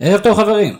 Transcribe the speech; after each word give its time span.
ערב 0.00 0.20
טוב 0.20 0.36
חברים. 0.36 0.74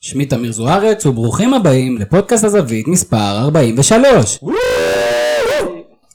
שמי 0.00 0.26
תמיר 0.26 0.52
זוארץ 0.52 1.06
וברוכים 1.06 1.54
הבאים 1.54 1.98
לפודקאסט 1.98 2.44
הזווית 2.44 2.88
מספר 2.88 3.38
43. 3.38 4.38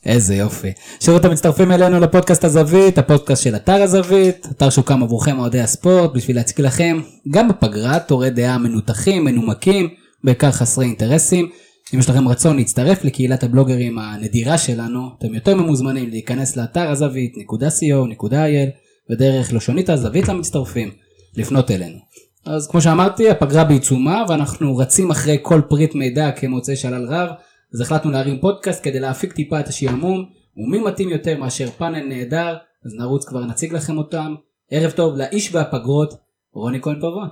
איזה 0.05 0.35
יופי. 0.35 0.71
שוב 0.99 1.15
אתם 1.15 1.31
מצטרפים 1.31 1.71
אלינו 1.71 1.99
לפודקאסט 1.99 2.43
הזווית, 2.43 2.97
הפודקאסט 2.97 3.43
של 3.43 3.55
אתר 3.55 3.81
הזווית, 3.81 4.47
אתר 4.51 4.69
שהוקם 4.69 5.03
עבורכם 5.03 5.39
אוהדי 5.39 5.59
הספורט 5.59 6.11
בשביל 6.13 6.35
להציג 6.35 6.61
לכם 6.61 7.01
גם 7.31 7.49
בפגרה 7.49 7.99
תורי 7.99 8.29
דעה 8.29 8.57
מנותחים, 8.57 9.25
מנומקים, 9.25 9.89
בעיקר 10.23 10.51
חסרי 10.51 10.85
אינטרסים. 10.85 11.49
אם 11.93 11.99
יש 11.99 12.09
לכם 12.09 12.27
רצון 12.27 12.57
להצטרף 12.57 13.03
לקהילת 13.03 13.43
הבלוגרים 13.43 13.99
הנדירה 13.99 14.57
שלנו, 14.57 15.09
אתם 15.17 15.33
יותר 15.33 15.55
ממוזמנים 15.55 16.09
להיכנס 16.09 16.57
לאתר 16.57 16.89
הזווית.co.il 16.91 18.69
ודרך 19.11 19.53
לשונית 19.53 19.89
הזווית 19.89 20.27
למצטרפים, 20.27 20.91
לפנות 21.37 21.71
אלינו. 21.71 22.14
אז 22.45 22.67
כמו 22.67 22.81
שאמרתי, 22.81 23.29
הפגרה 23.29 23.63
בעיצומה 23.63 24.25
ואנחנו 24.29 24.77
רצים 24.77 25.11
אחרי 25.11 25.37
כל 25.41 25.61
פריט 25.69 25.95
מידע 25.95 26.31
כמוצאי 26.31 26.75
שלל 26.75 27.05
רב, 27.09 27.29
אז 27.73 27.81
החלטנו 27.81 28.11
להרים 28.11 28.39
פודקאסט 28.41 28.83
כדי 28.83 28.99
להפיק 28.99 29.33
טיפה 29.33 29.59
את 29.59 29.67
השעמום, 29.67 30.25
ומי 30.57 30.79
מתאים 30.79 31.09
יותר 31.09 31.37
מאשר 31.37 31.69
פאנל 31.69 32.03
נהדר, 32.03 32.55
אז 32.85 32.93
נרוץ 32.99 33.25
כבר 33.25 33.45
נציג 33.45 33.73
לכם 33.73 33.97
אותם. 33.97 34.35
ערב 34.71 34.91
טוב 34.91 35.17
לאיש 35.17 35.55
והפגרות, 35.55 36.13
רוני 36.53 36.81
כהן 36.81 36.95
פבון. 36.99 37.29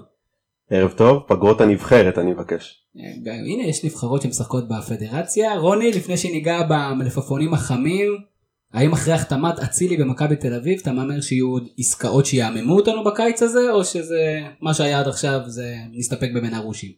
ערב 0.70 0.92
טוב, 0.92 1.24
פגרות 1.28 1.62
הנבחרת 1.62 2.18
אני 2.18 2.32
מבקש. 2.32 2.84
הנה 3.26 3.64
יש 3.64 3.86
נבחרות 3.86 4.22
שמשחקות 4.22 4.68
בפדרציה. 4.68 5.58
רוני, 5.58 5.92
לפני 5.92 6.18
שניגע 6.18 6.60
במלפפונים 6.70 7.54
החמים, 7.54 8.18
האם 8.74 8.94
אחרי 8.94 9.14
החתמת 9.14 9.60
אצילי 9.60 9.98
במכבי 9.98 10.36
תל 10.36 10.54
אביב 10.54 10.80
אתה 10.82 10.92
מהמר 10.92 11.22
שיהיו 11.22 11.48
עוד 11.48 11.68
עסקאות 11.78 12.26
שיעממו 12.26 12.76
אותנו 12.76 13.04
בקיץ 13.04 13.42
הזה, 13.44 13.72
או 13.72 13.86
שזה 13.86 14.40
מה 14.62 14.74
שהיה 14.74 15.00
עד 15.00 15.08
עכשיו 15.08 15.40
זה 15.46 15.76
נסתפק 15.92 16.30
במנה 16.36 16.60
רושי? 16.60 16.96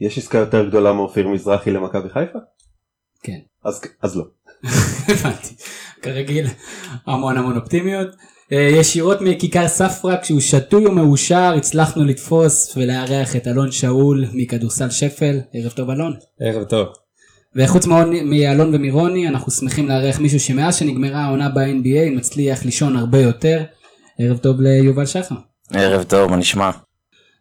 יש 0.00 0.18
עסקה 0.18 0.38
יותר 0.38 0.68
גדולה 0.68 0.92
מאופיר 0.92 1.28
מזרחי 1.28 1.70
למכבי 1.70 2.08
חיפה? 2.08 2.38
כן. 3.22 3.38
אז, 3.64 3.80
אז 4.02 4.16
לא. 4.16 4.24
הבנתי. 5.08 5.54
כרגיל 6.02 6.46
המון 7.06 7.38
המון 7.38 7.56
אופטימיות. 7.56 8.08
אה, 8.52 8.58
ישירות 8.58 9.18
מכיכר 9.20 9.68
ספרא 9.68 10.16
כשהוא 10.22 10.40
שתוי 10.40 10.86
ומאושר 10.86 11.54
הצלחנו 11.56 12.04
לתפוס 12.04 12.76
ולארח 12.76 13.36
את 13.36 13.46
אלון 13.46 13.72
שאול 13.72 14.24
מכדורסל 14.32 14.90
שפל 14.90 15.40
ערב 15.52 15.72
טוב 15.72 15.90
אלון. 15.90 16.14
ערב 16.40 16.64
טוב. 16.64 16.86
וחוץ 17.56 17.86
מאלון 18.24 18.74
ומירוני 18.74 19.28
אנחנו 19.28 19.52
שמחים 19.52 19.88
לארח 19.88 20.18
מישהו 20.18 20.40
שמאז 20.40 20.76
שנגמרה 20.76 21.20
העונה 21.20 21.48
ב-NBA 21.48 22.16
מצליח 22.16 22.64
לישון 22.64 22.96
הרבה 22.96 23.18
יותר. 23.18 23.62
ערב 24.18 24.38
טוב 24.38 24.60
ליובל 24.60 25.06
שחר. 25.06 25.34
ערב 25.72 26.02
טוב, 26.02 26.30
מה 26.30 26.36
נשמע? 26.36 26.70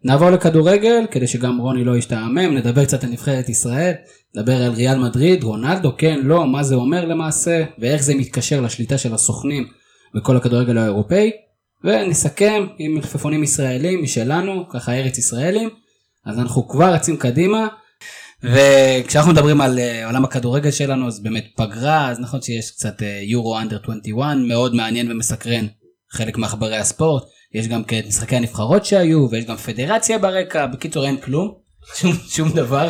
נעבור 0.03 0.30
לכדורגל 0.30 1.06
כדי 1.12 1.28
שגם 1.28 1.58
רוני 1.58 1.84
לא 1.84 1.98
ישתעמם 1.98 2.58
נדבר 2.58 2.86
קצת 2.86 3.03
על 3.03 3.09
נבחרת 3.09 3.50
ישראל 3.50 3.94
נדבר 4.36 4.62
על 4.62 4.72
ריאל 4.72 5.00
מדריד 5.00 5.44
רונלדו 5.44 5.92
כן 5.98 6.20
לא 6.23 6.48
מה 6.48 6.64
זה 6.64 6.75
אומר 6.75 7.06
למעשה 7.06 7.64
ואיך 7.80 8.03
זה 8.03 8.16
מתקשר 8.16 8.62
לשליטה 8.62 8.98
של 8.98 9.14
הסוכנים 9.14 9.68
בכל 10.16 10.38
הכדורגל 10.38 10.78
האירופאי 10.78 11.31
ונסכם 11.84 12.66
עם 12.78 12.96
מלפפונים 12.96 13.44
ישראלים 13.44 14.03
משלנו 14.03 14.70
ככה 14.70 14.94
ארץ 14.94 15.18
ישראלים 15.18 15.70
אז 16.25 16.40
אנחנו 16.40 16.68
כבר 16.68 16.94
רצים 16.94 17.18
קדימה 17.18 17.68
וכשאנחנו 18.44 19.31
מדברים 19.31 19.61
על 19.61 19.80
uh, 19.80 20.06
עולם 20.06 20.23
הכדורגל 20.25 20.72
שלנו 20.72 21.08
אז 21.08 21.23
באמת 21.23 21.45
פגרה 21.56 22.09
אז 22.09 22.20
נכון 22.20 22.42
שיש 22.42 22.72
קצת 22.72 23.02
יורו 23.22 23.59
אנדר 23.59 23.78
21 23.84 24.38
מאוד 24.47 24.75
מעניין 24.75 25.11
ומסקרן 25.11 25.67
חלק 26.11 26.38
מעכברי 26.38 26.78
הספורט. 26.78 27.23
יש 27.53 27.67
גם 27.67 27.81
את 27.81 28.08
משחקי 28.08 28.36
הנבחרות 28.36 28.86
שהיו 28.86 29.28
ויש 29.31 29.45
גם 29.45 29.56
פדרציה 29.56 30.17
ברקע 30.17 30.66
בקיצור 30.66 31.06
אין 31.06 31.17
כלום 31.17 31.53
שום, 32.00 32.12
שום 32.30 32.52
דבר. 32.52 32.89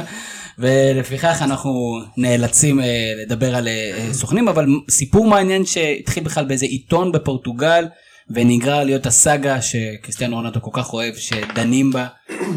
ולפיכך 0.59 1.41
אנחנו 1.41 1.99
נאלצים 2.17 2.79
uh, 2.79 2.83
לדבר 3.21 3.55
על 3.55 3.67
סוכנים 4.11 4.47
אבל 4.47 4.65
סיפור 4.89 5.25
מעניין 5.25 5.65
שהתחיל 5.65 6.23
בכלל 6.23 6.45
באיזה 6.45 6.65
עיתון 6.65 7.11
בפורטוגל 7.11 7.85
ונגרר 8.33 8.83
להיות 8.83 9.05
הסאגה 9.05 9.61
שקריסטיאנו 9.61 10.35
רונלדו 10.35 10.61
כל 10.61 10.71
כך 10.73 10.93
אוהב 10.93 11.15
שדנים 11.15 11.91
בה 11.91 12.07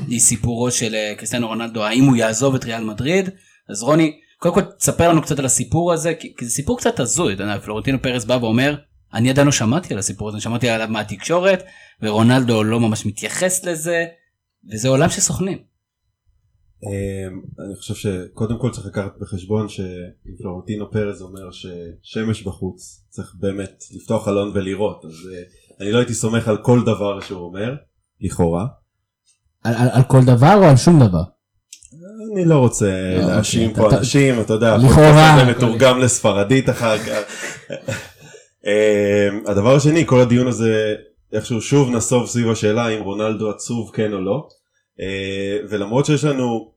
היא 0.09 0.21
סיפורו 0.21 0.71
של 0.71 0.95
קריסטיאנו 1.17 1.47
רונלדו 1.47 1.85
האם 1.85 2.05
הוא 2.05 2.17
יעזוב 2.17 2.55
את 2.55 2.65
ריאל 2.65 2.85
מדריד 2.85 3.31
אז 3.69 3.83
רוני 3.83 4.19
קודם 4.39 4.55
כל 4.55 4.63
תספר 4.63 5.09
לנו 5.09 5.23
קצת 5.23 5.39
על 5.39 5.45
הסיפור 5.45 5.93
הזה 5.93 6.15
כי, 6.15 6.35
כי 6.37 6.45
זה 6.45 6.51
סיפור 6.51 6.79
קצת 6.79 7.01
הזוי 7.01 7.35
אתה 7.35 7.43
יודע, 7.43 7.59
פלורנטינו 7.59 8.03
פרס 8.03 8.25
בא 8.25 8.39
ואומר 8.41 8.77
אני 9.15 9.31
עדיין 9.31 9.47
לא 9.47 9.53
שמעתי 9.53 9.95
על 9.95 9.99
הסיפור 9.99 10.29
הזה 10.29 10.41
שמעתי 10.41 10.69
עליו 10.69 10.89
מהתקשורת 10.89 11.63
ורונלדו 12.03 12.65
לא 12.65 12.81
ממש 12.81 13.07
מתייחס 13.07 13.65
לזה 13.65 14.05
וזה 14.73 14.89
עולם 14.89 15.09
של 15.09 15.21
סוכנים. 15.21 15.59
אמ, 16.85 17.43
אני 17.67 17.77
חושב 17.77 17.95
שקודם 17.95 18.59
כל 18.59 18.71
צריך 18.71 18.87
לקחת 18.87 19.13
בחשבון 19.21 19.69
שאם 19.69 20.37
פלורנטינו 20.39 20.91
פרז 20.91 21.23
אומר 21.23 21.51
ששמש 21.51 22.43
בחוץ 22.43 23.07
צריך 23.09 23.35
באמת 23.41 23.85
לפתוח 23.97 24.25
חלון 24.25 24.51
ולראות 24.55 25.05
אז 25.05 25.31
אה, 25.33 25.43
אני 25.81 25.93
לא 25.93 25.99
הייתי 25.99 26.15
סומך 26.15 26.49
על 26.49 26.57
כל 26.57 26.83
דבר 26.85 27.21
שהוא 27.21 27.45
אומר 27.45 27.75
לכאורה. 28.21 28.67
על, 29.65 29.75
על, 29.75 29.89
על 29.93 30.03
כל 30.03 30.25
דבר 30.25 30.55
או 30.57 30.65
על 30.65 30.77
שום 30.77 31.01
דבר? 31.01 31.23
אני 32.35 32.45
לא 32.45 32.59
רוצה 32.59 33.17
לא, 33.21 33.27
להאשים 33.27 33.69
אוקיי, 33.71 33.83
פה 33.83 33.89
אתה- 33.89 33.99
אנשים 33.99 34.41
אתה 34.41 34.53
יודע 34.53 34.77
לכאורה, 34.77 35.35
הכל 35.35 35.51
מתורגם 35.51 35.99
לספרדית 36.01 36.71
אחר 36.71 36.99
כך. 36.99 37.19
אמ, 38.67 39.43
הדבר 39.47 39.75
השני 39.77 40.07
כל 40.07 40.21
הדיון 40.21 40.47
הזה 40.47 40.95
איכשהו 41.33 41.61
שוב 41.61 41.91
נסוב 41.91 42.27
סביב 42.27 42.51
השאלה 42.51 42.89
אם 42.89 43.03
רונלדו 43.03 43.51
עצוב 43.51 43.91
כן 43.95 44.13
או 44.13 44.21
לא 44.21 44.49
אה, 45.01 45.59
ולמרות 45.71 46.07
שיש 46.07 46.25
לנו 46.25 46.73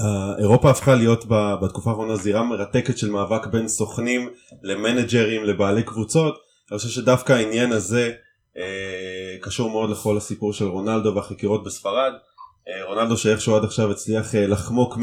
אה, 0.00 0.38
אירופה 0.38 0.70
הפכה 0.70 0.94
להיות 0.94 1.24
בתקופה 1.62 1.90
האחרונה 1.90 2.16
זירה 2.16 2.42
מרתקת 2.42 2.98
של 2.98 3.10
מאבק 3.10 3.46
בין 3.46 3.68
סוכנים 3.68 4.28
למנג'רים 4.62 5.44
לבעלי 5.44 5.82
קבוצות 5.82 6.34
אני 6.70 6.78
חושב 6.78 6.88
שדווקא 6.90 7.32
העניין 7.32 7.72
הזה 7.72 8.12
אה, 8.56 9.36
קשור 9.40 9.70
מאוד 9.70 9.90
לכל 9.90 10.16
הסיפור 10.16 10.52
של 10.52 10.64
רונלדו 10.64 11.14
והחקירות 11.14 11.64
בספרד. 11.64 12.12
אה, 12.68 12.84
רונלדו 12.84 13.16
שאיכשהו 13.16 13.56
עד 13.56 13.64
עכשיו 13.64 13.90
הצליח 13.90 14.34
אה, 14.34 14.46
לחמוק 14.46 14.96
מ... 14.96 15.02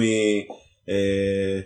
אה, 0.89 1.59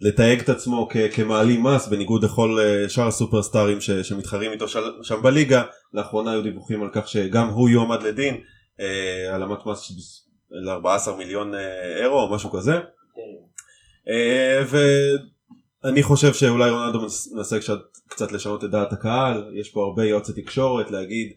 לתייג 0.00 0.40
את 0.40 0.48
עצמו 0.48 0.88
כ- 0.90 1.14
כמעלים 1.14 1.62
מס 1.62 1.88
בניגוד 1.88 2.24
לכל 2.24 2.58
אה, 2.60 2.88
שאר 2.88 3.06
הסופרסטארים 3.06 3.80
ש- 3.80 3.90
שמתחרים 3.90 4.52
איתו 4.52 4.68
של- 4.68 5.02
שם 5.02 5.22
בליגה. 5.22 5.62
לאחרונה 5.94 6.32
היו 6.32 6.42
דיווחים 6.42 6.82
על 6.82 6.88
כך 6.92 7.08
שגם 7.08 7.48
הוא 7.48 7.68
יועמד 7.68 8.02
לדין 8.02 8.40
אה, 8.80 9.32
העלמת 9.32 9.66
מס 9.66 9.80
של 9.80 9.94
של 10.64 10.68
14 10.70 11.16
מיליון 11.16 11.54
אה, 11.54 11.96
אירו 12.02 12.20
או 12.20 12.30
משהו 12.34 12.50
כזה. 12.50 12.74
אה, 14.08 14.62
ואני 15.84 16.02
חושב 16.02 16.34
שאולי 16.34 16.70
רונלדו 16.70 17.00
מנס- 17.00 17.32
מנסה 17.32 17.60
קצת, 17.60 17.78
קצת 18.08 18.32
לשנות 18.32 18.64
את 18.64 18.70
דעת 18.70 18.92
הקהל 18.92 19.50
יש 19.54 19.70
פה 19.70 19.84
הרבה 19.84 20.04
יועצי 20.04 20.42
תקשורת 20.42 20.90
להגיד 20.90 21.32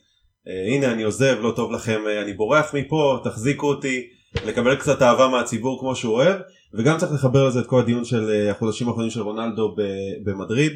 אה, 0.47 0.75
הנה 0.75 0.91
אני 0.91 1.03
עוזב 1.03 1.37
לא 1.41 1.53
טוב 1.55 1.71
לכם 1.71 2.01
אה, 2.07 2.21
אני 2.21 2.33
בורח 2.33 2.73
מפה 2.73 3.19
תחזיקו 3.23 3.67
אותי 3.67 4.07
לקבל 4.45 4.75
קצת 4.75 5.01
אהבה 5.01 5.27
מהציבור 5.27 5.79
כמו 5.79 5.95
שהוא 5.95 6.13
אוהב 6.13 6.41
וגם 6.73 6.97
צריך 6.97 7.11
לחבר 7.11 7.47
לזה 7.47 7.59
את 7.59 7.65
כל 7.65 7.79
הדיון 7.79 8.05
של 8.05 8.29
אה, 8.29 8.51
החודשים 8.51 8.87
האחרונים 8.87 9.11
של 9.11 9.21
רונלדו 9.21 9.75
במדריד 10.23 10.71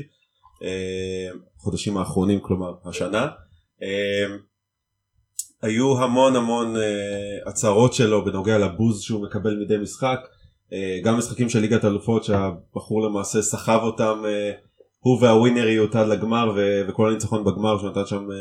חודשים 1.58 1.98
האחרונים 1.98 2.40
כלומר 2.40 2.74
השנה. 2.86 3.28
היו 5.62 6.04
המון 6.04 6.36
המון 6.36 6.76
הצהרות 7.46 7.94
שלו 7.94 8.26
בנוגע 8.26 8.58
לבוז 8.58 9.02
שהוא 9.02 9.24
מקבל 9.24 9.56
מדי 9.56 9.78
משחק 9.78 10.20
גם 11.04 11.18
משחקים 11.18 11.50
של 11.50 11.60
ליגת 11.60 11.86
אלופות 11.86 12.24
שהבחור 12.24 13.02
למעשה 13.02 13.42
סחב 13.42 13.80
אותם 13.84 14.22
אה, 14.26 14.52
הוא 15.00 15.22
והווינריות 15.22 15.96
עד 15.96 16.08
לגמר 16.08 16.52
וכל 16.88 17.10
הניצחון 17.10 17.44
בגמר 17.44 17.78
שהוא 17.78 17.90
נתן 17.90 18.06
שם 18.06 18.32
אה, 18.32 18.38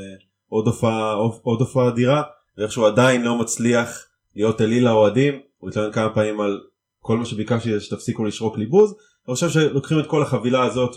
עוד 0.49 0.67
הופעה 0.67 1.13
עוד 1.43 1.61
הופעה 1.61 1.89
אדירה 1.89 2.23
ואיכשהו 2.59 2.87
עדיין 2.87 3.23
לא 3.23 3.39
מצליח 3.39 4.07
להיות 4.37 4.61
אליל 4.61 4.87
האוהדים. 4.87 5.41
הוא 5.59 5.71
התלונן 5.71 5.93
כמה 5.93 6.15
פעמים 6.15 6.41
על 6.41 6.61
כל 7.01 7.17
מה 7.17 7.25
שביקשתי 7.25 7.73
זה 7.73 7.81
שתפסיקו 7.81 8.25
לשרוק 8.25 8.59
לי 8.59 8.67
בוז. 8.67 8.95
אני 9.29 9.35
חושב 9.35 9.49
שלוקחים 9.51 9.99
את 9.99 10.07
כל 10.07 10.23
החבילה 10.23 10.65
הזאת 10.65 10.97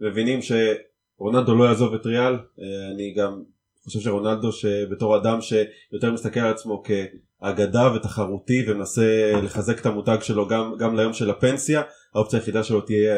ומבינים 0.00 0.40
שרונלדו 0.42 1.54
לא 1.54 1.64
יעזוב 1.64 1.94
את 1.94 2.06
ריאל 2.06 2.32
אה, 2.34 2.92
אני 2.94 3.14
גם 3.16 3.42
חושב 3.88 4.00
שרונלדו 4.00 4.52
שבתור 4.52 5.16
אדם 5.16 5.40
שיותר 5.40 6.12
מסתכל 6.12 6.40
על 6.40 6.50
עצמו 6.50 6.82
כאגדה 6.82 7.92
ותחרותי 7.94 8.64
ומנסה 8.68 9.32
לחזק 9.42 9.80
את 9.80 9.86
המותג 9.86 10.18
שלו 10.20 10.48
גם, 10.48 10.74
גם 10.78 10.96
ליום 10.96 11.12
של 11.12 11.30
הפנסיה 11.30 11.82
האופציה 12.14 12.38
היחידה 12.38 12.62
שלו 12.62 12.80
תהיה 12.80 13.14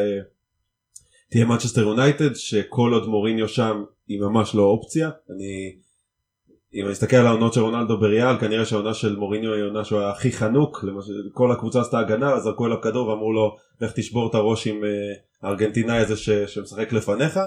תהיה 1.31 1.45
מצ'סטר 1.45 1.81
יונייטד 1.81 2.35
שכל 2.35 2.93
עוד 2.93 3.09
מוריניו 3.09 3.49
שם 3.49 3.85
היא 4.09 4.21
ממש 4.21 4.55
לא 4.55 4.63
אופציה. 4.63 5.11
אני 5.31 5.77
אם 6.75 6.85
אני 6.85 6.91
מסתכל 6.93 7.17
על 7.17 7.27
העונות 7.27 7.53
של 7.53 7.61
רונלדו 7.61 7.99
בריאל 7.99 8.39
כנראה 8.39 8.65
שהעונה 8.65 8.95
של 8.95 9.17
מוריניו 9.17 9.55
היא 9.55 9.63
עונה 9.63 9.85
שהוא 9.85 10.01
היה 10.01 10.11
הכי 10.11 10.33
חנוק 10.33 10.85
למשל, 10.85 11.13
כל 11.33 11.53
הקבוצה 11.53 11.81
עשתה 11.81 11.99
הגנה 11.99 12.41
זרקו 12.41 12.67
אליו 12.67 12.81
כדור 12.81 13.09
ואמרו 13.09 13.33
לו 13.33 13.57
לך 13.81 13.93
תשבור 13.93 14.31
את 14.31 14.35
הראש 14.35 14.67
עם 14.67 14.83
uh, 14.83 15.47
הארגנטינאי 15.47 15.99
הזה 15.99 16.17
ש, 16.17 16.31
שמשחק 16.31 16.93
לפניך 16.93 17.41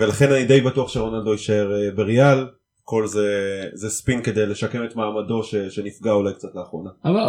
ולכן 0.00 0.32
אני 0.32 0.44
די 0.44 0.60
בטוח 0.60 0.88
שרונלדו 0.88 1.32
יישאר 1.32 1.70
uh, 1.70 1.96
בריאל 1.96 2.46
כל 2.84 3.06
זה 3.06 3.28
זה 3.74 3.90
ספין 3.90 4.22
כדי 4.22 4.46
לשקם 4.46 4.84
את 4.84 4.96
מעמדו 4.96 5.42
ש, 5.42 5.54
שנפגע 5.54 6.12
אולי 6.12 6.34
קצת 6.34 6.48
לאחרונה. 6.54 6.90
אבל 7.04 7.20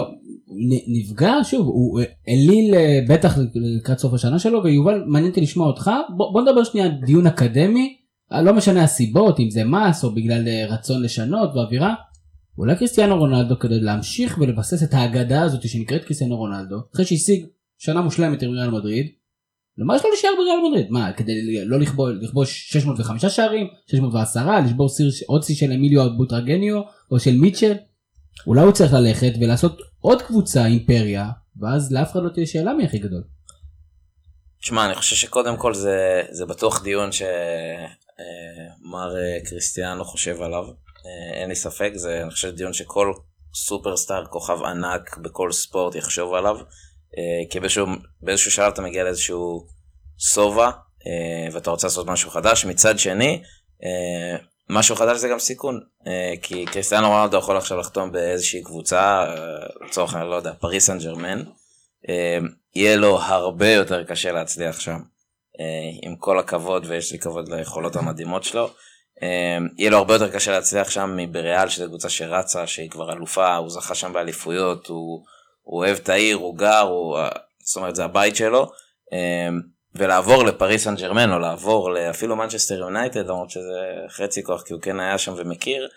נפגע 0.87 1.33
שוב 1.43 1.67
הוא 1.67 2.01
אליל 2.29 2.75
אה, 2.75 2.99
בטח 3.09 3.37
לקראת 3.55 3.99
סוף 3.99 4.13
השנה 4.13 4.39
שלו 4.39 4.63
ויובל 4.63 5.03
מעניין 5.07 5.29
אותי 5.29 5.41
לשמוע 5.41 5.67
אותך 5.67 5.91
בוא, 6.17 6.33
בוא 6.33 6.41
נדבר 6.41 6.63
שנייה 6.63 6.87
דיון 7.05 7.27
אקדמי 7.27 7.97
אה, 8.33 8.41
לא 8.41 8.53
משנה 8.53 8.83
הסיבות 8.83 9.39
אם 9.39 9.49
זה 9.49 9.63
מס 9.63 10.03
או 10.03 10.15
בגלל 10.15 10.47
אה, 10.47 10.65
רצון 10.69 11.03
לשנות 11.03 11.49
ואווירה. 11.55 11.93
אולי 12.57 12.75
קריסטיאנו 12.75 13.17
רונלדו 13.17 13.59
כדי 13.59 13.79
להמשיך 13.79 14.37
ולבסס 14.41 14.83
את 14.83 14.93
האגדה 14.93 15.41
הזאת 15.43 15.67
שנקראת 15.67 16.03
קריסטיאנו 16.03 16.37
רונלדו 16.37 16.75
אחרי 16.93 17.05
שהשיג 17.05 17.45
שנה 17.77 18.01
מושלמת 18.01 18.43
עם 18.43 18.51
ריאל 18.51 18.69
מדריד. 18.69 19.07
למה 19.77 19.95
יש 19.95 20.03
לו 20.03 20.09
להישאר 20.09 20.29
בריאל 20.37 20.69
מדריד? 20.69 20.91
מה 20.91 21.13
כדי 21.13 21.65
לא 21.65 21.79
לכבוש, 21.79 22.13
לכבוש 22.21 22.71
605 22.73 23.25
שערים 23.25 23.67
610 23.91 24.59
לשבור 24.65 24.89
סיר, 24.89 25.09
עוד 25.27 25.43
שיא 25.43 25.55
של 25.55 25.71
אמיליו 25.71 26.17
בוטרגניו 26.17 26.81
או 27.11 27.19
של 27.19 27.37
מיטשל? 27.37 27.73
אולי 28.47 28.61
הוא 28.61 28.71
צריך 28.71 28.93
ללכת 28.93 29.31
ולעשות 29.41 29.81
עוד 29.99 30.21
קבוצה 30.21 30.65
אימפריה 30.65 31.29
ואז 31.61 31.91
לאף 31.91 32.11
אחד 32.11 32.23
לא 32.23 32.29
תהיה 32.29 32.45
שאלה 32.45 32.73
מי 32.73 32.85
הכי 32.85 32.97
גדול. 32.97 33.23
תשמע, 34.61 34.85
אני 34.85 34.95
חושב 34.95 35.15
שקודם 35.15 35.57
כל 35.57 35.73
זה, 35.73 36.21
זה 36.29 36.45
בטוח 36.45 36.83
דיון 36.83 37.11
שמר 37.11 37.27
אה, 39.15 39.37
קריסטיאנו 39.45 40.05
חושב 40.05 40.41
עליו. 40.41 40.63
אה, 41.05 41.41
אין 41.41 41.49
לי 41.49 41.55
ספק, 41.55 41.91
זה 41.95 42.21
אני 42.21 42.31
חושב 42.31 42.55
דיון 42.55 42.73
שכל 42.73 43.13
סופרסטאר, 43.53 44.25
כוכב 44.25 44.63
ענק 44.63 45.17
בכל 45.17 45.51
ספורט 45.51 45.95
יחשוב 45.95 46.33
עליו. 46.33 46.57
אה, 47.17 47.49
כי 47.49 47.59
באיזשהו, 47.59 47.85
באיזשהו 48.21 48.51
שלב 48.51 48.73
אתה 48.73 48.81
מגיע 48.81 49.03
לאיזשהו 49.03 49.67
שובע 50.17 50.69
ואתה 51.51 51.69
רוצה 51.69 51.87
לעשות 51.87 52.07
משהו 52.07 52.29
חדש. 52.31 52.65
מצד 52.65 52.99
שני, 52.99 53.41
משהו 54.69 54.95
חדש 54.95 55.17
זה 55.17 55.27
גם 55.27 55.39
סיכון, 55.39 55.79
כי 56.41 56.65
קריסטיאנו 56.65 57.09
רונלדו 57.09 57.37
יכול 57.37 57.57
עכשיו 57.57 57.77
לחתום 57.79 58.11
באיזושהי 58.11 58.63
קבוצה, 58.63 59.25
לצורך 59.87 60.13
העניין, 60.13 60.31
לא 60.31 60.35
יודע, 60.35 60.53
פריס 60.59 60.85
סן 60.85 60.99
ג'רמן. 60.99 61.43
יהיה 62.75 62.95
לו 62.95 63.19
הרבה 63.19 63.69
יותר 63.69 64.03
קשה 64.03 64.31
להצליח 64.31 64.79
שם. 64.79 64.97
עם 66.01 66.15
כל 66.15 66.39
הכבוד, 66.39 66.85
ויש 66.87 67.11
לי 67.11 67.19
כבוד 67.19 67.49
ליכולות 67.49 67.95
המדהימות 67.95 68.43
שלו. 68.43 68.69
יהיה 69.77 69.89
לו 69.91 69.97
הרבה 69.97 70.13
יותר 70.13 70.31
קשה 70.31 70.51
להצליח 70.51 70.89
שם 70.89 71.13
מבריאל, 71.17 71.69
שזו 71.69 71.87
קבוצה 71.87 72.09
שרצה, 72.09 72.67
שהיא 72.67 72.89
כבר 72.89 73.13
אלופה, 73.13 73.55
הוא 73.55 73.69
זכה 73.69 73.95
שם 73.95 74.13
באליפויות, 74.13 74.87
הוא, 74.87 75.25
הוא 75.65 75.79
אוהב 75.79 75.97
את 75.97 76.09
העיר, 76.09 76.37
הוא 76.37 76.57
גר, 76.57 76.79
הוא, 76.79 77.17
זאת 77.63 77.77
אומרת 77.77 77.95
זה 77.95 78.05
הבית 78.05 78.35
שלו. 78.35 78.71
ולעבור 79.95 80.43
לפריס 80.43 80.83
סן 80.83 80.95
ג'רמן, 80.95 81.31
או 81.31 81.39
לעבור 81.39 82.09
אפילו 82.09 82.35
מנצ'סטר 82.35 82.75
יונייטד, 82.75 83.27
למרות 83.27 83.49
שזה 83.49 83.79
חצי 84.09 84.43
כוח, 84.43 84.61
כי 84.61 84.73
הוא 84.73 84.81
כן 84.81 84.99
היה 84.99 85.17
שם 85.17 85.33
ומכיר, 85.37 85.87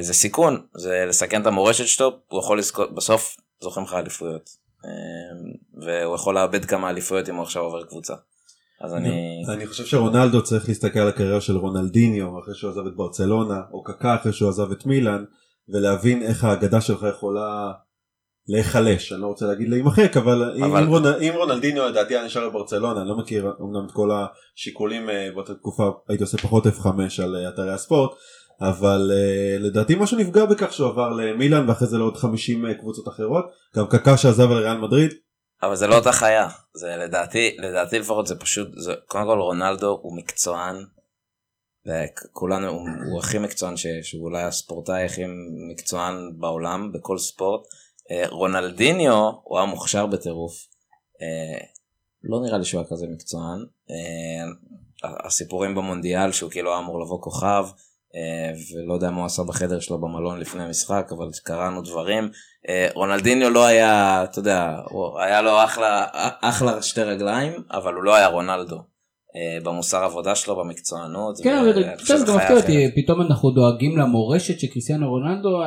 זה 0.00 0.14
סיכון, 0.14 0.66
זה 0.76 1.04
לסכן 1.08 1.42
את 1.42 1.46
המורשת 1.46 1.86
שלו, 1.86 2.18
הוא 2.28 2.40
יכול 2.40 2.58
לזכות, 2.58 2.94
בסוף 2.94 3.36
זוכרים 3.62 3.86
לך 3.86 3.94
אליפויות. 3.94 4.50
אמ, 4.84 5.52
והוא 5.82 6.14
יכול 6.14 6.34
לאבד 6.34 6.64
כמה 6.64 6.90
אליפויות 6.90 7.28
אם 7.28 7.34
הוא 7.34 7.42
עכשיו 7.42 7.62
עובר 7.62 7.84
קבוצה. 7.84 8.14
אז 8.80 8.94
אני... 8.94 9.42
אני 9.54 9.66
חושב 9.66 9.84
שרונלדו 9.84 10.42
צריך 10.42 10.68
להסתכל 10.68 10.98
על 10.98 11.08
הקריירה 11.08 11.40
של 11.40 11.56
רונלדיניו 11.56 12.38
אחרי 12.40 12.54
שהוא 12.54 12.70
עזב 12.70 12.86
את 12.86 12.96
ברצלונה 12.96 13.60
או 13.72 13.82
קקה 13.82 14.14
אחרי 14.14 14.32
שהוא 14.32 14.48
עזב 14.48 14.72
את 14.72 14.86
מילאן 14.86 15.24
ולהבין 15.68 16.22
איך 16.22 16.44
האגדה 16.44 16.80
שלך 16.80 17.06
יכולה 17.10 17.72
להיחלש 18.50 19.12
אני 19.12 19.20
לא 19.20 19.26
רוצה 19.26 19.46
להגיד 19.46 19.68
להימחק 19.68 20.16
אבל, 20.16 20.54
אבל... 20.62 20.82
אם, 20.82 20.88
רונ... 20.88 21.06
אם 21.06 21.32
רונלדיניו 21.36 21.88
לדעתי 21.88 22.16
היה 22.16 22.26
נשאר 22.26 22.48
בברצלונה 22.48 23.00
אני 23.00 23.08
לא 23.08 23.16
מכיר 23.16 23.52
אמנם 23.60 23.86
את 23.86 23.92
כל 23.92 24.10
השיקולים 24.12 25.10
אה, 25.10 25.28
באותה 25.34 25.54
תקופה 25.54 25.90
הייתי 26.08 26.24
עושה 26.24 26.38
פחות 26.38 26.66
F5 26.66 26.88
על 27.22 27.36
אה, 27.36 27.48
אתרי 27.48 27.72
הספורט 27.72 28.10
אבל 28.60 29.10
uh, 29.10 29.62
לדעתי 29.62 29.94
משהו 29.94 30.18
נפגע 30.18 30.44
בכך 30.44 30.72
שהוא 30.72 30.88
עבר 30.88 31.12
למילאן 31.12 31.68
ואחרי 31.68 31.88
זה 31.88 31.98
לעוד 31.98 32.16
50 32.16 32.66
uh, 32.66 32.74
קבוצות 32.74 33.08
אחרות 33.08 33.44
גם 33.76 33.86
קקה 33.86 34.16
שעזב 34.16 34.50
לריאל 34.50 34.78
מדריד. 34.78 35.14
אבל 35.62 35.76
זה 35.76 35.86
לא 35.86 35.94
אותה 35.94 36.12
חיה 36.12 36.48
זה 36.74 36.96
לדעתי 36.96 37.56
לדעתי 37.58 37.98
לפחות 37.98 38.26
זה 38.26 38.38
פשוט 38.38 38.68
זה 38.76 38.94
קודם 39.06 39.24
כל 39.24 39.38
רונלדו 39.38 39.98
הוא 40.02 40.16
מקצוען. 40.16 40.76
כולנו 42.32 42.68
הוא, 42.68 42.88
הוא 43.10 43.18
הכי 43.18 43.38
מקצוען 43.38 43.76
ש, 43.76 43.86
שהוא 44.02 44.24
אולי 44.24 44.42
הספורטאי 44.42 45.04
הכי 45.04 45.22
מקצוען 45.72 46.14
בעולם 46.38 46.92
בכל 46.92 47.18
ספורט. 47.18 47.60
Uh, 48.10 48.28
רונלדיניו 48.30 49.30
הוא 49.42 49.58
היה 49.58 49.66
מוכשר 49.66 50.06
בטירוף. 50.06 50.52
Uh, 50.52 51.66
לא 52.22 52.40
נראה 52.42 52.58
לי 52.58 52.64
שהוא 52.64 52.80
היה 52.80 52.90
כזה 52.90 53.06
מקצוען. 53.12 53.60
Uh, 53.88 55.06
הסיפורים 55.26 55.74
במונדיאל 55.74 56.32
שהוא 56.32 56.50
כאילו 56.50 56.70
היה 56.70 56.78
אמור 56.78 57.00
לבוא 57.00 57.22
כוכב. 57.22 57.66
אה, 58.16 58.52
ולא 58.74 58.94
יודע 58.94 59.10
מה 59.10 59.16
הוא 59.16 59.26
עשה 59.26 59.42
בחדר 59.42 59.80
שלו 59.80 60.00
במלון 60.00 60.40
לפני 60.40 60.62
המשחק, 60.62 61.10
אבל 61.18 61.28
קראנו 61.44 61.82
דברים. 61.82 62.30
אה, 62.68 62.88
רונלדיניו 62.94 63.50
לא 63.50 63.64
היה, 63.64 64.24
אתה 64.24 64.38
יודע, 64.38 64.76
היה 65.18 65.42
לו 65.42 65.64
אחלה, 65.64 66.06
אחלה 66.40 66.82
שתי 66.82 67.02
רגליים, 67.02 67.52
אבל 67.70 67.94
הוא 67.94 68.02
לא 68.02 68.14
היה 68.14 68.26
רונלדו. 68.26 68.82
אה, 69.36 69.58
במוסר 69.62 70.04
עבודה 70.04 70.34
שלו, 70.34 70.56
במקצוענות. 70.56 71.40
כן, 71.42 71.58
אבל 71.58 71.96
קצת 71.96 72.14
גם 72.28 72.36
מפתיע 72.36 72.56
אותי, 72.56 72.90
פתאום 72.96 73.20
אנחנו 73.20 73.50
דואגים 73.50 73.98
למורשת 73.98 74.60
של 74.60 74.66
קריסטיאנו 74.66 75.10
רונלדו, 75.10 75.58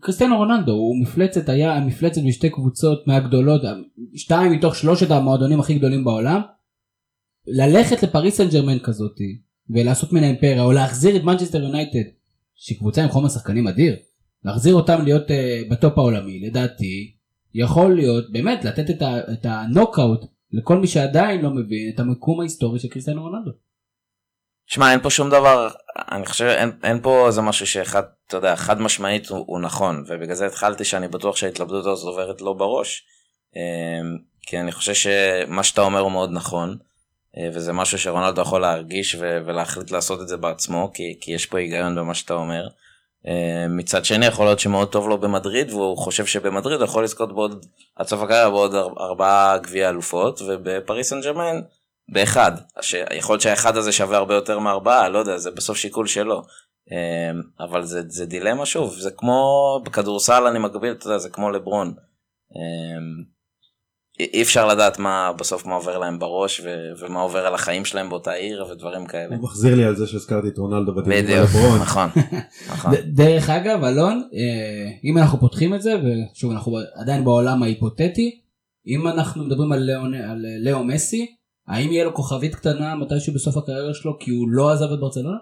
קריסטיאנו 0.00 0.36
רונלדו 0.36 0.72
הוא 0.72 1.02
מפלצת, 1.02 1.48
היה 1.48 1.80
מפלצת 1.80 2.20
בשתי 2.28 2.50
קבוצות 2.50 3.06
מהגדולות, 3.06 3.62
שתיים 4.14 4.52
מתוך 4.52 4.76
שלושת 4.76 5.10
המועדונים 5.10 5.60
הכי 5.60 5.74
גדולים 5.74 6.04
בעולם. 6.04 6.40
ללכת 7.46 8.02
לפריס 8.02 8.36
סן 8.36 8.48
ג'רמן 8.48 8.78
כזאתי, 8.78 9.38
ולעשות 9.70 10.12
ממנה 10.12 10.26
אימפריה 10.26 10.62
או 10.62 10.72
להחזיר 10.72 11.16
את 11.16 11.22
מנצ'סטר 11.22 11.62
יונייטד 11.62 12.10
שהיא 12.54 12.78
קבוצה 12.78 13.02
עם 13.02 13.08
חומר 13.08 13.28
שחקנים 13.28 13.68
אדיר 13.68 13.96
להחזיר 14.44 14.74
אותם 14.74 15.04
להיות 15.04 15.28
uh, 15.28 15.70
ב 15.70 15.77
top 15.77 15.98
העולמי 15.98 16.40
לדעתי 16.40 17.12
יכול 17.54 17.94
להיות 17.94 18.32
באמת 18.32 18.64
לתת 18.64 18.90
את, 18.90 19.02
ה, 19.02 19.18
את 19.32 19.46
הנוקאוט 19.48 20.24
לכל 20.52 20.76
מי 20.76 20.86
שעדיין 20.86 21.40
לא 21.40 21.50
מבין 21.50 21.92
את 21.94 22.00
המקום 22.00 22.40
ההיסטורי 22.40 22.78
של 22.78 22.88
קריסטיאנו 22.88 23.22
רונלדו. 23.22 23.50
שמע 24.66 24.92
אין 24.92 25.00
פה 25.00 25.10
שום 25.10 25.30
דבר 25.30 25.68
אני 26.12 26.26
חושב 26.26 26.44
אין, 26.44 26.70
אין 26.82 27.00
פה 27.02 27.26
איזה 27.26 27.42
משהו 27.42 27.66
שאחד 27.66 28.02
אתה 28.26 28.36
יודע 28.36 28.56
חד 28.56 28.80
משמעית 28.80 29.28
הוא, 29.28 29.44
הוא 29.46 29.60
נכון 29.60 30.04
ובגלל 30.08 30.34
זה 30.34 30.46
התחלתי 30.46 30.84
שאני 30.84 31.08
בטוח 31.08 31.36
שההתלבטות 31.36 31.86
הזאת 31.86 32.06
עוברת 32.06 32.40
לו 32.40 32.54
בראש 32.54 33.06
אמ, 33.56 34.18
כי 34.42 34.60
אני 34.60 34.72
חושב 34.72 34.94
שמה 34.94 35.62
שאתה 35.62 35.80
אומר 35.80 36.00
הוא 36.00 36.12
מאוד 36.12 36.30
נכון. 36.32 36.76
אה, 37.36 37.48
וזה 37.54 37.72
משהו 37.72 37.98
שרונלדו 37.98 38.40
יכול 38.40 38.60
להרגיש 38.60 39.14
ולהחליט 39.20 39.90
לעשות 39.90 40.20
את 40.20 40.28
זה 40.28 40.36
בעצמו, 40.36 40.90
כי, 40.94 41.18
כי 41.20 41.32
יש 41.32 41.46
פה 41.46 41.58
היגיון 41.58 41.94
במה 41.94 42.14
שאתה 42.14 42.34
אומר. 42.34 42.68
אה, 43.28 43.68
מצד 43.68 44.04
שני 44.04 44.26
יכול 44.26 44.46
להיות 44.46 44.58
שמאוד 44.58 44.92
טוב 44.92 45.08
לו 45.08 45.18
במדריד 45.18 45.70
והוא 45.70 45.96
חושב 45.96 46.26
שבמדריד 46.26 46.80
הוא 46.80 46.84
יכול 46.84 47.04
לזכות 47.04 47.34
בעוד 47.34 47.66
עד 47.96 48.06
סוף 48.06 48.22
הקריירה 48.22 48.50
בעוד 48.50 48.74
ארבעה 49.00 49.58
גביע 49.58 49.88
אלופות 49.88 50.42
ובפריס 50.46 51.10
סן 51.10 51.20
ג'רמן 51.20 51.60
באחד. 52.08 52.52
יכול 53.14 53.32
להיות 53.32 53.42
שהאחד 53.42 53.76
הזה 53.76 53.92
שווה 53.92 54.16
הרבה 54.16 54.34
יותר 54.34 54.58
מארבעה 54.58 55.08
לא 55.08 55.18
יודע 55.18 55.38
זה 55.38 55.50
בסוף 55.50 55.76
שיקול 55.76 56.06
שלו. 56.06 56.42
אה, 56.92 57.64
אבל 57.64 57.82
זה, 57.82 58.02
זה 58.08 58.26
דילמה 58.26 58.66
שוב 58.66 58.94
זה 58.98 59.10
כמו 59.10 59.80
בכדורסל 59.84 60.46
אני 60.46 60.58
מגביל 60.58 60.92
אתה 60.92 61.06
יודע 61.06 61.18
זה 61.18 61.28
כמו 61.28 61.50
לברון. 61.50 61.94
אי 64.20 64.42
אפשר 64.42 64.66
לדעת 64.66 64.98
מה 64.98 65.32
בסוף 65.38 65.66
מה 65.66 65.74
עובר 65.74 65.98
להם 65.98 66.18
בראש 66.18 66.60
ו- 66.64 66.92
ומה 66.98 67.20
עובר 67.20 67.46
על 67.46 67.54
החיים 67.54 67.84
שלהם 67.84 68.08
באותה 68.08 68.32
עיר 68.32 68.66
ודברים 68.70 69.06
כאלה. 69.06 69.36
הוא 69.36 69.44
מחזיר 69.44 69.74
לי 69.74 69.84
על 69.84 69.96
זה 69.96 70.06
שהזכרתי 70.06 70.48
את 70.48 70.58
רונלדו 70.58 70.94
בדיוק, 70.94 71.50
נכון, 71.80 72.08
נכון. 72.72 72.92
דרך 73.04 73.50
אגב 73.50 73.84
אלון 73.84 74.28
אה, 74.34 74.90
אם 75.04 75.18
אנחנו 75.18 75.40
פותחים 75.40 75.74
את 75.74 75.82
זה 75.82 75.94
ושוב 75.94 76.50
אנחנו 76.50 76.78
עדיין 76.94 77.24
בעולם 77.24 77.62
ההיפותטי 77.62 78.40
אם 78.86 79.08
אנחנו 79.08 79.44
מדברים 79.44 79.72
על 79.72 79.90
לאו, 79.90 80.02
על 80.30 80.46
לאו 80.60 80.84
מסי 80.84 81.26
האם 81.68 81.92
יהיה 81.92 82.04
לו 82.04 82.14
כוכבית 82.14 82.54
קטנה 82.54 82.94
מתישהו 82.94 83.34
בסוף 83.34 83.56
הקריירה 83.56 83.94
שלו 83.94 84.18
כי 84.18 84.30
הוא 84.30 84.48
לא 84.48 84.72
עזב 84.72 84.92
את 84.92 85.00
ברצלונה? 85.00 85.38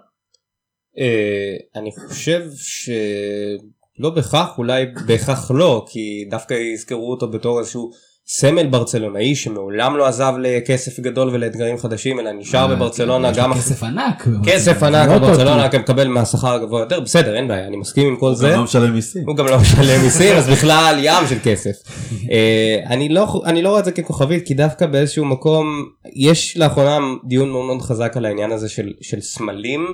אה, 0.97 1.55
אני 1.75 1.91
חושב 2.07 2.41
שלא 2.55 4.09
בהכרח 4.09 4.57
אולי 4.57 4.85
בהכרח 5.07 5.51
לא 5.51 5.85
כי 5.89 6.25
דווקא 6.29 6.53
יזכרו 6.53 7.11
אותו 7.11 7.31
בתור 7.31 7.59
איזשהו. 7.59 8.14
סמל 8.27 8.67
ברצלונאי 8.67 9.35
שמעולם 9.35 9.97
לא 9.97 10.07
עזב 10.07 10.33
לכסף 10.39 10.99
גדול 10.99 11.29
ולאתגרים 11.29 11.77
חדשים 11.77 12.19
אלא 12.19 12.31
נשאר 12.31 12.59
אה, 12.59 12.67
בברצלונה 12.75 13.31
גם 13.31 13.53
כסף 13.53 13.83
ענק 13.83 14.27
כסף 14.43 14.83
ענק 14.83 15.09
בברצלונה 15.09 15.63
רק 15.63 15.75
מקבל 15.75 16.07
מהשכר 16.07 16.53
הגבוה 16.53 16.79
יותר 16.79 16.99
בסדר 16.99 17.35
אין 17.35 17.47
בעיה 17.47 17.67
אני 17.67 17.77
מסכים 17.77 18.07
עם 18.07 18.15
כל 18.15 18.33
זה. 18.33 18.45
הוא 18.45 18.53
גם 18.53 18.57
לא 18.57 18.63
משלם 18.63 18.93
מיסים. 18.93 19.23
הוא 19.27 19.35
גם 19.35 19.45
לא 19.45 19.59
משלם 19.59 20.01
מיסים 20.01 20.35
אז 20.35 20.49
בכלל 20.49 20.95
ים 20.99 21.27
של 21.29 21.37
כסף. 21.43 21.71
אה, 22.31 22.79
אני 22.89 23.09
לא 23.09 23.41
אני 23.45 23.61
לא 23.61 23.69
רואה 23.69 23.79
את 23.79 23.85
זה 23.85 23.91
ככוכבית 23.91 24.47
כי 24.47 24.53
דווקא 24.53 24.85
באיזשהו 24.85 25.25
מקום 25.25 25.85
יש 26.15 26.57
לאחרונה 26.57 26.97
דיון 27.27 27.49
מאוד 27.49 27.65
מאוד 27.65 27.81
חזק 27.81 28.17
על 28.17 28.25
העניין 28.25 28.51
הזה 28.51 28.69
של 28.69 28.93
של 29.01 29.21
סמלים. 29.21 29.87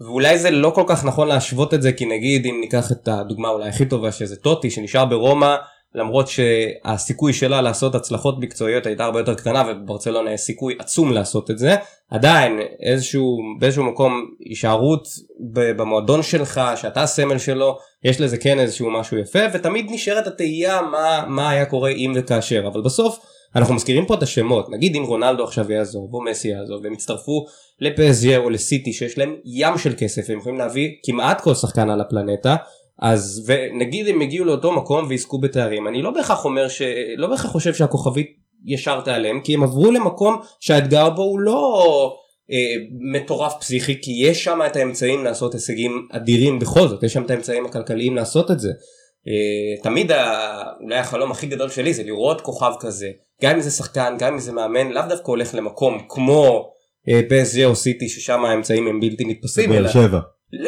ואולי 0.00 0.38
זה 0.38 0.50
לא 0.50 0.70
כל 0.70 0.84
כך 0.86 1.04
נכון 1.04 1.28
להשוות 1.28 1.74
את 1.74 1.82
זה 1.82 1.92
כי 1.92 2.06
נגיד 2.06 2.46
אם 2.46 2.58
ניקח 2.60 2.92
את 2.92 3.08
הדוגמה 3.08 3.48
אולי 3.48 3.68
הכי 3.68 3.86
טובה 3.86 4.12
שזה 4.12 4.36
טוטי 4.36 4.70
שנשאר 4.70 5.04
ברומא 5.04 5.56
למרות 5.94 6.28
שהסיכוי 6.28 7.32
שלה 7.32 7.60
לעשות 7.60 7.94
הצלחות 7.94 8.38
מקצועיות 8.38 8.86
הייתה 8.86 9.04
הרבה 9.04 9.20
יותר 9.20 9.34
קטנה 9.34 9.64
ובברצלונה 9.68 10.32
יש 10.32 10.40
סיכוי 10.40 10.76
עצום 10.78 11.12
לעשות 11.12 11.50
את 11.50 11.58
זה, 11.58 11.76
עדיין 12.10 12.60
איזשהו, 12.82 13.38
באיזשהו 13.58 13.84
מקום 13.84 14.30
הישארות 14.40 15.08
במועדון 15.76 16.22
שלך, 16.22 16.60
שאתה 16.76 17.02
הסמל 17.02 17.38
שלו, 17.38 17.78
יש 18.04 18.20
לזה 18.20 18.38
כן 18.38 18.58
איזשהו 18.58 18.90
משהו 18.90 19.18
יפה 19.18 19.38
ותמיד 19.52 19.86
נשארת 19.90 20.26
התהייה 20.26 20.82
מה, 20.82 21.24
מה 21.28 21.50
היה 21.50 21.66
קורה 21.66 21.90
אם 21.90 22.12
וכאשר, 22.16 22.66
אבל 22.66 22.80
בסוף 22.80 23.18
אנחנו 23.56 23.74
מזכירים 23.74 24.06
פה 24.06 24.14
את 24.14 24.22
השמות, 24.22 24.70
נגיד 24.70 24.96
אם 24.96 25.02
רונלדו 25.02 25.44
עכשיו 25.44 25.72
יעזוב 25.72 26.14
או 26.14 26.24
מסי 26.24 26.48
יעזוב 26.48 26.80
והם 26.84 26.92
יצטרפו 26.92 27.46
לפסג'ה 27.80 28.36
או 28.36 28.50
לסיטי 28.50 28.92
שיש 28.92 29.18
להם 29.18 29.36
ים 29.44 29.78
של 29.78 29.94
כסף 29.98 30.22
והם 30.28 30.38
יכולים 30.38 30.58
להביא 30.58 30.90
כמעט 31.04 31.40
כל 31.40 31.54
שחקן 31.54 31.90
על 31.90 32.00
הפלנטה 32.00 32.56
אז 33.00 33.44
ונגיד 33.46 34.08
הם 34.08 34.22
יגיעו 34.22 34.44
לאותו 34.44 34.72
מקום 34.72 35.06
ויזכו 35.08 35.38
בתארים 35.38 35.88
אני 35.88 36.02
לא 36.02 36.10
בהכרח 36.10 36.44
אומר 36.44 36.68
ש... 36.68 36.82
לא 37.16 37.26
בהכרח 37.26 37.50
חושב 37.50 37.74
שהכוכבית 37.74 38.26
ישר 38.64 39.00
תיעלם 39.00 39.40
כי 39.40 39.54
הם 39.54 39.62
עברו 39.62 39.90
למקום 39.90 40.40
שהאתגר 40.60 41.10
בו 41.10 41.22
הוא 41.22 41.40
לא 41.40 42.16
אה, 42.50 42.84
מטורף 43.12 43.54
פסיכי 43.60 44.02
כי 44.02 44.12
יש 44.24 44.44
שם 44.44 44.60
את 44.66 44.76
האמצעים 44.76 45.24
לעשות 45.24 45.54
הישגים 45.54 46.08
אדירים 46.10 46.58
בכל 46.58 46.88
זאת 46.88 47.02
יש 47.02 47.12
שם 47.12 47.22
את 47.22 47.30
האמצעים 47.30 47.66
הכלכליים 47.66 48.16
לעשות 48.16 48.50
את 48.50 48.60
זה. 48.60 48.70
אה, 49.28 49.82
תמיד 49.82 50.12
ה... 50.12 50.62
אולי 50.80 50.98
החלום 50.98 51.30
הכי 51.30 51.46
גדול 51.46 51.68
שלי 51.68 51.94
זה 51.94 52.02
לראות 52.02 52.40
כוכב 52.40 52.72
כזה 52.80 53.10
גם 53.42 53.54
אם 53.54 53.60
זה 53.60 53.70
שחקן 53.70 54.16
גם 54.18 54.32
אם 54.32 54.38
זה 54.38 54.52
מאמן 54.52 54.90
לאו 54.90 55.02
דווקא 55.08 55.30
הולך 55.30 55.54
למקום 55.54 55.98
כמו 56.08 56.72
פסג'ה 57.30 57.64
או 57.64 57.76
סיטי 57.76 58.08
ששם 58.08 58.44
האמצעים 58.44 58.86
הם 58.86 59.00
בלתי 59.00 59.24
נתפסים. 59.24 59.70
באר 59.70 59.88
שבע. 59.88 60.20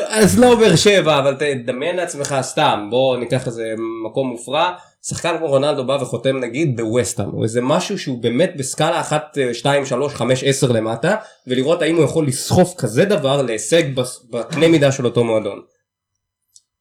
אז 0.09 0.39
לא 0.39 0.55
באר 0.55 0.77
שבע 0.77 1.19
אבל 1.19 1.35
תדמיין 1.35 1.97
לעצמך 1.97 2.35
סתם 2.41 2.89
בוא 2.91 3.17
ניקח 3.17 3.47
איזה 3.47 3.75
מקום 4.07 4.29
מופרע 4.29 4.77
שחקן 5.07 5.39
כמו 5.39 5.47
רונלדו 5.47 5.87
בא 5.87 5.99
וחותם 6.01 6.37
נגיד 6.37 6.77
בווסטהאם 6.77 7.35
או 7.35 7.43
איזה 7.43 7.61
משהו 7.61 7.99
שהוא 7.99 8.23
באמת 8.23 8.53
בסקאלה 8.57 9.01
1 9.01 9.39
2 9.53 9.87
3 9.87 10.15
5 10.15 10.45
10 10.45 10.73
למטה 10.73 11.17
ולראות 11.47 11.83
האם 11.83 11.97
הוא 11.97 12.05
יכול 12.05 12.27
לסחוף 12.27 12.75
כזה 12.79 13.05
דבר 13.05 13.43
להישג 13.43 13.83
בקנה 14.31 14.69
מידה 14.69 14.93
של 14.93 15.05
אותו 15.05 15.25
מועדון. 15.25 15.63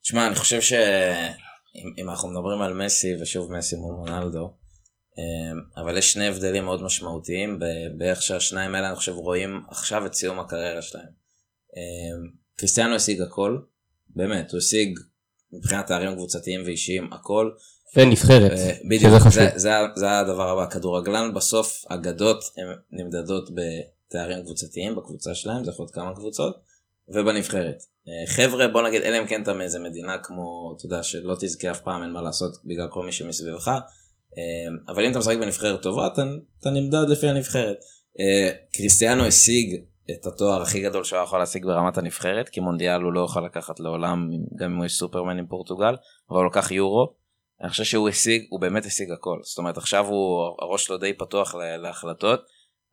תשמע 0.04 0.28
אני 0.28 0.36
חושב 0.36 0.62
שאם 0.62 2.10
אנחנו 2.10 2.30
מדברים 2.30 2.62
על 2.62 2.74
מסי 2.74 3.16
ושוב 3.22 3.52
מסי 3.54 3.76
מול 3.76 3.96
רונלדו 3.96 4.54
אבל 5.78 5.98
יש 5.98 6.14
שני 6.14 6.28
הבדלים 6.28 6.66
מאוד 6.66 6.84
משמעותיים 6.84 7.60
באיך 7.98 8.22
שהשניים 8.22 8.76
האלה 8.76 8.88
אני 8.88 8.96
חושב 8.96 9.12
רואים 9.12 9.62
עכשיו 9.70 10.06
את 10.06 10.14
סיום 10.14 10.40
הקריירה 10.40 10.82
שלהם. 10.82 11.22
קריסטיאנו 12.62 12.96
השיג 12.96 13.22
הכל, 13.22 13.58
באמת, 14.16 14.52
הוא 14.52 14.58
השיג 14.58 15.00
מבחינת 15.54 15.88
תארים 15.88 16.16
קבוצתיים 16.16 16.62
ואישיים 16.66 17.14
הכל. 17.14 17.52
ונבחרת, 17.96 18.52
בדיוק, 18.90 19.14
זה, 19.30 19.50
זה, 19.56 19.72
זה 19.96 20.20
הדבר 20.20 20.50
הבא, 20.50 20.70
כדורגלן 20.70 21.34
בסוף 21.34 21.86
אגדות 21.88 22.44
הן 22.58 22.76
נמדדות 22.92 23.50
בתארים 23.56 24.44
קבוצתיים 24.44 24.96
בקבוצה 24.96 25.36
שלהם, 25.36 25.64
זה 25.64 25.72
יכול 25.72 25.84
להיות 25.84 25.96
כמה 25.96 26.16
קבוצות, 26.16 26.62
ובנבחרת. 27.08 27.84
חבר'ה 28.28 28.68
בוא 28.68 28.82
נגיד 28.82 29.02
אלא 29.02 29.18
אם 29.18 29.28
כן 29.28 29.44
אתה 29.44 29.54
מאיזה 29.54 29.80
מדינה 29.80 30.18
כמו 30.18 30.74
אתה 30.78 30.86
יודע 30.86 31.04
שלא 31.04 31.36
תזכה 31.40 31.72
אף 31.72 31.80
פעם 31.80 32.04
אין 32.04 32.12
מה 32.12 32.22
לעשות 32.22 32.58
בגלל 32.66 32.88
כל 32.92 33.06
מי 33.06 33.12
שמסביבך 33.12 33.72
אבל 34.88 35.06
אם 35.06 35.12
אתה 35.12 35.20
משחק 35.20 35.38
בנבחרת 35.38 35.82
טובה 35.82 36.08
אתה, 36.08 36.24
אתה 36.60 36.70
נמדד 36.70 37.10
לפי 37.10 37.28
הנבחרת. 37.28 37.78
קריסטיאנו 38.74 39.26
השיג 39.26 39.82
את 40.20 40.26
התואר 40.26 40.62
הכי 40.62 40.82
גדול 40.82 41.04
שהוא 41.04 41.20
יכול 41.20 41.40
להשיג 41.40 41.66
ברמת 41.66 41.98
הנבחרת 41.98 42.50
כי 42.50 42.60
מונדיאל 42.60 43.02
הוא 43.02 43.14
לא 43.14 43.26
יכול 43.26 43.46
לקחת 43.46 43.80
לעולם 43.80 44.30
גם 44.56 44.72
אם 44.72 44.78
הוא 44.78 44.86
יש 44.86 44.98
סופרמן 44.98 45.38
עם 45.38 45.48
פורטוגל 45.48 45.96
אבל 46.30 46.38
הוא 46.38 46.46
לקח 46.46 46.72
יורו. 46.72 47.14
אני 47.62 47.70
חושב 47.70 47.84
שהוא 47.84 48.10
השיג 48.10 48.46
הוא 48.50 48.62
באמת 48.62 48.86
השיג 48.86 49.12
הכל 49.12 49.40
זאת 49.44 49.58
אומרת 49.58 49.78
עכשיו 49.78 50.08
הוא 50.08 50.56
הראש 50.60 50.86
שלו 50.86 50.98
די 50.98 51.14
פתוח 51.14 51.56
להחלטות. 51.56 52.42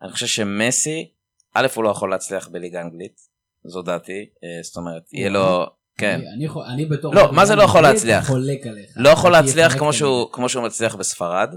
אני 0.03 0.13
חושב 0.13 0.27
שמסי 0.27 1.13
א' 1.55 1.67
הוא 1.75 1.85
לא 1.85 1.89
יכול 1.89 2.11
להצליח 2.11 2.49
בליגה 2.49 2.81
אנגלית 2.81 3.21
זו 3.65 3.83
דעתי 3.83 4.27
זאת 4.63 4.77
אומרת 4.77 5.03
יהיה 5.13 5.31
לו 5.31 5.67
כן. 5.99 6.21
אני, 6.37 6.49
אני, 6.49 6.75
אני 6.75 6.85
בתור... 6.85 7.15
לא, 7.15 7.33
מה 7.33 7.47
זה 7.47 7.57
לא 7.57 7.63
יכול 7.63 7.81
להצליח? 7.81 8.27
חולק 8.27 8.67
עליך. 8.67 8.91
לא 8.97 9.09
יכול 9.09 9.33
להצליח 9.33 9.79
כמו 9.79 9.93
שהוא, 9.93 10.33
כמו 10.33 10.49
שהוא 10.49 10.65
מצליח 10.65 10.95
בספרד. 10.95 11.55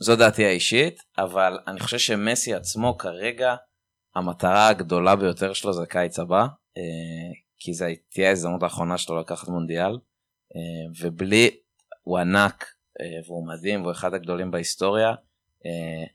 זו 0.00 0.16
דעתי 0.16 0.44
האישית, 0.44 1.02
אבל 1.18 1.58
אני 1.66 1.80
חושב 1.80 1.98
שמסי 1.98 2.54
עצמו 2.54 2.98
כרגע 2.98 3.54
המטרה 4.14 4.68
הגדולה 4.68 5.16
ביותר 5.16 5.52
שלו 5.52 5.72
זה 5.72 5.86
קיץ 5.86 6.18
הבא, 6.18 6.46
אה, 6.76 6.82
כי 7.58 7.74
זו 7.74 7.84
תהיה 8.08 8.28
ההזדמנות 8.28 8.62
האחרונה 8.62 8.98
שלו 8.98 9.20
לקחת 9.20 9.48
מונדיאל, 9.48 9.98
אה, 10.56 10.90
ובלי, 11.00 11.50
הוא 12.02 12.18
ענק 12.18 12.64
אה, 13.00 13.06
והוא 13.26 13.46
מדהים 13.46 13.80
והוא 13.80 13.92
אחד 13.92 14.14
הגדולים 14.14 14.50
בהיסטוריה, 14.50 15.14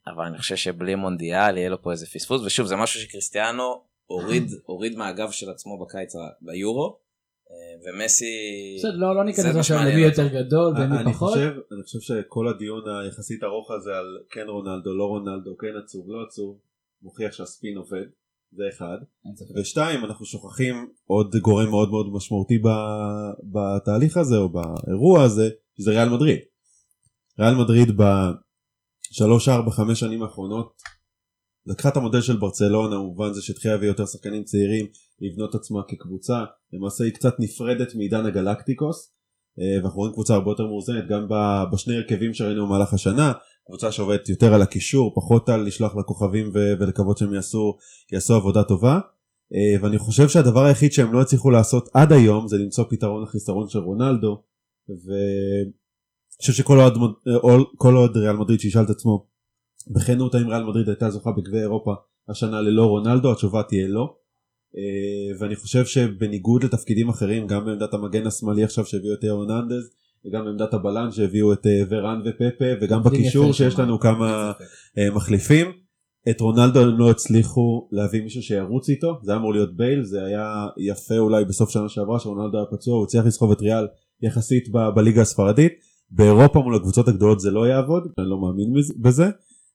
אבל 0.08 0.26
אני 0.26 0.38
חושב 0.38 0.56
שבלי 0.56 0.96
מונדיאל 0.96 1.58
יהיה 1.58 1.70
לו 1.70 1.82
פה 1.82 1.92
איזה 1.92 2.06
פספוס, 2.06 2.42
ושוב 2.42 2.68
זה 2.68 2.76
משהו 2.76 3.00
שקריסטיאנו 3.00 3.82
הוריד, 4.06 4.52
הוריד 4.66 4.98
מהגב 4.98 5.32
של 5.32 5.50
עצמו 5.50 5.86
בקיץ 5.86 6.14
ביורו. 6.42 7.00
ומסי... 7.86 8.26
בסדר, 8.80 8.96
לא, 8.96 9.16
לא 9.16 9.24
ניכנס 9.24 9.56
עכשיו 9.56 9.78
למי 9.78 10.02
יותר 10.02 10.28
גדול 10.28 10.74
ומי 10.78 11.14
פחות. 11.14 11.38
אני 11.38 11.84
חושב 11.84 12.00
שכל 12.00 12.48
הדיון 12.48 12.84
היחסית 12.90 13.44
ארוך 13.44 13.72
הזה 13.72 13.98
על 13.98 14.18
כן 14.30 14.46
רונלדו, 14.48 14.94
לא 14.94 15.04
רונלדו, 15.04 15.58
כן 15.58 15.78
עצוב, 15.84 16.06
לא 16.10 16.24
עצוב, 16.28 16.60
מוכיח 17.02 17.32
שהספין 17.32 17.78
עובד, 17.78 18.06
זה 18.52 18.64
אחד. 18.74 18.98
ושתיים, 19.62 20.06
אנחנו 20.06 20.26
שוכחים 20.26 20.76
עוד 21.06 21.36
גורם 21.42 21.70
מאוד 21.70 21.90
מאוד 21.90 22.08
משמעותי 22.14 22.60
בתהליך 23.54 24.18
הזה 24.18 24.38
או 24.38 24.50
באירוע 24.50 25.24
הזה, 25.24 25.50
שזה 25.78 25.92
ריאל 25.92 26.10
מדריד. 26.10 26.40
ריאל 27.40 27.56
מדריד 27.56 27.88
בשלוש, 27.98 29.50
ארבע, 29.50 29.72
חמש 29.72 30.00
שנים 30.00 30.24
האחרונות 30.24 30.74
לקחה 31.68 31.90
את 31.90 31.98
המודל 31.98 32.22
של 32.22 32.38
ברצלונה, 32.38 32.96
במובן 32.96 33.34
זה 33.34 33.42
שהתחילה 33.42 33.74
להביא 33.74 33.88
יותר 33.88 34.06
שחקנים 34.06 34.44
צעירים, 34.44 34.86
לבנות 35.22 35.56
עצמה 35.56 35.82
כקבוצה, 35.88 36.44
למעשה 36.74 37.04
היא 37.04 37.14
קצת 37.14 37.34
נפרדת 37.40 37.96
מעידן 37.96 38.26
הגלקטיקוס, 38.26 39.14
אה, 39.60 39.82
ואנחנו 39.82 40.00
רואים 40.00 40.14
קבוצה 40.14 40.34
הרבה 40.34 40.52
יותר 40.52 40.66
מאוזנת 40.66 41.08
גם 41.08 41.28
בשני 41.74 41.96
הרכבים 41.96 42.34
שראינו 42.34 42.66
במהלך 42.68 42.94
השנה, 42.94 43.34
קבוצה 43.68 43.92
שעובדת 43.92 44.30
יותר 44.30 44.54
על 44.54 44.62
הקישור, 44.62 45.16
פחות 45.16 45.50
על 45.50 45.62
לשלוח 45.62 45.96
לכוכבים 45.96 46.52
ולקוות 46.54 47.18
שהם 47.18 47.34
יעשו, 47.34 47.78
יעשו 48.12 48.34
עבודה 48.34 48.64
טובה. 48.64 49.00
אה, 49.54 49.82
ואני 49.82 49.98
חושב 49.98 50.30
שהדבר 50.30 50.64
היחיד 50.66 50.94
שהם 50.94 51.14
לא 51.14 51.22
הצליחו 51.22 51.50
לעשות 51.50 51.90
עד 51.94 52.12
היום 52.12 52.48
זה 52.48 52.58
למצוא 52.58 52.84
פתרון 52.90 53.24
לחיסרון 53.24 53.70
של 53.70 53.80
רונלדו. 53.80 54.44
ואני 54.90 55.72
חושב 56.42 56.54
שכל 56.54 56.80
כל 57.78 57.96
עוד 57.96 58.18
ריאל 58.18 58.36
מדריד 58.36 58.60
שישאל 58.60 58.84
את 58.84 58.90
עצמו 58.90 59.28
בכנות 59.88 60.36
האם 60.36 60.48
ריאל 60.48 60.64
מדריד 60.64 60.90
הייתה 60.90 61.10
זוכה 61.10 61.32
בגביע 61.32 61.62
אירופה 61.62 61.94
השנה 62.30 62.62
ללא 62.62 62.86
רונלדו 62.86 63.32
התשובה 63.32 63.64
תהיה 63.64 63.88
לא. 63.88 64.16
אה, 64.78 65.40
ואני 65.40 65.56
חושב 65.56 65.86
שבניגוד 65.86 66.64
לתפקידים 66.64 67.10
אחרים 67.10 67.48
גם 67.48 67.66
בעמדת 67.66 67.94
המגן 67.94 68.28
השמאלי 68.28 68.64
עכשיו 68.64 68.86
שהביאו 68.86 69.14
את 69.14 69.24
אהרננדז 69.24 69.90
וגם 70.26 70.46
בעמדת 70.46 70.74
הבלן 70.74 71.12
שהביאו 71.12 71.54
את 71.54 71.68
אה, 71.68 71.82
ורן 71.90 72.22
ופפה 72.26 72.66
וגם 72.82 73.04
בקישור 73.04 73.54
שיש 73.54 73.80
לנו 73.80 74.00
כמה 74.00 74.52
אה, 74.98 75.12
מחליפים. 75.16 75.68
את 76.30 76.42
רונלדו 76.42 76.80
הם 76.80 76.98
לא 76.98 77.12
הצליחו 77.12 77.88
להביא 77.92 78.22
מישהו 78.24 78.42
שירוץ 78.42 78.90
איתו 78.90 79.20
זה 79.24 79.32
היה 79.32 79.40
אמור 79.40 79.54
להיות 79.54 79.78
בייל 79.78 80.04
זה 80.04 80.26
היה 80.26 80.68
יפה 80.78 81.18
אולי 81.18 81.46
בסוף 81.46 81.70
שנה 81.70 81.90
שעברה 81.90 82.20
שרונלדו 82.20 82.58
היה 82.58 82.66
פצוע 82.72 82.96
הוא 82.96 83.04
הצליח 83.04 83.26
לסחוב 83.26 83.52
את 83.52 83.62
ריאל 83.62 83.88
יחסית 84.22 84.70
ב- 84.72 84.90
בליגה 84.96 85.22
הספרדית. 85.22 85.74
באירופה 86.12 86.60
מול 86.60 86.76
הקבוצות 86.76 87.08
הגדולות 87.08 87.40
זה 87.40 87.52
לא 87.52 87.68
יעבוד 87.68 88.04
אני 88.18 88.30
לא 88.30 88.42
מאמין 88.42 88.74
בזה. 89.02 89.26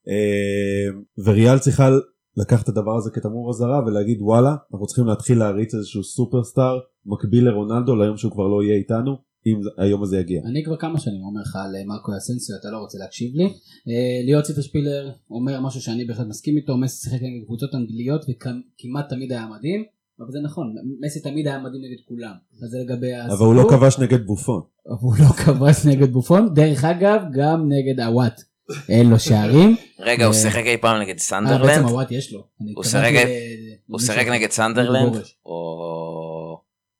אה, 0.08 0.88
וריאל 1.24 1.58
צריכה 1.58 1.90
לקחת 2.36 2.64
את 2.64 2.68
הדבר 2.68 2.96
הזה 2.96 3.10
כתמרור 3.10 3.50
אזהרה 3.50 3.80
ולהגיד 3.86 4.18
וואלה 4.20 4.56
אנחנו 4.72 4.86
צריכים 4.86 5.06
להתחיל 5.06 5.38
להריץ 5.38 5.74
איזשהו 5.74 6.04
סופרסטאר 6.04 6.78
מקביל 7.06 7.48
לרונלדו 7.48 7.96
ליום 7.96 8.16
שהוא 8.16 8.32
כבר 8.32 8.46
לא 8.48 8.62
יהיה 8.62 8.76
איתנו 8.76 9.16
אם 9.46 9.60
היום 9.78 10.02
הזה 10.02 10.18
יגיע. 10.18 10.42
אני 10.44 10.64
כבר 10.64 10.76
כמה 10.76 11.00
שנים 11.00 11.22
אומר 11.22 11.40
לך 11.40 11.56
על 11.56 11.86
מרקו 11.86 12.12
אסנסיו 12.16 12.56
אתה 12.60 12.70
לא 12.70 12.78
רוצה 12.78 12.98
להקשיב 12.98 13.30
לי. 13.34 13.48
ליאור 14.26 14.42
ציטה 14.42 14.60
אומר 15.30 15.60
משהו 15.60 15.80
שאני 15.80 16.04
בהחלט 16.04 16.26
מסכים 16.26 16.56
איתו 16.56 16.76
מסי 16.76 17.10
שיחק 17.10 17.22
נגד 17.22 17.44
קבוצות 17.46 17.74
אנגליות 17.74 18.20
וכמעט 18.22 19.08
תמיד 19.08 19.32
היה 19.32 19.46
מדהים. 19.56 19.84
אבל 20.20 20.32
זה 20.32 20.38
נכון 20.44 20.74
מסי 21.00 21.20
תמיד 21.20 21.46
היה 21.46 21.58
מדהים 21.58 21.82
נגד 21.84 22.00
כולם. 22.08 22.32
אז 22.62 22.70
זה 22.70 22.78
לגבי 22.78 23.14
הסיפור. 23.14 23.36
אבל 23.36 23.46
הוא 23.46 23.54
לא 23.54 23.68
כבש 23.70 23.98
נגד 23.98 24.26
בופון. 24.26 24.60
הוא 25.00 25.14
לא 25.18 25.28
כבש 25.28 25.86
נגד 25.86 26.12
בופון 26.12 26.54
דרך 26.54 26.84
אגב 26.84 27.22
גם 27.32 27.68
נגד 27.68 28.00
הוואט. 28.00 28.42
אין 28.88 29.10
לו 29.10 29.18
שערים. 29.18 29.76
רגע 29.98 30.24
הוא 30.24 30.34
שיחק 30.34 30.62
אי 30.66 30.76
פעם 30.76 31.02
נגד 31.02 31.18
סנדרלנד? 31.18 31.66
בעצם 31.66 31.84
הוואט 31.84 32.10
יש 32.10 32.32
לו. 32.32 32.44
הוא 33.86 34.00
שיחק 34.00 34.26
נגד 34.28 34.50
סנדרלנד? 34.50 35.16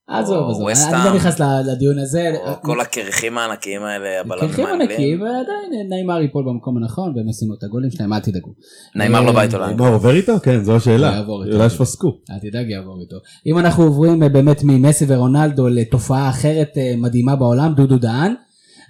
עזוב, 0.09 0.51
עזוב, 0.51 0.69
אני 0.69 1.05
לא 1.05 1.15
נכנס 1.15 1.41
לדיון 1.41 1.99
הזה. 1.99 2.35
כל 2.63 2.81
הקרחים 2.81 3.39
הענקיים 3.39 3.83
האלה, 3.83 4.21
הבלמים 4.21 4.43
האנגלים. 4.43 4.67
קרחים 4.67 4.81
ענקיים, 4.81 5.21
ועדיין 5.21 5.89
נעימר 5.89 6.21
ייפול 6.21 6.45
במקום 6.45 6.77
הנכון, 6.77 7.13
והם 7.17 7.29
עשינו 7.29 7.55
את 7.55 7.65
הגולים 7.65 7.91
שלהם, 7.91 8.13
אל 8.13 8.21
תדאגו. 8.21 8.51
נעימר 8.95 9.21
לא 9.21 9.33
בית 9.33 9.55
עולם. 9.55 9.67
נעימר 9.67 9.93
עובר 9.93 10.15
איתו? 10.15 10.33
כן, 10.43 10.65
זו 10.65 10.77
השאלה. 10.77 11.21
אולי 11.27 11.67
יש 11.67 11.77
פסקו. 11.77 12.19
אל 12.31 12.51
תדאג, 12.51 12.71
יעבור 12.71 13.01
איתו. 13.01 13.17
אם 13.47 13.59
אנחנו 13.59 13.85
עוברים 13.85 14.21
באמת 14.21 14.61
ממסי 14.65 15.05
ורונלדו 15.09 15.69
לתופעה 15.69 16.29
אחרת 16.29 16.71
מדהימה 16.97 17.37
בעולם, 17.37 17.75
דודו 17.75 17.99
דהן. 17.99 18.35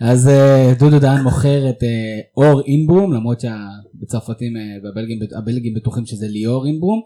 אז 0.00 0.28
אה, 0.28 0.72
דודו 0.78 0.98
דהן 0.98 1.22
מוכר 1.22 1.68
את 1.70 1.82
אה, 1.82 2.20
אור 2.36 2.60
אינברום, 2.60 3.12
למרות 3.12 3.40
שבצרפתים 3.40 4.56
אה, 4.56 4.62
והבלגים 4.84 5.18
הבלגים 5.38 5.74
בטוחים 5.74 6.06
שזה 6.06 6.26
ליאור 6.28 6.66
אינברום. 6.66 7.02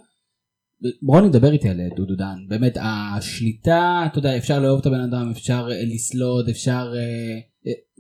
רוני 1.07 1.29
דבר 1.29 1.53
איתי 1.53 1.69
על 1.69 1.81
אה, 1.81 1.89
דודו 1.97 2.15
דהן, 2.17 2.47
באמת 2.49 2.79
השליטה, 2.81 4.03
אתה 4.07 4.19
יודע, 4.19 4.37
אפשר 4.37 4.61
לאהוב 4.61 4.81
את 4.81 4.87
הבן 4.87 5.01
אדם, 5.01 5.31
אפשר 5.31 5.69
אה, 5.71 5.85
לסלוד, 5.85 6.49
אפשר... 6.49 6.93
אה, 6.97 7.39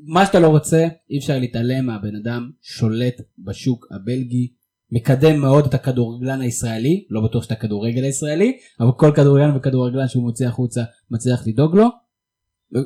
מה 0.06 0.26
שאתה 0.26 0.40
לא 0.40 0.48
רוצה, 0.48 0.88
אי 1.10 1.18
אפשר 1.18 1.38
להתעלם 1.38 1.86
מהבן 1.86 2.16
אדם, 2.16 2.50
שולט 2.62 3.20
בשוק 3.38 3.86
הבלגי, 3.90 4.52
מקדם 4.92 5.40
מאוד 5.40 5.66
את 5.66 5.74
הכדורגלן 5.74 6.40
הישראלי, 6.40 7.04
לא 7.10 7.20
בטוח 7.20 7.42
שאתה 7.42 7.54
כדורגל 7.54 8.04
הישראלי, 8.04 8.58
אבל 8.80 8.90
כל 8.96 9.12
כדורגלן 9.14 9.56
וכדורגלן 9.56 10.08
שהוא 10.08 10.22
מוציא 10.22 10.48
החוצה 10.48 10.82
מצליח 11.10 11.46
לדאוג 11.46 11.76
לו. 11.76 11.86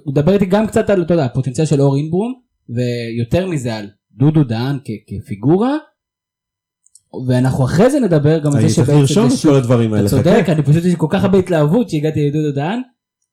הוא 0.04 0.12
מדבר 0.12 0.32
איתי 0.32 0.46
גם 0.46 0.66
קצת 0.66 0.90
על, 0.90 1.02
אתה 1.02 1.14
יודע, 1.14 1.24
הפוטנציאל 1.24 1.66
של 1.66 1.80
אור 1.80 1.96
אינברום, 1.96 2.40
ויותר 2.68 3.46
מזה 3.46 3.76
על 3.76 3.86
דודו 4.12 4.44
דהן 4.44 4.78
כפיגורה, 5.06 5.76
ואנחנו 7.26 7.64
אחרי 7.64 7.90
זה 7.90 8.00
נדבר 8.00 8.38
גם 8.38 8.52
על 8.52 8.52
זה 8.52 8.74
צריך 8.74 8.74
שבעצם 8.74 8.92
לרשום 9.00 9.28
זה 9.28 9.34
את 9.34 9.42
כל 9.42 9.54
הדברים 9.54 9.94
האלה. 9.94 10.06
אתה 10.06 10.16
צודק, 10.16 10.44
אני 10.48 10.62
פשוט 10.62 10.84
יש 10.84 10.94
כל 10.94 11.06
כך 11.10 11.24
הרבה 11.24 11.38
התלהבות 11.38 11.90
שהגעתי 11.90 12.28
לדודו 12.28 12.52
דהן, 12.52 12.80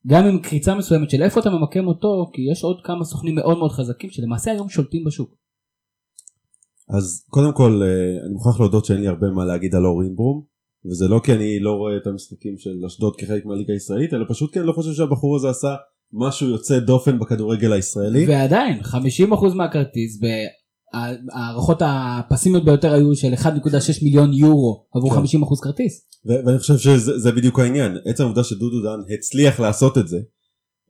גם 0.06 0.26
עם 0.26 0.38
קריצה 0.38 0.74
מסוימת 0.74 1.10
של 1.10 1.22
איפה 1.22 1.40
אתה 1.40 1.50
ממקם 1.50 1.86
אותו, 1.86 2.30
כי 2.32 2.42
יש 2.52 2.64
עוד 2.64 2.76
כמה 2.84 3.04
סוכנים 3.04 3.34
מאוד 3.34 3.58
מאוד 3.58 3.70
חזקים 3.70 4.10
שלמעשה 4.10 4.50
היום 4.50 4.68
שולטים 4.68 5.04
בשוק. 5.04 5.34
אז 6.88 7.24
קודם 7.28 7.52
כל 7.52 7.82
אה, 7.82 8.24
אני 8.24 8.32
מוכרח 8.32 8.60
להודות 8.60 8.84
שאין 8.84 9.00
לי 9.00 9.08
הרבה 9.08 9.30
מה 9.30 9.44
להגיד 9.44 9.74
על 9.74 9.86
אור 9.86 10.02
אינברום 10.02 10.42
וזה 10.90 11.08
לא 11.08 11.20
כי 11.24 11.32
אני 11.32 11.60
לא 11.60 11.72
רואה 11.72 11.96
את 11.96 12.06
המשחקים 12.06 12.58
של 12.58 12.84
אשדוד 12.86 13.16
כחלק 13.16 13.46
מהליגה 13.46 13.72
הישראלית 13.72 14.14
אלא 14.14 14.24
פשוט 14.28 14.52
כי 14.52 14.58
אני 14.58 14.66
לא 14.66 14.72
חושב 14.72 14.92
שהבחור 14.92 15.36
הזה 15.36 15.50
עשה 15.50 15.74
משהו 16.12 16.48
יוצא 16.48 16.78
דופן 16.78 17.18
בכדורגל 17.18 17.72
הישראלי. 17.72 18.26
ועדיין 18.28 18.80
50% 18.80 19.54
מהכרטיס 19.54 20.20
בהערכות 20.94 21.82
הפסימיות 21.84 22.64
ביותר 22.64 22.92
היו 22.92 23.16
של 23.16 23.34
1.6 23.34 23.48
מיליון 24.02 24.32
יורו 24.32 24.86
עבור 24.94 25.14
כן. 25.14 25.38
50% 25.42 25.62
כרטיס. 25.62 26.08
ו- 26.26 26.46
ואני 26.46 26.58
חושב 26.58 26.78
שזה 26.78 27.18
זה 27.18 27.32
בדיוק 27.32 27.58
העניין 27.58 27.98
עצם 28.04 28.22
העובדה 28.22 28.44
שדודו 28.44 28.82
דן 28.82 29.14
הצליח 29.14 29.60
לעשות 29.60 29.98
את 29.98 30.08
זה 30.08 30.18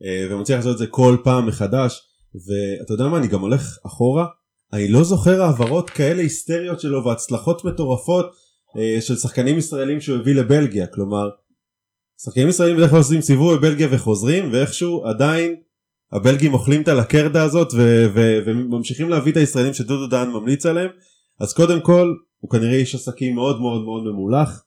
אה, 0.03 0.27
ומצליח 0.29 0.57
לעשות 0.57 0.73
את 0.73 0.77
זה 0.77 0.87
כל 0.87 1.17
פעם 1.23 1.47
מחדש 1.47 2.01
ואתה 2.35 2.93
יודע 2.93 3.07
מה 3.07 3.17
אני 3.17 3.27
גם 3.27 3.41
הולך 3.41 3.77
אחורה 3.85 4.25
אני 4.73 4.87
לא 4.87 5.03
זוכר 5.03 5.41
העברות 5.41 5.89
כאלה 5.89 6.21
היסטריות 6.21 6.79
שלו 6.79 7.05
והצלחות 7.05 7.65
מטורפות 7.65 8.25
אה, 8.77 9.01
של 9.01 9.15
שחקנים 9.15 9.57
ישראלים 9.57 10.01
שהוא 10.01 10.17
הביא 10.17 10.35
לבלגיה 10.35 10.87
כלומר 10.87 11.29
שחקנים 12.25 12.47
ישראלים 12.47 12.77
בדרך 12.77 12.89
כלל 12.89 12.99
עושים 12.99 13.21
סיבוב 13.21 13.55
בבלגיה 13.55 13.87
וחוזרים 13.91 14.49
ואיכשהו 14.53 15.05
עדיין 15.05 15.55
הבלגים 16.11 16.53
אוכלים 16.53 16.81
את 16.81 16.87
הלקרדה 16.87 17.43
הזאת 17.43 17.73
ו- 17.73 18.05
ו- 18.13 18.39
וממשיכים 18.45 19.09
להביא 19.09 19.31
את 19.31 19.37
הישראלים 19.37 19.73
שדודו 19.73 20.07
דן 20.07 20.29
ממליץ 20.29 20.65
עליהם 20.65 20.89
אז 21.39 21.53
קודם 21.53 21.81
כל 21.81 22.13
הוא 22.39 22.51
כנראה 22.51 22.75
איש 22.75 22.95
עסקים 22.95 23.35
מאוד 23.35 23.61
מאוד 23.61 23.83
מאוד 23.83 24.03
ממולח 24.03 24.63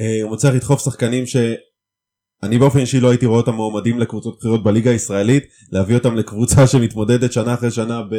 אה, 0.00 0.22
הוא 0.22 0.32
מצליח 0.32 0.54
לדחוף 0.54 0.84
שחקנים 0.84 1.26
שאני 1.26 2.58
באופן 2.58 2.78
אישי 2.78 3.00
לא 3.00 3.10
הייתי 3.10 3.26
רואה 3.26 3.40
אותם 3.40 3.54
מועמדים 3.54 3.98
לקבוצות 3.98 4.38
בחירות 4.38 4.62
בליגה 4.62 4.90
הישראלית, 4.90 5.44
להביא 5.72 5.94
אותם 5.94 6.16
לקבוצה 6.16 6.66
שמתמודדת 6.66 7.32
שנה 7.32 7.54
אחרי 7.54 7.70
שנה 7.70 8.02
ב, 8.02 8.14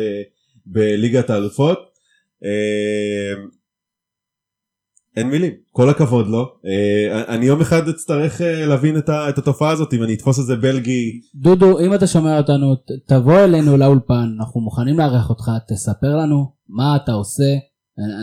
בליגת 0.65 1.29
האלופות. 1.29 1.79
אה, 2.43 3.33
אין 5.17 5.29
מילים, 5.29 5.51
כל 5.71 5.89
הכבוד 5.89 6.27
לו. 6.27 6.45
אה, 6.65 7.35
אני 7.35 7.45
יום 7.45 7.61
אחד 7.61 7.87
אצטרך 7.87 8.41
אה, 8.41 8.65
להבין 8.65 8.97
את, 8.97 9.09
ה, 9.09 9.29
את 9.29 9.37
התופעה 9.37 9.71
הזאת 9.71 9.93
אם 9.93 10.03
אני 10.03 10.13
אתפוס 10.13 10.39
איזה 10.39 10.55
בלגי. 10.55 11.19
דודו 11.35 11.79
אם 11.79 11.93
אתה 11.93 12.07
שומע 12.07 12.37
אותנו 12.37 12.75
ת- 12.75 12.79
תבוא 13.07 13.39
אלינו 13.43 13.77
לאולפן 13.77 14.27
אנחנו 14.39 14.61
מוכנים 14.61 14.97
לארח 14.99 15.29
אותך 15.29 15.51
תספר 15.67 16.15
לנו 16.15 16.45
מה 16.69 16.95
אתה 17.03 17.11
עושה 17.11 17.43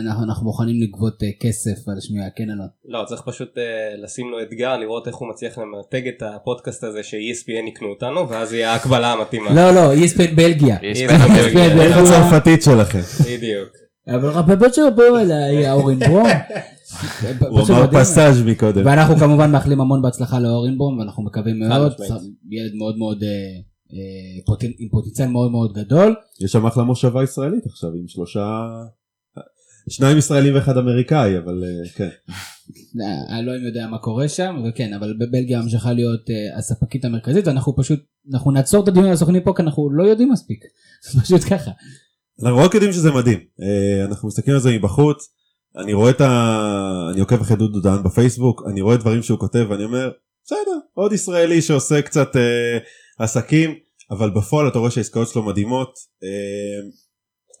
אנחנו, 0.07 0.23
אנחנו 0.23 0.45
מוכנים 0.45 0.81
לגבות 0.81 1.23
אה, 1.23 1.27
כסף 1.41 1.87
על 1.89 1.95
שמיעה 1.99 2.27
כן 2.35 2.43
או 2.49 2.55
לא. 2.55 2.99
לא 2.99 3.05
צריך 3.05 3.21
פשוט 3.25 3.57
אה, 3.57 3.63
לשים 4.03 4.31
לו 4.31 4.41
אתגר 4.41 4.77
לראות 4.77 5.07
איך 5.07 5.15
הוא 5.15 5.29
מצליח 5.29 5.57
למתג 5.57 6.07
את 6.07 6.23
הפודקאסט 6.35 6.83
הזה 6.83 7.03
ש-ESPN 7.03 7.67
יקנו 7.69 7.87
אותנו 7.89 8.29
ואז 8.29 8.53
יהיה 8.53 8.71
ההקבלה 8.71 9.13
המתאימה. 9.13 9.53
לא 9.53 9.71
לא 9.71 9.93
ESPN 9.93 10.35
בלגיה. 10.35 10.77
ESPN 10.77 10.81
ESPN 11.09 11.27
בלגיה. 11.33 11.83
איך 11.83 11.97
בלגיה. 11.97 11.99
הצרפתית 11.99 12.63
שלכם? 12.63 12.99
בדיוק. 13.25 13.69
אבל 14.07 14.29
רבבות 14.29 14.73
שבו 14.73 15.17
אליי 15.21 15.71
אורינבום. 15.71 16.27
הוא 17.49 17.59
אמר. 17.69 17.87
פסאז' 17.99 18.41
מקודם. 18.41 18.85
ואנחנו 18.85 19.15
כמובן 19.15 19.51
מאחלים 19.51 19.81
המון 19.81 20.01
בהצלחה 20.01 20.39
לאורינבום 20.39 20.99
ואנחנו 20.99 21.23
מקווים 21.23 21.59
מאוד. 21.59 21.93
ילד 22.51 22.75
מאוד 22.75 22.97
מאוד 22.97 23.23
אה, 23.23 23.29
אה, 23.93 24.69
עם 24.79 24.89
פוטנציאל 24.89 25.27
מאוד 25.27 25.51
מאוד 25.51 25.73
גדול. 25.73 26.15
יש 26.41 26.51
שם 26.51 26.65
אחלה 26.65 26.83
מושבה 26.83 27.23
ישראלית 27.23 27.65
עכשיו 27.65 27.89
עם 27.89 28.07
שלושה... 28.07 28.67
שניים 29.89 30.17
ישראלים 30.17 30.55
ואחד 30.55 30.77
אמריקאי 30.77 31.37
אבל 31.37 31.63
אה, 31.63 31.89
כן. 31.95 32.09
אה, 33.01 33.39
אלוהים 33.39 33.65
יודע 33.65 33.87
מה 33.87 33.97
קורה 33.97 34.27
שם 34.27 34.63
וכן 34.65 34.93
אבל 34.93 35.13
בבלגיה 35.19 35.61
ממשיכה 35.61 35.93
להיות 35.93 36.21
הספקית 36.57 37.05
המרכזית 37.05 37.47
ואנחנו 37.47 37.75
פשוט 37.75 37.99
אנחנו 38.33 38.51
נעצור 38.51 38.83
את 38.83 38.87
הדיון 38.87 39.05
על 39.05 39.11
הסוכנים 39.11 39.43
פה 39.43 39.53
כי 39.55 39.61
אנחנו 39.61 39.91
לא 39.91 40.03
יודעים 40.03 40.31
מספיק 40.31 40.63
פשוט 41.23 41.41
ככה. 41.49 41.71
אנחנו 42.43 42.57
רק 42.57 42.73
יודעים 42.73 42.93
שזה 42.93 43.11
מדהים 43.11 43.39
אנחנו 44.09 44.27
מסתכלים 44.27 44.55
על 44.55 44.61
זה 44.61 44.71
מבחוץ 44.71 45.33
אני 45.77 45.93
רואה 45.93 46.09
את 46.11 46.21
ה... 46.21 47.09
אני 47.11 47.19
עוקב 47.19 47.41
אחרי 47.41 47.57
דודו 47.57 47.79
דהן 47.79 48.03
בפייסבוק 48.03 48.63
אני 48.71 48.81
רואה 48.81 48.97
דברים 48.97 49.23
שהוא 49.23 49.39
כותב 49.39 49.65
ואני 49.69 49.83
אומר 49.83 50.11
בסדר 50.45 50.77
עוד 50.93 51.13
ישראלי 51.13 51.61
שעושה 51.61 52.01
קצת 52.01 52.35
אה, 52.35 52.77
עסקים 53.19 53.75
אבל 54.11 54.29
בפועל 54.29 54.67
אתה 54.67 54.79
רואה 54.79 54.91
שהעסקאות 54.91 55.27
שלו 55.27 55.43
מדהימות 55.43 55.93
אה, 56.23 56.89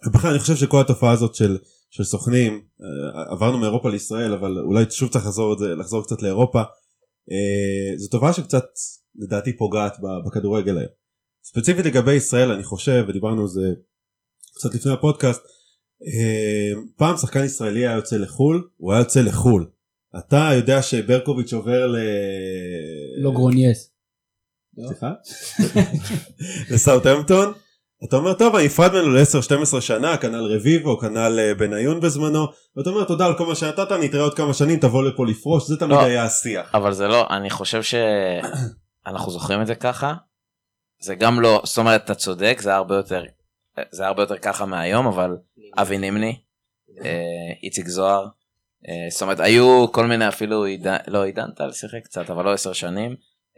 ובכלל 0.07 0.31
אני 0.31 0.39
חושב 0.39 0.55
שכל 0.55 0.81
התופעה 0.81 1.11
הזאת 1.11 1.35
של, 1.35 1.57
של 1.89 2.03
סוכנים 2.03 2.53
אה, 2.53 3.31
עברנו 3.31 3.57
מאירופה 3.57 3.89
לישראל 3.89 4.33
אבל 4.33 4.59
אולי 4.59 4.83
שוב 4.89 5.09
צריך 5.09 5.25
לחזור, 5.25 5.55
לחזור 5.79 6.03
קצת 6.03 6.21
לאירופה 6.21 6.61
אה, 7.31 7.97
זו 7.97 8.09
תופעה 8.09 8.33
שקצת 8.33 8.65
לדעתי 9.15 9.57
פוגעת 9.57 9.97
בכדורגל 10.25 10.77
היום. 10.77 10.91
ספציפית 11.45 11.85
לגבי 11.85 12.13
ישראל 12.13 12.51
אני 12.51 12.63
חושב 12.63 13.05
ודיברנו 13.07 13.41
על 13.41 13.47
זה 13.47 13.67
קצת 14.55 14.75
לפני 14.75 14.91
הפודקאסט 14.91 15.41
פעם 16.97 17.17
שחקן 17.17 17.43
ישראלי 17.43 17.87
היה 17.87 17.95
יוצא 17.95 18.17
לחו"ל 18.17 18.67
הוא 18.77 18.93
היה 18.93 18.99
יוצא 18.99 19.21
לחו"ל 19.21 19.67
אתה 20.17 20.49
יודע 20.55 20.81
שברקוביץ' 20.81 21.53
עובר 21.53 21.87
ל... 21.87 21.97
לא 23.17 23.31
גרונייס. 23.31 23.93
סליחה? 24.87 25.11
לסאוטהמפטון 26.71 27.53
אתה 28.03 28.15
אומר 28.15 28.33
טוב 28.33 28.55
אני 28.55 28.65
נפרד 28.65 28.91
ממנו 28.91 29.09
ל-10-12 29.09 29.81
שנה 29.81 30.17
כנ"ל 30.17 30.55
רביבו 30.55 30.99
כנ"ל 30.99 31.39
אה, 31.39 31.53
בניון 31.53 31.99
בזמנו 31.99 32.47
ואתה 32.75 32.89
אומר 32.89 33.03
תודה 33.03 33.25
על 33.25 33.37
כל 33.37 33.45
מה 33.45 33.55
שנתת 33.55 33.91
נתראה 33.91 34.23
עוד 34.23 34.33
כמה 34.33 34.53
שנים 34.53 34.79
תבוא 34.79 35.03
לפה 35.03 35.25
לפרוש 35.25 35.67
זה 35.67 35.77
תמיד 35.77 35.91
לא. 35.91 36.03
היה 36.03 36.23
השיח. 36.23 36.75
אבל 36.75 36.93
זה 36.93 37.07
לא, 37.07 37.27
אני 37.29 37.49
חושב 37.49 37.81
שאנחנו 37.83 39.31
זוכרים 39.37 39.61
את 39.61 39.67
זה 39.67 39.75
ככה. 39.75 40.13
זה 41.01 41.15
גם 41.15 41.39
לא, 41.39 41.61
זאת 41.65 41.77
אומרת, 41.77 42.03
אתה 42.03 42.15
צודק, 42.15 42.57
זה 42.61 42.75
הרבה 42.75 42.95
יותר, 42.95 43.23
זה 43.91 44.07
הרבה 44.07 44.21
יותר 44.21 44.37
ככה 44.37 44.65
מהיום, 44.65 45.07
אבל 45.07 45.37
אבי 45.77 45.97
נימני, 45.97 46.35
אה, 47.05 47.09
איציק 47.63 47.87
זוהר, 47.87 48.25
אה, 48.87 49.09
זאת 49.09 49.21
אומרת, 49.21 49.39
היו 49.39 49.85
כל 49.91 50.07
מיני 50.07 50.27
אפילו, 50.27 50.63
עידן- 50.65 50.97
לא 51.07 51.23
עידן 51.23 51.47
טל 51.57 51.71
שיחק 51.71 51.99
קצת, 52.03 52.29
אבל 52.29 52.45
לא 52.45 52.53
עשר 52.53 52.73
שנים, 52.73 53.11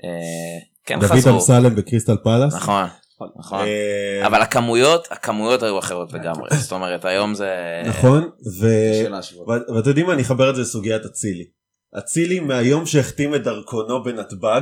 אה, 0.03 0.59
כן 0.85 0.99
דוד 0.99 1.09
חזרו, 1.11 1.33
אמסלם 1.35 1.75
בקריסטל 1.75 2.17
פלאס. 2.23 2.55
נכון, 2.55 2.85
נכון, 3.39 3.59
אה, 3.59 4.27
אבל 4.27 4.41
הכמויות, 4.41 5.07
הכמויות 5.11 5.63
היו 5.63 5.79
אחרות 5.79 6.13
לגמרי, 6.13 6.49
זאת 6.57 6.71
אומרת, 6.71 7.05
היום 7.05 7.33
זה, 7.33 7.49
נכון 7.85 8.29
ואתם 9.75 9.89
יודעים 9.89 10.05
מה? 10.07 10.13
אני 10.13 10.21
אחבר 10.21 10.49
את 10.49 10.55
זה 10.55 10.61
לסוגיית 10.61 11.05
אצילי. 11.05 11.45
אצילי 11.97 12.39
מהיום 12.39 12.85
שהחתים 12.85 13.35
את 13.35 13.43
דרכונו 13.43 14.03
בנתב"ג 14.03 14.61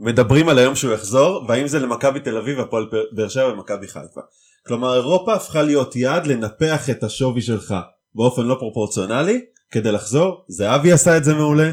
מדברים 0.00 0.48
על 0.48 0.58
היום 0.58 0.74
שהוא 0.74 0.92
יחזור 0.92 1.44
והאם 1.48 1.68
זה 1.68 1.78
למכבי 1.78 2.20
תל 2.20 2.36
אביב 2.36 2.60
הפועל 2.60 2.86
באר 3.12 3.28
שבע 3.28 3.52
ומכבי 3.52 3.86
חיפה. 3.88 4.20
כלומר 4.66 4.94
אירופה 4.94 5.34
הפכה 5.34 5.62
להיות 5.62 5.96
יעד 5.96 6.26
לנפח 6.26 6.90
את 6.90 7.02
השווי 7.02 7.42
שלך 7.42 7.74
באופן 8.14 8.42
לא 8.42 8.56
פרופורציונלי 8.58 9.40
כדי 9.70 9.92
לחזור 9.92 10.44
זהבי 10.48 10.92
עשה 10.92 11.16
את 11.16 11.24
זה 11.24 11.34
מעולה. 11.34 11.70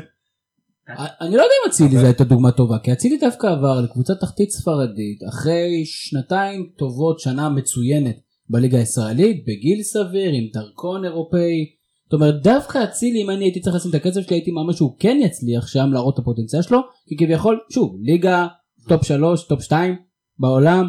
אני 1.22 1.36
לא 1.36 1.42
יודע 1.42 1.54
אם 1.66 1.70
אצילי 1.70 1.98
זו 1.98 2.06
הייתה 2.06 2.24
דוגמה 2.24 2.52
טובה 2.52 2.76
כי 2.84 2.94
אצילי 2.94 3.18
דווקא 3.18 3.48
עבר 3.48 3.82
לקבוצה 3.82 4.14
תחתית 4.16 4.52
ספרדית 4.52 5.20
אחרי 5.30 5.86
שנתיים 5.86 6.70
טובות 6.78 7.20
שנה 7.20 7.50
מצוינת 7.50 8.16
בליגה 8.50 8.78
הישראלית 8.78 9.46
בגיל 9.48 9.84
סביר 9.84 10.32
עם 10.34 10.48
דרכון 10.54 11.06
אירופאי. 11.06 11.81
זאת 12.12 12.22
אומרת 12.22 12.42
דווקא 12.44 12.84
אצילי 12.84 13.22
אם 13.22 13.30
אני 13.30 13.44
הייתי 13.46 13.60
צריך 13.60 13.76
לשים 13.76 13.90
את 13.90 13.96
הכסף 13.96 14.22
שלי 14.22 14.36
הייתי 14.36 14.52
מאמין 14.52 14.74
שהוא 14.76 14.96
כן 15.00 15.18
יצליח 15.22 15.68
שם 15.68 15.90
להראות 15.94 16.14
את 16.14 16.20
הפוטנציאל 16.20 16.62
שלו 16.62 16.80
כי 17.08 17.18
כביכול 17.18 17.60
שוב 17.70 17.96
ליגה 18.02 18.48
top 18.88 19.06
3 19.06 19.44
top 19.44 19.62
2 19.62 19.96
בעולם 20.40 20.88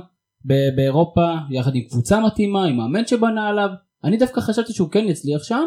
באירופה 0.77 1.35
יחד 1.51 1.75
עם 1.75 1.83
קבוצה 1.83 2.21
מתאימה 2.21 2.65
עם 2.65 2.77
מאמן 2.77 3.07
שבנה 3.07 3.49
עליו 3.49 3.69
אני 4.05 4.17
דווקא 4.17 4.41
חשבתי 4.41 4.73
שהוא 4.73 4.89
כן 4.91 5.05
יצליח 5.09 5.43
שם 5.43 5.65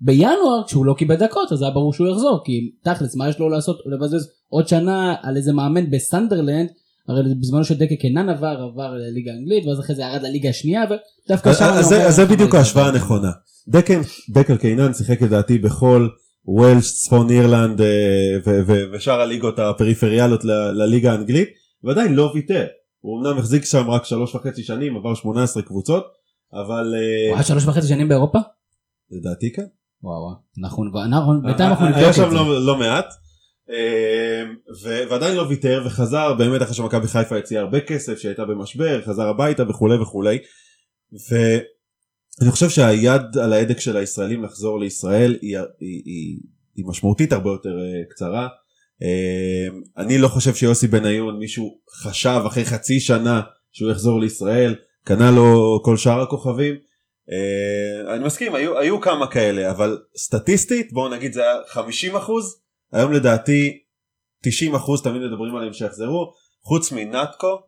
בינואר 0.00 0.62
כשהוא 0.66 0.86
לא 0.86 0.94
קיבל 0.98 1.14
דקות 1.16 1.52
אז 1.52 1.62
היה 1.62 1.70
ברור 1.70 1.92
שהוא 1.92 2.08
יחזור 2.08 2.42
כי 2.44 2.70
תכלס 2.84 3.16
מה 3.16 3.28
יש 3.28 3.38
לו 3.38 3.48
לעשות 3.48 3.78
לבזבז 3.86 4.28
עוד 4.48 4.68
שנה 4.68 5.14
על 5.22 5.36
איזה 5.36 5.52
מאמן 5.52 5.90
בסנדרלנד 5.90 6.68
הרי 7.08 7.34
בזמנו 7.34 7.64
שדקה 7.64 7.96
קנן 7.96 8.28
עבר, 8.28 8.68
עבר 8.72 8.94
לליגה 8.94 9.32
האנגלית, 9.32 9.66
ואז 9.66 9.80
אחרי 9.80 9.96
זה 9.96 10.02
ירד 10.02 10.22
לליגה 10.22 10.48
השנייה, 10.48 10.82
ודווקא 10.84 11.52
שם... 11.54 11.64
אז 11.64 12.16
זה- 12.16 12.26
בדיוק 12.26 12.54
ההשוואה. 12.54 12.88
הנכונה. 12.88 13.30
דקל- 13.68 14.00
דקל 14.30 14.56
קיינן 14.56 14.94
שיחק 14.94 15.22
לדעתי 15.22 15.58
בכל 15.58 16.08
ווילש, 16.44 16.92
צפון 16.92 17.30
אירלנד 17.30 17.80
אה, 17.80 18.36
ושאר 18.92 19.20
הליגות 19.20 19.58
הפריפריאליות 19.58 20.44
לליגה 20.74 21.12
האנגלית, 21.12 21.48
ועדיין 21.84 22.14
לא 22.14 22.30
ויתר. 22.34 22.66
הוא 23.00 23.20
אמנם 23.20 23.38
החזיק 23.38 23.64
שם 23.64 23.90
רק 23.90 24.04
שלוש 24.04 24.34
וחצי 24.34 24.62
שנים, 24.62 24.96
עבר 24.96 25.14
18 25.14 25.62
קבוצות, 25.62 26.04
אבל 26.52 26.94
אה, 26.94 27.28
הוא 27.28 27.34
היה 27.36 27.42
שלוש 27.42 27.66
וחצי 27.66 27.86
שנים 27.88 28.08
באירופה? 28.08 28.38
לדעתי 29.10 29.52
כן. 29.52 29.62
וואו 30.02 30.34
אנחנו, 30.64 30.84
אנחנו, 31.04 31.42
בינתיים 31.42 31.70
אנחנו 31.70 31.86
היה 31.86 31.96
נבדוק 31.96 32.12
שם 32.12 32.24
את 32.24 32.30
זה. 32.30 32.36
לא, 32.36 32.66
לא 32.66 32.78
מעט. 32.78 33.06
אה, 33.70 34.42
ו- 34.84 35.10
ועדיין 35.10 35.36
לא 35.36 35.42
ויתר 35.42 35.82
וחזר 35.86 36.34
באמת 36.34 36.62
אחרי 36.62 36.74
שמכבי 36.74 37.06
חיפה 37.08 37.36
הציעה 37.36 37.62
הרבה 37.62 37.80
כסף 37.80 38.18
שהייתה 38.18 38.44
במשבר 38.44 39.02
חזר 39.02 39.28
הביתה 39.28 39.62
וכולי 39.68 39.96
וכולי. 39.96 40.38
ואני 42.40 42.52
חושב 42.52 42.68
שהיד 42.68 43.38
על 43.42 43.52
ההדק 43.52 43.80
של 43.80 43.96
הישראלים 43.96 44.44
לחזור 44.44 44.80
לישראל 44.80 45.38
היא, 45.42 45.58
היא, 45.58 46.02
היא, 46.04 46.38
היא 46.76 46.84
משמעותית 46.88 47.32
הרבה 47.32 47.50
יותר 47.50 47.78
אה, 47.78 48.04
קצרה. 48.10 48.48
אה, 49.02 49.68
אני 49.96 50.18
לא 50.18 50.28
חושב 50.28 50.54
שיוסי 50.54 50.86
בניון 50.86 51.38
מישהו 51.38 51.78
חשב 51.90 52.42
אחרי 52.46 52.64
חצי 52.64 53.00
שנה 53.00 53.40
שהוא 53.72 53.90
יחזור 53.90 54.20
לישראל 54.20 54.74
קנה 55.04 55.30
לו 55.30 55.80
כל 55.84 55.96
שאר 55.96 56.20
הכוכבים. 56.20 56.74
אה, 57.30 58.14
אני 58.14 58.24
מסכים 58.24 58.54
היו, 58.54 58.78
היו 58.78 59.00
כמה 59.00 59.26
כאלה 59.26 59.70
אבל 59.70 59.98
סטטיסטית 60.16 60.92
בואו 60.92 61.08
נגיד 61.08 61.32
זה 61.32 61.42
היה 61.42 61.54
50 61.68 62.16
אחוז 62.16 62.60
היום 62.92 63.12
לדעתי 63.12 63.78
90 64.42 64.74
אחוז 64.74 65.02
תמיד 65.02 65.22
מדברים 65.22 65.56
עליהם 65.56 65.72
שיחזרו 65.72 66.32
חוץ 66.62 66.92
מנטקו 66.92 67.62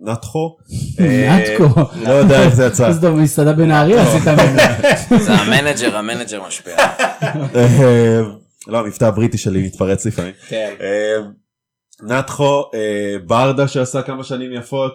נטחו 0.00 0.56
אה, 1.00 1.38
נטקו. 1.38 1.80
לא 2.06 2.12
יודע 2.12 2.42
איך 2.42 2.54
זה 2.54 2.66
יצא 2.66 2.86
אז 2.86 3.00
טוב, 3.00 3.16
מסעדה 3.16 3.52
בנהריה 3.52 4.02
עשית 4.02 4.28
ממנו. 4.28 5.20
זה 5.24 5.32
ה 5.32 5.39
manager, 5.39 5.96
ה 5.96 6.02
manager 6.02 6.46
משפיע. 6.46 6.76
אה, 7.54 8.20
לא 8.66 8.78
המבטא 8.78 9.04
הבריטי 9.04 9.38
שלי 9.38 9.66
מתפרץ 9.66 10.06
לפעמים 10.06 10.32
כן. 10.48 10.74
אה, 10.80 12.20
אה, 12.74 13.16
ברדה 13.26 13.68
שעשה 13.68 14.02
כמה 14.02 14.24
שנים 14.24 14.52
יפות 14.52 14.92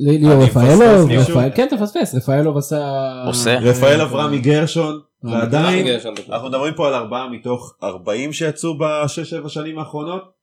ליאור 0.00 0.44
רפאלוב, 0.44 1.10
כן 1.54 1.66
תפספס, 1.70 2.14
רפאלוב 2.14 2.56
עשה... 2.56 2.92
עושה. 3.26 3.58
רפאל 3.58 4.00
אברהם 4.00 4.38
גרשון 4.38 5.00
לא, 5.22 5.32
ועדיין. 5.32 5.86
אנחנו 6.28 6.48
מדברים 6.48 6.74
פה 6.74 6.88
על 6.88 6.94
ארבעה 6.94 7.28
מתוך 7.28 7.74
40 7.82 8.32
שיצאו 8.32 8.78
בשש 8.78 9.30
שבע 9.30 9.48
שנים 9.48 9.78
האחרונות. 9.78 10.37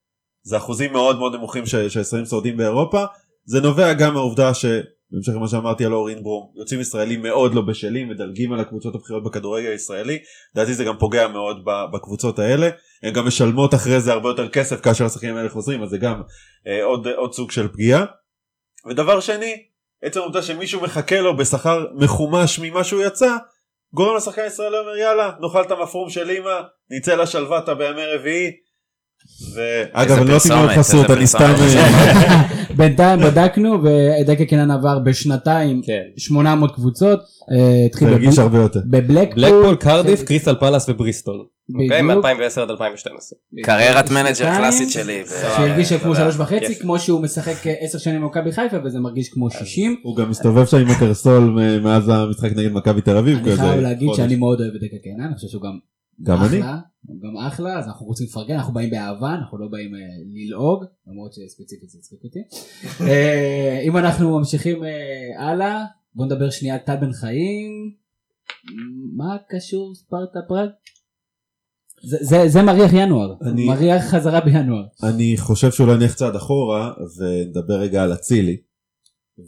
זה 0.46 0.58
אחוזים 0.58 0.94
מאוד 0.94 1.20
מאוד 1.20 1.36
נמוכים 1.36 1.66
שהישראלים 1.66 2.26
שורדים 2.26 2.58
באירופה. 2.58 3.04
זה 3.46 3.62
נובע 3.62 3.94
גם 3.94 4.14
מהעובדה 4.14 4.54
שבהמשך 4.54 5.34
למה 5.36 5.48
שאמרתי 5.48 5.86
על 5.86 5.94
אור 5.94 6.10
אינברום 6.10 6.52
יוצאים 6.56 6.82
ישראלים 6.82 7.22
מאוד 7.22 7.54
לא 7.54 7.62
בשלים 7.62 8.10
מדלגים 8.10 8.54
על 8.54 8.60
הקבוצות 8.60 8.96
הבכירות 8.96 9.24
בכדורגל 9.24 9.68
הישראלי. 9.68 10.20
לדעתי 10.56 10.74
זה 10.74 10.84
גם 10.84 10.98
פוגע 10.98 11.28
מאוד 11.28 11.66
בקבוצות 11.94 12.40
האלה. 12.40 12.70
הן 13.04 13.14
גם 13.14 13.28
משלמות 13.28 13.74
אחרי 13.74 14.02
זה 14.02 14.14
הרבה 14.14 14.30
יותר 14.30 14.50
כסף 14.50 14.82
כאשר 14.82 15.06
השחקנים 15.06 15.36
האלה 15.36 15.50
חוזרים 15.50 15.84
אז 15.84 15.90
זה 15.90 15.98
גם 15.98 16.22
אה, 16.68 16.84
עוד, 16.84 17.08
עוד 17.08 17.34
סוג 17.34 17.52
של 17.52 17.68
פגיעה. 17.68 18.06
ודבר 18.90 19.20
שני 19.20 19.64
עצם 20.04 20.20
העובדה 20.20 20.42
שמישהו 20.42 20.82
מחכה 20.82 21.22
לו 21.22 21.38
בשכר 21.38 21.86
מחומש 21.96 22.60
ממה 22.60 22.84
שהוא 22.84 23.04
יצא 23.04 23.38
גורם 23.94 24.16
לשחקן 24.16 24.46
ישראלי 24.48 24.78
אומר 24.78 24.98
יאללה 24.98 25.32
נאכל 25.42 25.62
את 25.62 25.72
המפרום 25.72 26.10
של 26.10 26.32
אמא 26.32 26.62
נצא 26.90 27.16
לשלוותה 27.16 27.74
בימי 27.74 28.06
רביעי. 28.06 28.65
ואגב 29.56 30.18
אני 30.20 30.30
לא 30.32 30.38
תמנות 30.48 30.70
חסות 30.70 31.10
אני 31.12 31.28
סתם 31.28 31.54
בינתיים 32.78 33.20
בדקנו 33.20 33.78
ודקה 33.84 34.46
קינן 34.46 34.72
עבר 34.72 35.00
בשנתיים 35.00 35.82
כן. 35.86 36.02
800 36.18 36.76
קבוצות, 36.76 37.20
אה, 37.52 37.86
התחיל 37.86 38.08
זה 38.08 38.14
הרגיש 38.14 38.30
בבלק- 38.30 38.40
הרבה 38.40 38.58
יותר. 38.58 38.80
בבלקפול, 38.86 39.44
בלקפול, 39.44 39.76
קרדיף, 39.76 40.20
כן. 40.20 40.26
קריסטל 40.26 40.56
פלאס 40.56 40.90
ובריסטול. 40.90 41.46
אוקיי? 41.74 42.04
בדיוק. 42.04 42.26
מ-2010 42.26 42.62
עד 42.62 42.70
2012. 42.70 43.40
קריירת 43.64 44.12
מנג'ר 44.12 44.58
קלאסית 44.58 44.92
שלי. 44.92 45.22
שהרגיש 45.56 45.94
כמו 45.94 46.16
שלוש 46.16 46.36
וחצי. 46.38 46.76
כמו 46.76 47.00
שהוא 47.00 47.22
משחק 47.22 47.68
אה, 47.68 47.74
עשר 47.80 47.98
שנים 47.98 48.22
במכבי 48.22 48.52
חיפה 48.52 48.78
וזה 48.86 49.00
מרגיש 49.00 49.30
כמו 49.30 49.50
שישים. 49.52 49.96
הוא 50.04 50.16
גם 50.18 50.30
מסתובב 50.30 50.66
שם 50.66 50.78
עם 50.78 50.88
הקרסול 50.90 51.60
מאז 51.84 52.10
המשחק 52.10 52.52
נגד 52.56 52.72
מכבי 52.72 53.02
תל 53.02 53.18
אביב. 53.18 53.38
אני 53.38 53.56
חייב 53.56 53.80
להגיד. 53.80 54.10
שאני 54.16 54.36
מאוד 54.36 54.62
אוהב 54.62 54.72
את 54.76 54.82
דקה 54.82 54.98
קינן, 55.04 55.24
אני 55.26 55.36
חושב 55.36 55.48
שהוא 55.48 55.62
גם 55.62 55.78
גם 56.24 56.44
אני. 56.44 56.62
הוא 57.08 57.22
גם 57.22 57.38
אחלה, 57.38 57.80
אז 57.80 57.88
אנחנו 57.88 58.06
רוצים 58.06 58.28
לפרגן, 58.28 58.56
אנחנו 58.56 58.74
באים 58.74 58.90
באהבה, 58.90 59.34
אנחנו 59.34 59.58
לא 59.58 59.68
באים 59.68 59.96
אה, 59.96 60.00
ללעוג, 60.36 60.84
למרות 61.08 61.34
שספציפית 61.34 61.90
זה 61.90 61.98
הצחיק 62.00 62.20
אותי. 62.24 62.40
אה, 63.12 63.80
אם 63.84 63.98
אנחנו 63.98 64.38
ממשיכים 64.40 64.84
אה, 64.84 64.90
הלאה, 65.50 65.84
בוא 66.16 66.26
נדבר 66.26 66.50
שנייה 66.50 66.76
על 66.76 66.82
טל 66.86 66.96
בן 66.96 67.14
חיים. 67.14 67.72
מה 69.16 69.38
קשור 69.50 69.96
ספרטה 69.96 70.40
פראג? 70.48 70.70
זה- 72.04 72.18
זה- 72.22 72.48
זה 72.48 72.62
מריח 72.62 72.92
ינואר, 72.94 73.36
אני- 73.42 73.68
מריח 73.68 74.04
חזרה 74.04 74.42
בינואר. 74.42 74.84
אני 75.04 75.36
חושב 75.38 75.72
שאולי 75.72 75.98
נלך 75.98 76.16
צעד 76.16 76.36
אחורה 76.36 76.94
ונדבר 77.18 77.74
רגע 77.80 78.04
על 78.04 78.14
אצילי. 78.14 78.58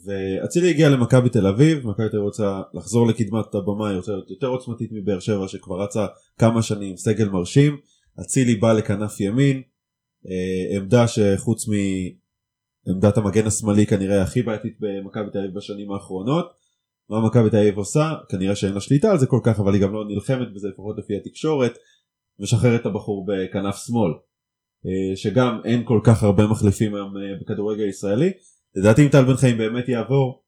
ואצילי 0.05 0.69
הגיע 0.69 0.89
למכבי 0.89 1.29
תל 1.29 1.47
אביב, 1.47 1.87
מכבי 1.87 2.09
תל 2.09 2.17
אביב 2.17 2.25
רוצה 2.25 2.61
לחזור 2.73 3.07
לקדמת 3.07 3.55
הבמה, 3.55 3.91
להיות 3.91 4.07
יותר 4.29 4.47
עוצמתית 4.47 4.89
מבאר 4.91 5.19
שבע 5.19 5.47
שכבר 5.47 5.81
רצה 5.83 6.05
כמה 6.37 6.61
שנים, 6.61 6.97
סגל 6.97 7.29
מרשים. 7.29 7.77
אצילי 8.21 8.55
בא 8.55 8.73
לכנף 8.73 9.19
ימין, 9.19 9.61
אה, 10.27 10.77
עמדה 10.77 11.05
שחוץ 11.07 11.65
מעמדת 11.67 13.17
המגן 13.17 13.47
השמאלי 13.47 13.85
כנראה 13.85 14.21
הכי 14.21 14.41
בעייתית 14.41 14.77
במכבי 14.79 15.31
תל 15.31 15.39
אביב 15.39 15.55
בשנים 15.55 15.91
האחרונות. 15.91 16.53
מה 17.09 17.25
מכבי 17.25 17.49
תל 17.49 17.57
אביב 17.57 17.77
עושה? 17.77 18.13
כנראה 18.29 18.55
שאין 18.55 18.73
לה 18.73 18.79
שליטה 18.79 19.11
על 19.11 19.17
זה 19.17 19.27
כל 19.27 19.39
כך, 19.43 19.59
אבל 19.59 19.73
היא 19.73 19.81
גם 19.81 19.93
לא 19.93 20.05
נלחמת 20.07 20.53
בזה 20.53 20.67
לפחות 20.67 20.97
לפי 20.97 21.17
התקשורת, 21.17 21.77
משחררת 22.39 22.81
את 22.81 22.85
הבחור 22.85 23.25
בכנף 23.27 23.75
שמאל. 23.85 24.11
אה, 24.85 25.15
שגם 25.15 25.59
אין 25.65 25.81
כל 25.85 25.99
כך 26.03 26.23
הרבה 26.23 26.47
מחליפים 26.47 26.95
היום 26.95 27.17
אה, 27.17 27.21
בכדורגל 27.41 27.83
הישראלי. 27.83 28.31
לדעתי 28.75 29.03
אם 29.03 29.07
טל 29.09 29.23
בן 29.25 29.35
חיים 29.35 29.57
באמת 29.57 29.89
יעבור, 29.89 30.41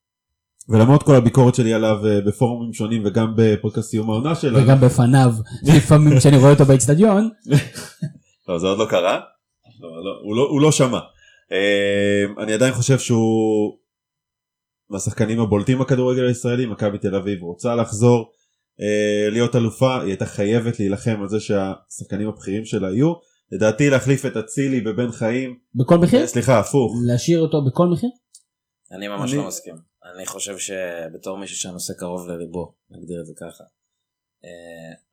ולמרות 0.70 1.04
כל 1.04 1.16
הביקורת 1.16 1.56
שלי 1.56 1.74
עליו 1.74 2.08
אה, 2.08 2.22
בפורומים 2.22 2.74
שונים 2.74 3.02
וגם 3.06 3.34
בפודקאסט 3.36 3.90
סיום 3.90 4.10
העונה 4.10 4.36
שלנו, 4.36 4.64
וגם 4.64 4.80
בפניו, 4.82 5.32
לפעמים 5.64 6.18
כשאני 6.18 6.38
רואה 6.38 6.52
אותו 6.52 6.66
באצטדיון, 6.66 7.30
לא, 8.48 8.60
זה 8.60 8.68
עוד 8.68 8.80
לא 8.80 8.86
קרה, 8.90 9.20
לא, 9.80 10.04
לא, 10.04 10.20
הוא, 10.24 10.36
לא, 10.36 10.48
הוא 10.50 10.62
לא 10.62 10.72
שמע. 10.72 11.00
אה, 11.52 12.44
אני 12.44 12.54
עדיין 12.54 12.74
חושב 12.74 13.00
שהוא 13.00 13.78
מהשחקנים 14.90 15.40
הבולטים 15.40 15.80
בכדורגל 15.80 16.28
הישראלי, 16.28 16.66
מכבי 16.66 16.98
תל 16.98 17.16
אביב 17.16 17.42
רוצה 17.42 17.76
לחזור 17.76 18.32
אה, 18.82 19.30
להיות 19.30 19.56
אלופה, 19.56 20.02
היא 20.02 20.08
הייתה 20.08 20.26
חייבת 20.26 20.80
להילחם 20.80 21.22
על 21.22 21.30
זה 21.30 21.40
שהשחקנים 21.40 22.28
הבכירים 22.28 22.66
שלה 22.66 22.92
יהיו. 22.92 23.14
לדעתי 23.52 23.90
להחליף 23.90 24.26
את 24.26 24.38
אצילי 24.38 24.82
בבן 24.82 25.12
חיים, 25.12 25.60
בכל 25.76 25.98
מחיר? 25.98 26.22
אה, 26.22 26.28
סליחה 26.28 26.60
הפוך, 26.60 26.94
להשאיר 27.08 27.40
אותו 27.40 27.66
בכל 27.66 27.88
מחיר? 27.88 28.10
אני 28.92 29.08
ממש 29.08 29.32
אני- 29.34 29.42
לא 29.42 29.48
מסכים. 29.48 29.76
אני 30.16 30.26
חושב 30.26 30.58
שבתור 30.58 31.38
מישהו 31.38 31.58
שהנושא 31.58 31.94
קרוב 31.94 32.28
לליבו, 32.28 32.74
נגדיר 32.90 33.22
את 33.22 33.26
זה 33.26 33.34
ככה. 33.38 33.64
אה, 34.46 34.50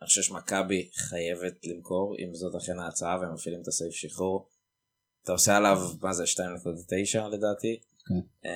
אני 0.01 0.07
חושב 0.07 0.22
שמכבי 0.22 0.88
חייבת 0.94 1.66
למכור, 1.66 2.14
אם 2.18 2.35
זאת 2.35 2.55
אכן 2.62 2.79
ההצעה 2.79 3.18
והם 3.20 3.35
מפעילים 3.35 3.61
את 3.62 3.68
הסעיף 3.68 3.92
שחרור. 3.94 4.49
אתה 5.25 5.33
עושה 5.33 5.57
עליו, 5.57 5.79
מה 6.03 6.12
זה, 6.12 6.27
2.9 6.27 6.38
לדעתי. 7.29 7.81
כן. 8.09 8.49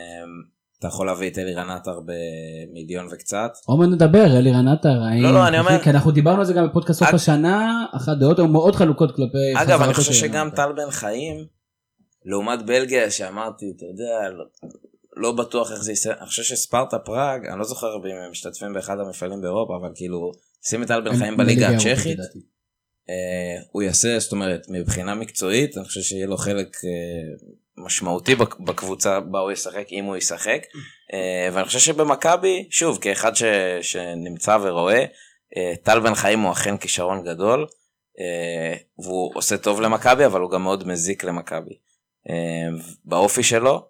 אתה 0.80 0.88
יכול 0.88 1.06
להביא 1.06 1.30
את 1.30 1.38
אלירן 1.38 1.70
עטר 1.70 2.00
במיליון 2.04 3.06
וקצת. 3.10 3.50
עומר 3.66 3.86
נדבר, 3.86 4.24
אלירן 4.38 4.68
עטר, 4.68 4.88
האם... 5.02 5.22
לא, 5.22 5.34
לא, 5.34 5.48
אני 5.48 5.58
אומר- 5.58 5.78
כי 5.82 5.90
אנחנו 5.90 6.10
דיברנו 6.10 6.38
על 6.38 6.44
זה 6.44 6.52
גם 6.52 6.68
בפודקאסט 6.68 6.98
סוף 6.98 7.08
אג- 7.08 7.14
השנה, 7.14 7.84
אחת 7.92 8.16
דעות 8.20 8.38
היו 8.38 8.48
מאוד 8.48 8.74
חלוקות 8.76 9.16
כלפי... 9.16 9.62
אגב, 9.62 9.82
אני 9.82 9.94
חושב 9.94 10.12
שגם. 10.12 10.50
טל 10.50 10.72
בן 10.76 10.90
חיים, 10.90 11.46
לעומת 12.24 12.66
בלגיה, 12.66 13.10
שאמרתי, 13.10 13.72
אתה 13.76 13.84
יודע, 13.86 14.30
לא, 14.30 14.44
לא 15.16 15.32
בטוח 15.32 15.72
איך 15.72 15.82
זה 15.82 15.92
יסתיים, 15.92 16.14
אני 16.20 16.26
חושב 16.26 16.42
שספרטה 16.42 16.98
פראג, 16.98 17.46
אני 17.46 17.58
לא 17.58 17.64
זוכר 17.64 17.86
אם 17.96 18.16
הם 18.24 18.30
משתתפים 18.30 18.72
באחד 18.72 19.00
המפעלים 19.00 19.40
באירופה, 19.40 19.76
אבל 19.76 19.90
כאילו, 19.94 20.32
שים 20.62 20.82
את 20.82 20.88
טל 20.88 21.00
בן 21.00 21.16
חיים 21.16 21.36
בליגה 21.36 21.68
הצ'כית. 21.68 22.18
אה, 23.10 23.62
הוא 23.72 23.82
יעשה, 23.82 24.18
זאת 24.18 24.32
אומרת, 24.32 24.66
מבחינה 24.68 25.14
מקצועית, 25.14 25.76
אני 25.76 25.84
חושב 25.84 26.00
שיהיה 26.00 26.26
לו 26.26 26.36
חלק 26.36 26.76
אה, 26.84 27.46
משמעותי 27.84 28.34
בק- 28.34 28.60
בקבוצה 28.60 29.20
בה 29.20 29.38
הוא 29.38 29.52
ישחק, 29.52 29.86
אם 29.92 30.04
הוא 30.04 30.16
ישחק. 30.16 30.60
אה, 31.12 31.48
ואני 31.52 31.64
חושב 31.66 31.78
שבמכבי, 31.78 32.68
שוב, 32.70 32.98
כאחד 33.00 33.36
ש, 33.36 33.42
שנמצא 33.82 34.58
ורואה, 34.62 35.04
אה, 35.56 35.72
טל 35.82 36.00
בן 36.00 36.14
חיים 36.14 36.40
הוא 36.40 36.52
אכן 36.52 36.76
כישרון 36.76 37.24
גדול, 37.24 37.66
אה, 38.20 38.74
והוא 38.98 39.30
עושה 39.34 39.56
טוב 39.58 39.80
למכבי, 39.80 40.26
אבל 40.26 40.40
הוא 40.40 40.50
גם 40.50 40.62
מאוד 40.62 40.88
מזיק 40.88 41.24
למכבי. 41.24 41.74
באופי 43.04 43.42
שלו, 43.42 43.86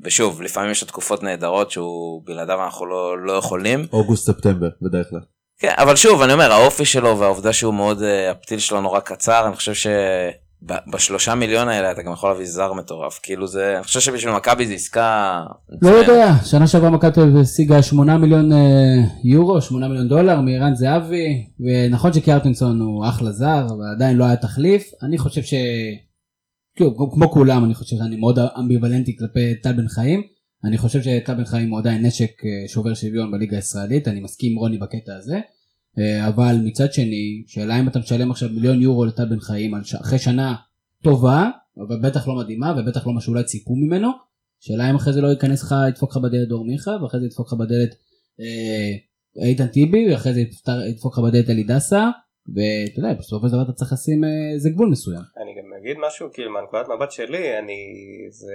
ושוב, 0.00 0.42
לפעמים 0.42 0.70
יש 0.70 0.82
לו 0.82 0.88
תקופות 0.88 1.22
נהדרות 1.22 1.70
שהוא 1.70 2.22
בלעדיו 2.24 2.64
אנחנו 2.64 2.86
לא, 2.86 3.18
לא 3.18 3.32
יכולים. 3.32 3.86
אוגוסט 3.92 4.26
ספטמבר 4.26 4.68
בדרך 4.82 5.06
כלל. 5.10 5.20
כן, 5.58 5.72
אבל 5.76 5.96
שוב, 5.96 6.22
אני 6.22 6.32
אומר, 6.32 6.52
האופי 6.52 6.84
שלו 6.84 7.18
והעובדה 7.18 7.52
שהוא 7.52 7.74
מאוד, 7.74 8.02
הפתיל 8.30 8.58
שלו 8.58 8.80
נורא 8.80 9.00
קצר, 9.00 9.46
אני 9.46 9.56
חושב 9.56 9.72
ב- 9.72 10.30
בשלושה 10.92 11.34
מיליון 11.34 11.68
האלה 11.68 11.92
אתה 11.92 12.02
גם 12.02 12.12
יכול 12.12 12.30
להביא 12.30 12.46
זר 12.46 12.72
מטורף 12.72 13.20
כאילו 13.22 13.46
זה 13.46 13.74
אני 13.76 13.84
חושב 13.84 14.00
שבשביל 14.00 14.32
מכבי 14.34 14.66
זה 14.66 14.74
עסקה. 14.74 15.42
לא. 15.82 15.88
יודע, 15.88 16.32
שנה 16.44 16.66
שעברה 16.66 16.90
מכבי 16.90 17.10
תל 17.10 17.20
אביב 17.20 17.36
השיגה 17.36 17.82
8 17.82 18.18
מיליון 18.18 18.52
אה, 18.52 18.58
יורו, 19.24 19.60
8 19.60 19.88
מיליון 19.88 20.08
דולר 20.08 20.40
מערן 20.40 20.74
זהבי, 20.74 21.46
ונכון 21.60 22.12
שקיארטנסון 22.12 22.80
הוא 22.80 23.06
אחלה 23.08 23.30
זר, 23.32 23.66
אבל 23.68 23.84
עדיין 23.96 24.16
לא 24.16 24.24
היה 24.24 24.36
תחליף. 24.36 24.90
אני 25.02 25.18
חושב 25.18 25.42
ש... 25.42 25.54
כאילו, 26.76 26.96
כמו- 26.96 27.12
כמו 27.12 27.30
כולם, 27.30 27.64
אני 27.64 27.74
חושב 27.74 27.96
שאני 27.96 28.16
מאוד 28.16 28.38
אמביוולנטי 28.58 29.16
כלפי 29.16 29.54
טל 29.62 29.72
בן 29.72 29.88
חיים. 29.88 30.22
אני 30.64 30.78
חושב 30.78 31.02
שטל 31.02 31.34
בן 31.34 31.44
חיים 31.44 31.70
הוא 31.70 31.78
עדיין 31.78 32.06
נשק 32.06 32.30
אה, 32.44 32.68
שובר 32.68 32.94
שוויון 32.94 33.30
בליגה 33.32 33.56
הישראלית, 33.56 34.08
אני 34.08 34.20
מסכים 34.20 34.52
עם 34.52 34.58
רוני 34.58 34.78
בקטע 34.78 35.12
הזה. 35.18 35.40
אה, 35.98 36.28
אבל 36.28 36.56
מצד 36.64 36.92
שני, 36.92 37.44
שאלה 37.46 37.80
אם 37.80 37.88
אתה 37.88 37.98
משלם 37.98 38.30
עכשיו 38.30 38.48
מיליון 38.48 38.82
יורו 38.82 39.04
לטל 39.04 39.24
בן 39.24 39.40
חיים. 39.40 39.74
אחרי 39.74 40.18
שנה 40.18 40.54
טובה, 41.02 41.50
אבל 41.78 41.96
בטח 42.02 42.28
לא 42.28 42.34
מדהימה, 42.34 42.74
ובטח 42.78 43.06
לא 43.06 43.12
מה 43.12 43.20
שאולי 43.20 43.44
ציפו 43.44 43.74
ממנו. 43.76 44.08
שאלה 44.60 44.90
אם 44.90 44.96
אחרי 44.96 45.12
זה 45.12 45.20
לא 45.20 45.28
ייכנס 45.28 45.62
לך, 45.62 45.74
ידפוק 45.88 46.10
לך 46.10 46.16
בדלת 46.16 46.48
דור 46.48 46.64
מיכה, 46.64 46.90
ואחרי 47.02 47.20
זה 47.20 47.26
ידפוק 47.26 47.46
לך 47.46 47.52
בדלת 47.52 47.94
אה, 48.40 49.46
איתן 49.48 49.66
טיבי, 49.66 50.12
ואחרי 50.12 50.34
זה 50.34 50.40
ידפוק 50.88 51.18
לך 51.18 51.24
בדלת 51.24 51.50
אלי 51.50 51.62
דסה, 51.62 52.10
ואתה 52.48 53.00
יודע, 53.00 53.14
בסופו 53.18 53.48
של 53.48 53.52
דבר 53.52 53.62
אתה 53.62 53.72
צריך 53.72 53.92
לשים 53.92 54.24
אה, 54.24 54.54
איזה 54.54 54.70
גבול 54.70 54.88
מסוים. 54.88 55.22
אני 55.42 55.54
גם 55.58 55.72
אגיד 55.80 55.96
משהו 56.06 56.28
כאילו 56.32 56.50
מהנקודת 56.50 56.86
מבט 56.88 57.10
שלי 57.10 57.58
אני 57.58 57.76
זה 58.30 58.54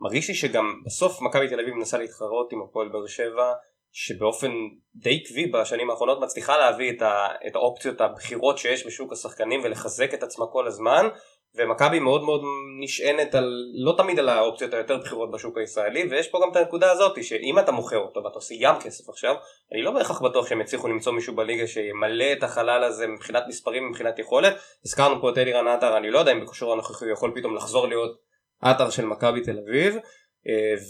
מרגיש 0.00 0.28
לי 0.28 0.34
שגם 0.34 0.64
בסוף 0.86 1.22
מכבי 1.22 1.48
תל 1.48 1.60
אביב 1.60 1.74
מנסה 1.74 1.98
להתחרות 1.98 2.52
עם 2.52 2.62
הפועל 2.62 2.88
באר 2.88 3.06
שבע 3.06 3.52
שבאופן 3.96 4.52
די 4.94 5.20
עקבי 5.24 5.46
בשנים 5.46 5.90
האחרונות 5.90 6.20
מצליחה 6.20 6.58
להביא 6.58 6.92
את, 6.96 7.02
ה, 7.02 7.26
את 7.46 7.54
האופציות 7.54 8.00
הבכירות 8.00 8.58
שיש 8.58 8.86
בשוק 8.86 9.12
השחקנים 9.12 9.60
ולחזק 9.64 10.14
את 10.14 10.22
עצמה 10.22 10.46
כל 10.52 10.66
הזמן 10.66 11.08
ומכבי 11.56 11.98
מאוד 11.98 12.22
מאוד 12.22 12.40
נשענת 12.82 13.34
על 13.34 13.52
לא 13.84 13.94
תמיד 13.96 14.18
על 14.18 14.28
האופציות 14.28 14.74
היותר 14.74 14.96
בכירות 14.96 15.30
בשוק 15.30 15.58
הישראלי 15.58 16.06
ויש 16.10 16.28
פה 16.28 16.38
גם 16.42 16.50
את 16.50 16.56
הנקודה 16.56 16.90
הזאת 16.90 17.24
שאם 17.24 17.58
אתה 17.58 17.72
מוכר 17.72 17.98
אותו 17.98 18.24
ואתה 18.24 18.34
עושה 18.34 18.54
ים 18.54 18.74
כסף 18.80 19.08
עכשיו 19.08 19.34
אני 19.72 19.82
לא 19.82 19.90
בהכרח 19.90 20.22
בטוח 20.22 20.48
שהם 20.48 20.60
יצליחו 20.60 20.88
למצוא 20.88 21.12
מישהו 21.12 21.34
בליגה 21.34 21.66
שימלא 21.66 22.32
את 22.32 22.42
החלל 22.42 22.84
הזה 22.84 23.06
מבחינת 23.06 23.44
מספרים 23.48 23.88
מבחינת 23.88 24.18
יכולת. 24.18 24.54
הזכרנו 24.84 25.20
פה 25.20 25.30
את 25.30 25.38
אלירן 25.38 25.68
עטר 25.68 25.96
אני 25.96 26.10
לא 26.10 26.18
יודע 26.18 26.32
אם 26.32 26.40
בכושר 26.40 26.72
הנוכחי 26.72 27.04
הוא 27.04 27.12
יכול 27.12 27.32
פתאום 27.34 27.56
לחזור 27.56 27.88
להיות 27.88 28.18
עטר 28.62 28.90
של 28.90 29.04
מכבי 29.04 29.40
תל 29.40 29.58
אביב 29.58 29.96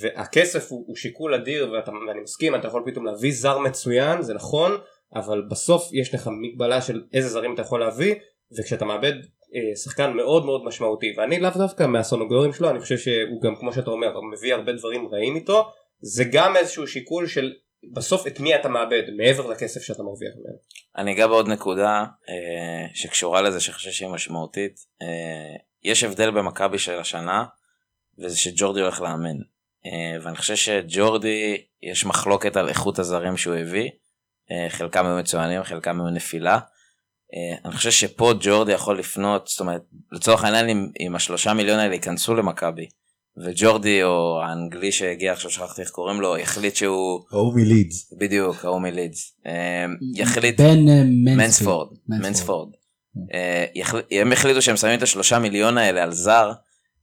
והכסף 0.01 0.71
הוא, 0.71 0.85
הוא 0.87 0.97
שיקול 0.97 1.35
אדיר 1.35 1.73
ואתה, 1.73 1.91
ואני 2.09 2.21
מסכים 2.21 2.55
אתה 2.55 2.69
יכול 2.69 2.83
פתאום 2.87 3.07
להביא 3.07 3.33
זר 3.33 3.59
מצוין 3.59 4.23
זה 4.23 4.35
נכון 4.35 4.77
אבל 5.15 5.43
בסוף 5.51 5.89
יש 5.93 6.15
לך 6.15 6.31
מגבלה 6.43 6.81
של 6.81 7.03
איזה 7.15 7.29
זרים 7.29 7.55
אתה 7.55 7.63
יכול 7.63 7.81
להביא 7.81 8.15
וכשאתה 8.59 8.85
מאבד 8.85 9.13
אה, 9.55 9.77
שחקן 9.77 10.13
מאוד 10.13 10.45
מאוד 10.45 10.65
משמעותי 10.65 11.15
ואני 11.17 11.41
לאו 11.41 11.51
דווקא 11.57 11.87
מהסונוגורים 11.87 12.53
שלו 12.53 12.71
אני 12.71 12.81
חושב 12.81 12.99
שהוא 12.99 13.43
גם 13.43 13.57
כמו 13.57 13.73
שאתה 13.73 13.91
אומר 13.91 14.15
הוא 14.15 14.33
מביא 14.33 14.55
הרבה 14.55 14.73
דברים 14.73 15.09
רעים 15.13 15.37
איתו 15.37 15.65
זה 16.01 16.25
גם 16.33 16.57
איזשהו 16.57 16.87
שיקול 16.87 17.27
של 17.27 17.53
בסוף 17.93 18.27
את 18.27 18.41
מי 18.41 18.55
אתה 18.55 18.69
מאבד 18.69 19.03
מעבר 19.17 19.47
לכסף 19.47 19.83
שאתה 19.83 20.03
מרוויח 20.03 20.33
ממנו. 20.37 20.59
אני 20.97 21.13
אגע 21.13 21.27
בעוד 21.27 21.49
נקודה 21.49 22.05
אה, 22.29 22.87
שקשורה 22.95 23.43
לזה 23.43 23.61
שאני 23.61 23.75
חושב 23.75 23.91
שהיא 23.91 24.09
משמעותית. 24.09 24.75
אה, 25.03 25.57
יש 25.85 26.05
הבדל 26.05 26.31
במכבי 26.31 26.79
של 26.79 26.99
השנה 26.99 27.45
וזה 28.19 28.37
שג'ורדי 28.37 28.81
הולך 28.81 29.01
לאמן. 29.01 29.37
אה, 29.87 30.23
ואני 30.23 30.37
חושב 30.37 30.57
שג'ורדי 30.57 31.57
יש 31.83 32.07
מחלוקת 32.07 32.57
על 32.57 32.69
איכות 32.69 32.99
הזרים 32.99 33.37
שהוא 33.37 33.55
הביא. 33.55 33.91
אה, 34.51 34.71
חלקם 34.71 35.07
היו 35.07 35.19
מצוינים 35.19 35.63
חלקם 35.63 36.01
היו 36.01 36.11
נפילה. 36.11 36.59
אה, 37.35 37.57
אני 37.65 37.73
חושב 37.77 37.91
שפה 37.91 38.33
ג'ורדי 38.41 38.73
יכול 38.73 38.99
לפנות 38.99 39.47
זאת 39.47 39.61
אומרת 39.61 39.83
לצורך 40.13 40.45
העניין 40.45 40.69
אם, 40.69 40.89
אם 41.01 41.15
השלושה 41.15 41.55
מיליון 41.55 41.79
האלה 41.79 41.95
ייכנסו 41.95 42.35
למכבי 42.35 42.87
וג'ורדי 43.45 44.03
או 44.03 44.41
האנגלי 44.43 44.93
שהגיע 44.93 45.33
עכשיו 45.33 45.51
שכחתי 45.51 45.83
איך 45.83 45.91
קוראים 45.91 46.21
לו 46.21 46.39
יחליט 46.39 46.77
שהוא 46.77 47.21
ההוא 47.33 47.55
מלידס. 47.55 48.13
בדיוק 48.19 48.65
ההוא 48.65 48.81
מלידס 48.81 49.41
יחליט 50.15 50.61
בן 50.61 50.85
מנספורד, 51.25 51.97
מנספורד. 52.09 52.69
הם 54.11 54.33
החליטו 54.33 54.63
שהם 54.63 54.77
שמים 54.77 54.99
את 54.99 55.03
השלושה 55.03 55.39
מיליון 55.39 55.79
האלה 55.79 56.03
על 56.03 56.13
זר. 56.13 56.53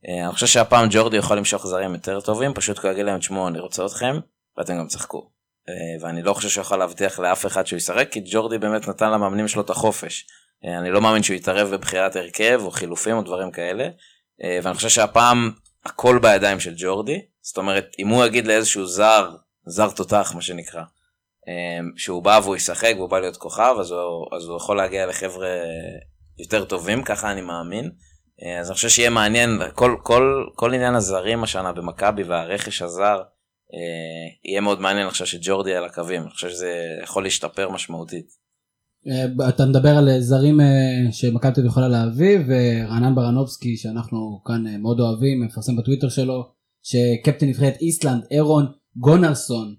אה, 0.10 0.26
אני 0.26 0.34
חושב 0.34 0.48
שהפעם 0.48 0.88
ג'ורדי 0.92 1.18
יכול 1.18 1.38
למשוך 1.38 1.68
זרים 1.68 1.94
יותר 1.94 2.22
טובים, 2.22 2.54
פשוט 2.54 2.80
הוא 2.80 2.92
יגיד 2.92 3.06
להם, 3.06 3.20
תשמעו, 3.20 3.48
אני 3.48 3.60
רוצה 3.60 3.86
אתכם, 3.86 4.20
ואתם 4.58 4.78
גם 4.78 4.88
צחקו. 4.88 5.32
אה, 5.70 6.06
ואני 6.06 6.22
לא 6.22 6.34
חושב 6.34 6.50
שהוא 6.50 6.62
יכול 6.62 6.80
להבטיח 6.80 7.20
לאף 7.20 7.46
אחד 7.46 7.68
שהוא 7.68 7.78
ישחק, 7.78 8.08
כי 8.12 8.22
ג'ורדי 8.26 8.58
באמת 8.58 8.88
נתן 8.88 9.12
למאמנים 9.12 9.48
שלו 9.48 9.62
את 9.62 9.70
החופש. 9.70 10.26
אה, 10.66 10.78
אני 10.78 10.92
לא 10.92 11.02
מאמין 11.02 11.24
שהוא 11.24 11.36
יתערב 11.36 11.70
בבחירת 11.70 12.16
הרכב 12.16 12.62
או 12.64 12.72
חילופים 12.72 13.16
או 13.16 13.22
דברים 13.22 13.52
כאלה. 13.52 13.90
ואני 14.64 14.76
חושב 14.76 14.90
שהפעם 14.90 15.52
הכל 15.86 16.20
בידיים 16.22 16.60
של 16.60 16.74
ג'ורדי. 16.78 17.22
זאת 17.42 17.58
אומרת, 17.58 17.96
אם 18.00 18.08
הוא 18.08 18.26
יגיד 18.26 18.48
לאיזשהו 18.48 18.86
זר, 18.88 19.30
זר 19.66 19.90
תותח 19.90 20.32
מה 20.36 20.42
שנקרא, 20.42 20.82
שהוא 21.98 22.24
בא 22.24 22.40
והוא 22.44 22.56
ישחק 22.56 22.94
והוא 22.98 23.10
בא 23.10 23.20
להיות 23.20 23.38
כוכב, 23.38 23.76
אז 23.80 23.92
הוא, 23.92 24.28
אז 24.36 24.48
הוא 24.48 24.58
יכול 24.58 24.78
להגיע 24.78 25.06
לחבר'ה 25.06 25.48
יותר 26.40 26.66
טובים, 26.66 27.04
ככה 27.04 27.32
אני 27.32 27.42
מאמין. 27.42 27.92
אה, 28.43 28.60
אז 28.60 28.67
אני 28.67 28.75
חושב 28.75 28.89
שיהיה 28.89 29.10
מעניין, 29.10 29.49
כל, 29.75 29.95
כל, 30.04 30.45
כל 30.56 30.73
עניין 30.73 30.95
הזרים 30.95 31.43
השנה 31.43 31.71
במכבי 31.71 32.23
והרכש 32.23 32.82
הזר, 32.82 33.21
אה, 33.73 34.49
יהיה 34.51 34.62
מאוד 34.62 34.82
מעניין 34.82 35.08
עכשיו 35.08 35.27
שג'ורדי 35.27 35.75
על 35.75 35.86
הקווים, 35.86 36.21
אני 36.21 36.30
חושב 36.30 36.49
שזה 36.49 36.73
יכול 37.04 37.23
להשתפר 37.23 37.69
משמעותית. 37.69 38.25
אה, 39.08 39.49
אתה 39.49 39.65
מדבר 39.65 39.89
על 39.97 40.19
זרים 40.19 40.60
שמכבי 41.12 41.51
תל 41.54 41.65
יכולה 41.65 41.88
להביא 41.88 42.39
ורענן 42.47 43.15
ברנובסקי 43.15 43.77
שאנחנו 43.77 44.41
כאן 44.45 44.82
מאוד 44.82 44.99
אוהבים 44.99 45.45
מפרסם 45.45 45.75
בטוויטר 45.75 46.10
שלו 46.10 46.51
שקפטן 46.84 47.47
נבחרת 47.47 47.73
איסלנד 47.82 48.23
אירון 48.32 48.65
גונרסון 48.95 49.75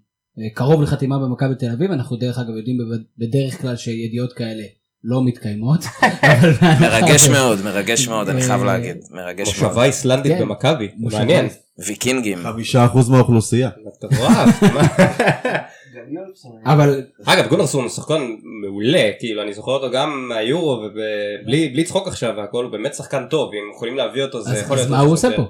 קרוב 0.54 0.82
לחתימה 0.82 1.18
במכבי 1.18 1.54
תל 1.54 1.70
אביב 1.70 1.90
אנחנו 1.90 2.16
דרך 2.16 2.38
אגב 2.38 2.56
יודעים 2.56 2.78
בדרך 3.18 3.60
כלל 3.60 3.76
שידיעות 3.76 4.32
כאלה 4.32 4.64
לא 5.04 5.24
מתקיימות. 5.24 5.84
מרגש 6.80 7.28
מאוד, 7.28 7.62
מרגש 7.64 8.08
מאוד, 8.08 8.28
אני 8.28 8.42
חייב 8.42 8.60
אה, 8.60 8.66
להגיד, 8.66 8.96
מרגש 9.10 9.58
מאוד. 9.60 9.68
מושבה 9.68 9.84
איסלנדית 9.84 10.32
כן. 10.32 10.40
במכבי 10.40 10.88
מושבה. 10.96 11.18
מעניין. 11.18 11.48
ויקינגים, 11.86 12.38
חמישה 12.42 12.84
אחוז 12.84 13.08
מהאוכלוסייה. 13.08 13.70
מטורף. 13.86 14.62
מה? 16.12 16.72
אבל 16.72 17.00
אגב 17.24 17.48
גונרסון 17.48 17.82
הוא 17.82 17.90
שחקן 17.90 18.20
מעולה 18.62 19.10
כאילו 19.18 19.42
אני 19.42 19.52
זוכר 19.54 19.72
אותו 19.72 19.90
גם 19.90 20.28
מהיורו 20.28 20.82
ובלי 20.84 21.68
בלי 21.68 21.84
צחוק 21.84 22.08
עכשיו 22.08 22.34
והכל 22.36 22.64
הוא 22.64 22.72
באמת 22.72 22.94
שחקן 22.94 23.24
טוב 23.30 23.50
אם 23.54 23.74
יכולים 23.74 23.96
להביא 23.96 24.22
אותו 24.22 24.42
זה 24.42 24.50
אז 24.50 24.58
יכול 24.60 24.78
אז 24.78 24.80
להיות 24.80 24.90
מה 24.90 24.96
משהו 24.96 25.06
הוא 25.06 25.14
עושה. 25.14 25.28
פה? 25.36 25.42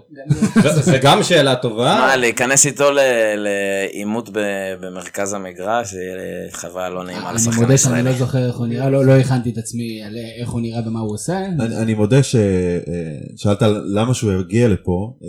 זה- 0.62 0.80
זה 0.82 0.98
גם 1.02 1.22
שאלה 1.22 1.54
טובה. 1.56 1.94
מה, 2.00 2.16
להיכנס 2.16 2.66
איתו 2.66 2.84
לעימות 3.36 4.28
ב- 4.32 4.38
במרכז 4.80 5.32
המגרש, 5.32 5.90
זה 5.92 5.98
חוויה 6.52 6.88
לא 6.88 7.04
נעימה 7.04 7.28
אני 7.28 7.34
לשחקן 7.36 7.56
מודה 7.62 7.78
שאני. 7.78 8.02
לא 8.02 8.12
זוכר 8.12 8.46
איך 8.46 8.56
הוא 8.56 8.66
נראה 8.66 8.90
לא 8.90 9.04
לא 9.04 9.12
הכנתי 9.12 9.50
את 9.50 9.58
עצמי 9.58 10.02
על 10.06 10.12
איך 10.40 10.50
הוא 10.50 10.60
נראה 10.60 10.80
ומה 10.86 11.00
הוא 11.00 11.14
עושה. 11.14 11.38
אני, 11.60 11.76
אני 11.76 11.94
מודה 11.94 12.16
ששאלת 12.22 13.62
למה 13.94 14.14
שהוא 14.14 14.32
הגיע 14.32 14.68
לפה 14.68 15.12
אה, 15.24 15.28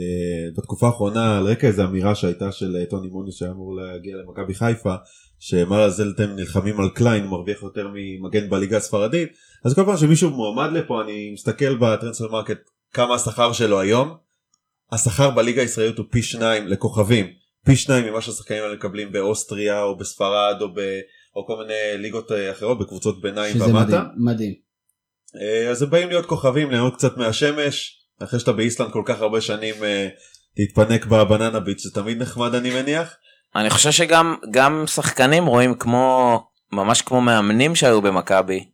בתקופה 0.58 0.88
האחרונה 0.88 1.38
על 1.38 1.44
רקע 1.48 1.68
איזו 1.68 1.84
אמירה 1.84 2.16
שהייתה 2.16 2.52
של 2.52 2.76
אה, 2.80 2.86
טוני 2.86 3.08
מוניס 3.08 3.36
שהיה 3.36 3.52
אמור 3.52 3.76
להגיע 3.76 4.16
למכבי 4.18 4.54
חיפה 4.54 4.94
לזה 5.72 6.04
אתם 6.16 6.36
נלחמים 6.36 6.80
על 6.80 6.90
קליין 6.90 7.28
מרוויח 7.28 7.64
יותר 7.64 7.88
ממגן 7.94 8.50
בליגה 8.50 8.78
הספרדית 8.78 9.30
אז 9.64 9.74
כל 9.76 9.86
פעם 9.86 9.98
שמישהו 9.98 10.30
מועמד 10.30 10.72
לפה 10.74 11.02
אני 11.02 11.32
מסתכל 11.34 11.76
ב 11.76 12.32
Transfermarkt 12.32 12.70
כמה 12.94 13.16
השכר 13.16 13.54
שלו 13.54 13.80
היום. 13.80 14.18
השכר 14.92 15.30
בליגה 15.30 15.62
הישראלית 15.62 15.98
הוא 15.98 16.06
פי 16.10 16.24
שניים 16.24 16.68
לכוכבים 16.68 17.28
פי 17.66 17.76
שניים 17.76 18.06
ממה 18.06 18.22
שהשחקנים 18.22 18.64
האלה 18.64 18.74
מקבלים 18.76 19.12
באוסטריה 19.12 19.84
או 19.84 19.98
בספרד 19.98 20.58
או, 20.62 20.74
ב, 20.74 20.80
או 21.36 21.48
כל 21.48 21.58
מיני 21.58 22.02
ליגות 22.04 22.32
אה, 22.32 22.52
אחרות 22.52 22.80
בקבוצות 22.80 23.22
ביניים 23.22 23.56
שזה 23.56 23.66
ומטה. 23.66 23.80
מדהים. 23.86 24.04
מדהים. 24.18 24.54
אה, 25.42 25.70
אז 25.70 25.82
הם 25.82 25.90
באים 25.90 26.10
להיות 26.10 26.26
כוכבים 26.26 26.72
ליהנות 26.72 26.96
קצת 26.96 27.18
מהשמש 27.18 28.00
אחרי 28.24 28.40
שאתה 28.40 28.52
באיסלנד 28.52 28.92
כל 28.92 29.04
כך 29.06 29.22
הרבה 29.22 29.42
שנים 29.42 29.84
אה, 29.84 30.08
להתפנק 30.58 31.06
בבננה 31.06 31.60
ביץ' 31.60 31.82
זה 31.84 31.92
תמיד 31.92 32.22
נחמד 32.22 32.56
אני 32.56 32.82
מניח. 32.82 33.16
אני 33.56 33.70
חושב 33.70 33.92
שגם 33.92 34.36
גם 34.52 34.84
שחקנים 34.88 35.46
רואים 35.46 35.76
כמו, 35.76 36.40
ממש 36.72 37.02
כמו 37.02 37.22
מאמנים 37.22 37.76
שהיו 37.76 38.02
במכבי, 38.02 38.70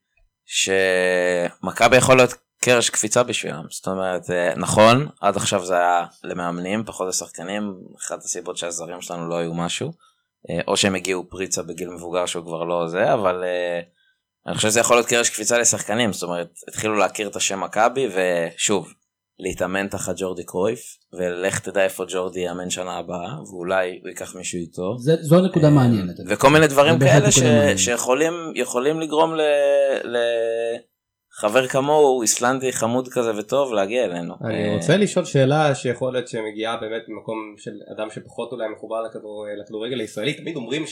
שמכבי 0.46 1.98
יכול 1.98 2.18
להיות 2.18 2.34
קרש 2.62 2.90
קפיצה 2.90 3.24
בשבילם. 3.24 3.64
זאת 3.70 3.88
אומרת, 3.88 4.30
אה, 4.30 4.54
נכון, 4.56 5.08
עד 5.22 5.38
עכשיו 5.38 5.66
זה 5.66 5.76
היה 5.76 6.06
למאמנים, 6.24 6.84
פחות 6.86 7.08
לשחקנים, 7.08 7.74
אחת 8.00 8.18
הסיבות 8.24 8.58
שהזרים 8.58 9.02
שלנו 9.02 9.30
לא 9.30 9.38
היו 9.38 9.54
משהו, 9.54 9.92
אה, 10.50 10.60
או 10.68 10.78
שהם 10.78 10.96
הגיעו 10.96 11.30
פריצה 11.30 11.64
בגיל 11.64 11.90
מבוגר 11.90 12.26
שהוא 12.26 12.46
כבר 12.46 12.64
לא 12.64 12.88
זה, 12.88 13.14
אבל 13.14 13.44
אה, 13.44 13.80
אני 14.48 14.56
חושב 14.56 14.70
שזה 14.70 14.80
יכול 14.80 14.96
להיות 14.96 15.08
קרש 15.08 15.30
קפיצה 15.30 15.58
לשחקנים, 15.58 16.14
זאת 16.14 16.24
אומרת, 16.24 16.50
התחילו 16.68 16.96
להכיר 16.96 17.28
את 17.28 17.36
השם 17.36 17.64
מכבי, 17.64 18.08
ושוב, 18.16 18.94
להתאמן 19.40 19.88
תחת 19.88 20.16
ג'ורדי 20.18 20.44
קרויף, 20.44 20.80
ולך 21.14 21.60
תדע 21.60 21.84
איפה 21.84 22.04
ג'ורדי 22.08 22.40
יאמן 22.40 22.70
שנה 22.70 22.98
הבאה, 22.98 23.30
ואולי 23.52 24.00
הוא 24.02 24.10
ייקח 24.10 24.36
מישהו 24.36 24.60
איתו. 24.60 24.98
זה- 24.98 25.16
זו 25.22 25.42
נקודה 25.42 25.70
מעניינת. 25.70 26.16
וכל 26.30 26.50
מיני 26.50 26.68
דברים 26.68 27.00
כאלה 27.00 27.32
ש... 27.32 27.40
שיכולים 27.86 28.34
יכולים 28.56 29.00
לגרום 29.00 29.36
ל... 29.36 29.42
ל... 30.04 30.18
חבר 31.32 31.68
כמוהו, 31.68 32.22
איסלנדי 32.22 32.72
חמוד 32.74 33.08
כזה 33.08 33.32
וטוב, 33.38 33.74
להגיע 33.74 34.06
אלינו. 34.06 34.34
אני 34.46 34.70
אה, 34.70 34.76
רוצה 34.76 34.98
לשאול 34.98 35.26
שאלה 35.26 35.76
שיכול 35.76 36.14
להיות 36.14 36.28
שמגיעה 36.28 36.78
באמת 36.78 37.02
ממקום 37.08 37.36
של 37.58 37.72
אדם 37.98 38.08
שפחות 38.12 38.52
אולי 38.52 38.68
מחובר 38.76 39.02
לכדור- 39.02 39.46
לכדורגל 39.64 40.00
הישראלי 40.00 40.34
תמיד 40.34 40.56
אומרים 40.56 40.84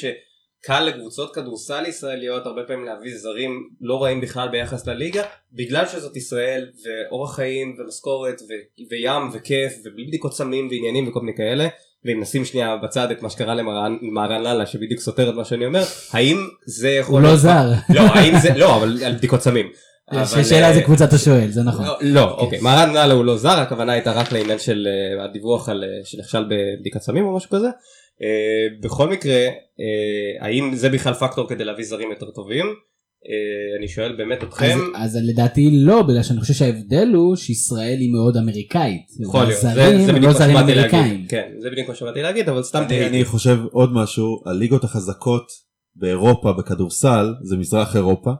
שקל 0.68 0.84
לקבוצות 0.84 1.36
כדורסל 1.36 1.86
ישראליות 1.86 2.46
הרבה 2.46 2.62
פעמים 2.68 2.86
להביא 2.86 3.18
זרים 3.18 3.70
לא 3.82 4.04
רעים 4.04 4.22
בכלל 4.22 4.50
ביחס 4.50 4.88
לליגה 4.88 5.24
בגלל 5.54 5.86
שזאת 5.86 6.16
ישראל 6.16 6.68
ואורח 6.84 7.36
חיים 7.36 7.76
ומשכורת 7.80 8.42
ו- 8.42 8.84
וים 8.92 9.30
וכיף 9.34 9.74
ובלי 9.86 10.08
בדיקות 10.08 10.34
סמים 10.34 10.68
ועניינים 10.72 11.08
וכל 11.08 11.20
מיני 11.20 11.38
כאלה 11.38 11.68
ואם 12.06 12.22
נשים 12.22 12.46
שנייה 12.46 12.78
בצד 12.78 13.12
את 13.12 13.22
מה 13.22 13.30
שקרה 13.30 13.56
למרן 13.56 13.98
למהרן 14.02 14.42
לאללה 14.42 14.66
שבדיוק 14.66 15.02
סותר 15.02 15.30
את 15.30 15.36
מה 15.36 15.46
שאני 15.46 15.66
אומר 15.66 15.84
האם 16.12 16.38
זה 16.66 16.90
יכול 16.90 17.22
הוא 17.22 17.30
לא 17.30 17.36
זר. 17.36 17.72
לא 17.90 18.02
האם 18.02 18.40
זה 18.40 18.50
לא 18.56 18.76
אבל 18.76 19.04
על 19.06 19.14
בדיקות 19.14 19.42
סמים. 19.42 19.68
השאלה 20.12 20.68
אה, 20.68 20.74
זה 20.74 20.82
קבוצת 20.82 21.14
השואל, 21.14 21.52
זה 21.52 21.64
נכון. 21.64 21.86
לא, 21.86 21.98
לא, 22.02 22.32
אוקיי, 22.38 22.60
מהרן 22.62 22.94
נאלה 22.94 23.14
הוא 23.14 23.26
לא 23.26 23.38
זר, 23.38 23.60
הכוונה 23.60 23.94
הייתה 23.94 24.12
רק 24.12 24.32
לעניין 24.32 24.60
של 24.60 24.88
אה, 24.88 25.24
הדיווח 25.24 25.70
על 25.70 25.84
אה, 25.84 25.90
שנכשל 26.06 26.44
בבדיקת 26.50 27.02
סמים 27.02 27.26
או 27.26 27.36
משהו 27.36 27.50
כזה. 27.50 27.68
אה, 28.22 28.80
בכל 28.84 29.10
מקרה, 29.10 29.34
אה, 29.80 30.46
האם 30.46 30.76
זה 30.76 30.90
בכלל 30.90 31.14
פקטור 31.14 31.50
כדי 31.50 31.66
להביא 31.66 31.86
זרים 31.86 32.10
יותר 32.10 32.32
טובים? 32.32 32.66
אה, 32.66 33.80
אני 33.80 33.88
שואל 33.88 34.16
באמת 34.16 34.38
אז, 34.44 34.48
אתכם. 34.50 34.78
אז 34.96 35.18
לדעתי 35.30 35.70
לא, 35.74 36.02
בגלל 36.02 36.24
שאני 36.24 36.40
חושב 36.40 36.54
שההבדל 36.54 37.08
הוא 37.14 37.36
שישראל 37.36 37.98
היא 38.00 38.12
מאוד 38.12 38.38
אמריקאית. 38.38 39.02
יכול 39.24 39.44
להיות, 39.44 39.62
זה- 39.62 39.68
והזרים 39.68 40.02
זה 40.02 40.10
הם 40.12 40.16
בדיוק 40.16 40.24
לא 40.24 40.28
מה 40.28 40.38
זרים 40.38 40.58
שבאתי 40.58 40.76
להגיד. 40.76 41.30
כן, 41.30 41.52
זה 41.60 41.70
בדיוק 41.70 41.88
מה 41.90 41.96
שבאתי 41.96 42.22
להגיד, 42.22 42.50
אבל 42.50 42.64
סתם 42.64 42.80
אני, 42.80 42.88
תהיתי. 42.88 43.08
אני 43.08 43.26
חושב 43.26 43.58
עוד 43.72 43.90
משהו, 43.94 44.44
הליגות 44.46 44.84
החזקות 44.84 45.48
באירופה 45.96 46.54
בכדורסל 46.54 47.34
זה 47.44 47.58
מזרח 47.58 47.96
אירופה. 47.96 48.32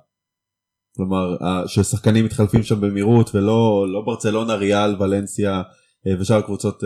כלומר, 0.98 1.36
ששחקנים 1.68 2.26
מתחלפים 2.26 2.64
שם 2.64 2.82
במהירות 2.82 3.36
ולא 3.36 3.86
לא 3.94 4.02
ברצלונה, 4.06 4.56
ריאל, 4.56 4.96
ולנסיה 5.00 5.62
ושאר 6.20 6.36
הקבוצות. 6.38 6.84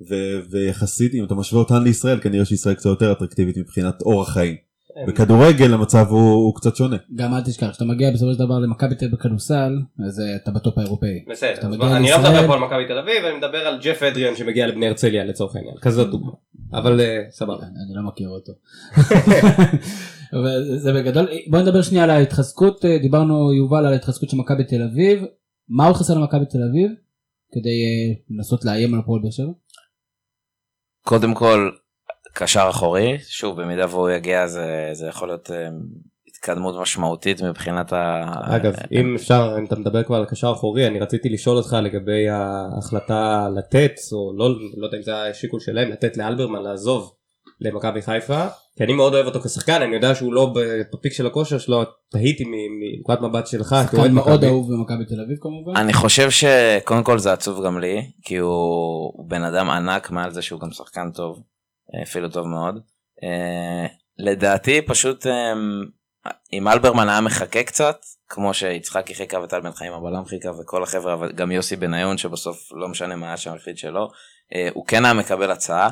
ו- 0.00 0.40
ויחסית 0.50 1.14
אם 1.14 1.24
אתה 1.24 1.34
משווה 1.34 1.62
אותן 1.62 1.82
לישראל 1.82 2.20
כנראה 2.20 2.44
שישראל 2.44 2.74
קצת 2.74 2.90
יותר 2.90 3.12
אטרקטיבית 3.12 3.56
מבחינת 3.56 4.02
אורח 4.02 4.32
חיים. 4.32 4.56
כן. 4.94 5.12
בכדורגל 5.12 5.74
המצב 5.74 6.06
הוא, 6.10 6.32
הוא 6.32 6.54
קצת 6.54 6.76
שונה. 6.76 6.96
גם 7.14 7.34
אל 7.34 7.40
תשכח, 7.40 7.70
כשאתה 7.70 7.84
מגיע 7.84 8.10
בסופו 8.10 8.32
של 8.32 8.38
דבר 8.38 8.58
למכבי 8.58 8.94
תל 8.94 9.04
אביב 9.04 9.16
בכדורסל, 9.16 9.72
אז 10.08 10.20
אה, 10.20 10.36
אתה 10.36 10.50
בטופ 10.50 10.78
האירופאי. 10.78 11.24
בסדר, 11.30 11.60
אני 11.96 12.10
לא 12.10 12.18
מדבר 12.18 12.46
פה 12.46 12.54
על 12.54 12.60
מכבי 12.60 12.86
תל 12.88 12.98
אביב, 12.98 13.24
אני 13.24 13.38
מדבר 13.38 13.58
על 13.58 13.78
ג'ף 13.82 14.02
אדריאן 14.02 14.36
שמגיע 14.36 14.66
לבני 14.66 14.86
הרצליה 14.86 15.24
לצורך 15.24 15.56
העניין, 15.56 15.76
כזאת 15.80 16.10
דוגמה. 16.10 16.32
אבל 16.72 17.00
אה, 17.00 17.24
סבבה. 17.30 17.62
אני 17.62 17.94
לא 17.94 18.02
מכיר 18.02 18.28
אותו. 18.28 18.52
זה 20.82 20.92
בגדול, 20.92 21.28
בוא 21.50 21.58
נדבר 21.58 21.82
שנייה 21.82 22.04
על 22.04 22.10
ההתחזקות, 22.10 22.84
אה, 22.84 22.98
דיברנו 22.98 23.52
יובל 23.52 23.86
על 23.86 23.92
ההתחזקות 23.92 24.30
של 24.30 24.36
מכבי 24.36 24.64
תל 24.64 24.82
אביב, 24.82 25.24
מה 25.68 25.86
עוד 25.86 25.96
חסר 25.96 26.14
למכבי 26.14 26.46
תל 26.46 26.62
אביב 26.70 26.90
כדי 27.52 27.80
לנסות 28.30 28.64
לאיים 28.64 28.94
על 28.94 29.00
הפועל 29.00 29.22
באר 29.22 29.30
שבע? 29.30 29.52
קודם 31.08 31.34
כל, 31.34 31.70
קשר 32.34 32.66
אחורי, 32.70 33.18
שוב, 33.28 33.62
במידה 33.62 33.86
והוא 33.90 34.10
יגיע 34.10 34.46
זה, 34.46 34.90
זה 34.92 35.06
יכול 35.06 35.28
להיות 35.28 35.50
אה, 35.50 35.68
התקדמות 36.28 36.74
משמעותית 36.80 37.42
מבחינת 37.42 37.92
ה... 37.92 38.24
אגב, 38.56 38.74
אם 38.92 39.14
אפשר, 39.14 39.54
אם 39.58 39.64
אתה 39.64 39.76
מדבר 39.76 40.02
כבר 40.02 40.16
על 40.16 40.24
קשר 40.24 40.52
אחורי, 40.52 40.86
אני 40.86 41.00
רציתי 41.00 41.28
לשאול 41.28 41.56
אותך 41.56 41.76
לגבי 41.82 42.28
ההחלטה 42.28 43.48
לתת, 43.56 43.92
או 44.12 44.32
לא, 44.36 44.48
לא 44.76 44.86
יודע 44.86 44.98
אם 44.98 45.02
זה 45.02 45.22
היה 45.22 45.34
שיקול 45.34 45.60
שלהם, 45.60 45.90
לתת 45.90 46.16
לאלברמן 46.16 46.62
לעזוב 46.62 47.12
למכבי 47.60 48.02
חיפה, 48.02 48.46
כי 48.76 48.84
אני 48.84 48.92
מאוד 48.92 49.14
אוהב 49.14 49.26
אותו 49.26 49.40
כשחקן, 49.40 49.82
אני 49.82 49.94
יודע 49.94 50.14
שהוא 50.14 50.32
לא 50.32 50.54
בפיק 50.92 51.12
של 51.12 51.26
הכושר 51.26 51.58
שלו, 51.58 51.82
תהיתי 52.10 52.44
מנקודת 52.46 53.20
מבט 53.20 53.46
שלך, 53.46 53.76
שחקן 53.82 54.12
מאוד. 54.12 54.44
אהוב 54.44 54.72
במכבי 54.72 55.04
תל 55.04 55.20
אביב 55.20 55.36
כמובן. 55.40 55.76
אני 55.76 55.92
חושב 55.92 56.30
שקודם 56.30 57.04
כל 57.04 57.18
זה 57.18 57.32
עצוב 57.32 57.64
גם 57.64 57.80
לי, 57.80 58.10
כי 58.22 58.36
הוא, 58.36 59.28
בן 59.28 59.42
אדם 59.42 59.70
ענק 59.70 60.10
מעל 60.10 60.30
זה 60.30 60.42
שהוא 60.42 60.60
גם 60.60 60.70
שחקן 60.70 61.10
טוב, 61.14 61.42
אה, 61.94 62.02
אפילו 62.02 62.28
טוב 62.28 62.46
מאוד. 62.46 62.80
אה, 63.22 63.86
לדעתי 64.18 64.82
פשוט 64.82 65.26
אה, 65.26 65.52
אם 66.52 66.68
אלברמן 66.68 67.08
היה 67.08 67.20
מחכה 67.20 67.62
קצת, 67.62 67.96
כמו 68.28 68.54
שיצחקי 68.54 69.14
חיכה 69.14 69.38
וטל 69.38 69.60
בן 69.60 69.72
חיים 69.72 69.92
הבלם 69.92 70.24
חיכה 70.24 70.50
וכל 70.50 70.82
החבר'ה, 70.82 71.28
גם 71.34 71.50
יוסי 71.50 71.76
בניון 71.76 72.18
שבסוף 72.18 72.72
לא 72.72 72.88
משנה 72.88 73.16
מה 73.16 73.26
היה 73.26 73.36
שם 73.36 73.54
החליט 73.54 73.78
שלא, 73.78 74.08
אה, 74.54 74.68
הוא 74.74 74.86
כן 74.86 75.04
היה 75.04 75.14
מקבל 75.14 75.50
הצעה. 75.50 75.88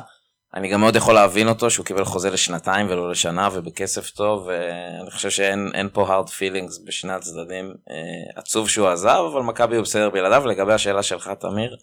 אני 0.57 0.67
גם 0.67 0.79
מאוד 0.79 0.95
יכול 0.95 1.13
להבין 1.13 1.47
אותו 1.47 1.69
שהוא 1.69 1.85
קיבל 1.85 2.03
חוזה 2.03 2.29
לשנתיים 2.29 2.87
ולא 2.89 3.11
לשנה 3.11 3.49
ובכסף 3.53 4.09
טוב 4.09 4.47
ואני 4.47 5.11
חושב 5.11 5.29
שאין 5.29 5.71
אין 5.73 5.89
פה 5.93 6.07
hard 6.07 6.27
feelings 6.29 6.85
בשני 6.85 7.13
הצדדים 7.13 7.73
אה, 7.89 7.95
עצוב 8.35 8.69
שהוא 8.69 8.87
עזב 8.87 9.23
אבל 9.31 9.41
מכבי 9.41 9.75
הוא 9.75 9.83
בסדר 9.83 10.09
בלעדיו. 10.09 10.47
לגבי 10.47 10.73
השאלה 10.73 11.03
שלך 11.03 11.31
תמיר 11.39 11.77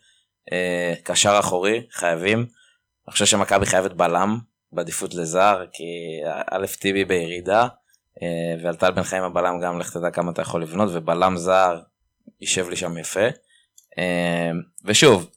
אה, 0.53 0.95
קשר 1.03 1.37
אחורי 1.39 1.87
חייבים. 1.93 2.39
אני 2.39 3.13
חושב 3.13 3.25
שמכבי 3.25 3.67
חייבת 3.67 3.93
בלם 3.93 4.39
בעדיפות 4.73 5.15
לזר 5.15 5.65
כי 5.73 5.85
א' 6.51 6.67
טיבי 6.81 7.05
בירידה 7.05 7.63
אה, 8.23 8.63
ועל 8.63 8.75
טל 8.75 8.91
בן 8.91 9.03
חיים 9.03 9.23
הבלם 9.23 9.61
גם 9.61 9.79
לך 9.79 9.93
תדע 9.93 10.11
כמה 10.11 10.31
אתה 10.31 10.43
יכול 10.43 10.63
לבנות 10.63 10.89
ובלם 10.93 11.37
זר 11.37 11.81
יישב 12.41 12.69
לי 12.69 12.77
שם 12.77 12.99
יפה. 12.99 13.27
ושוב 14.85 15.31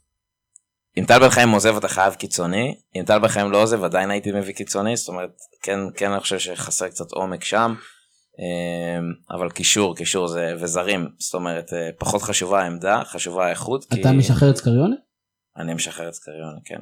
אם 0.99 1.05
טל 1.07 1.19
בן 1.19 1.29
חיים 1.29 1.49
עוזב 1.49 1.77
אתה 1.77 1.87
חייב 1.87 2.13
קיצוני, 2.13 2.75
אם 2.95 3.03
טל 3.05 3.19
בן 3.19 3.27
חיים 3.27 3.51
לא 3.51 3.61
עוזב 3.61 3.83
עדיין 3.83 4.11
הייתי 4.11 4.31
מביא 4.31 4.53
קיצוני, 4.53 4.97
זאת 4.97 5.07
אומרת 5.07 5.37
כן, 5.63 5.79
כן 5.95 6.11
אני 6.11 6.19
חושב 6.19 6.39
שחסר 6.39 6.87
קצת 6.87 7.11
עומק 7.11 7.43
שם, 7.43 7.75
אה, 8.39 9.35
אבל 9.37 9.49
קישור, 9.49 9.95
קישור 9.95 10.27
זה, 10.27 10.53
וזרים, 10.59 11.07
זאת 11.17 11.33
אומרת 11.33 11.73
אה, 11.73 11.89
פחות 11.97 12.21
חשובה 12.21 12.61
העמדה, 12.61 13.01
חשובה 13.05 13.45
האיכות, 13.45 13.85
כי 13.85 14.01
אתה 14.01 14.11
משחרר 14.11 14.49
את 14.49 14.55
סקריונה? 14.55 14.95
אני 15.57 15.73
משחרר 15.73 16.09
את 16.09 16.13
סקריונה, 16.13 16.57
כן. 16.65 16.79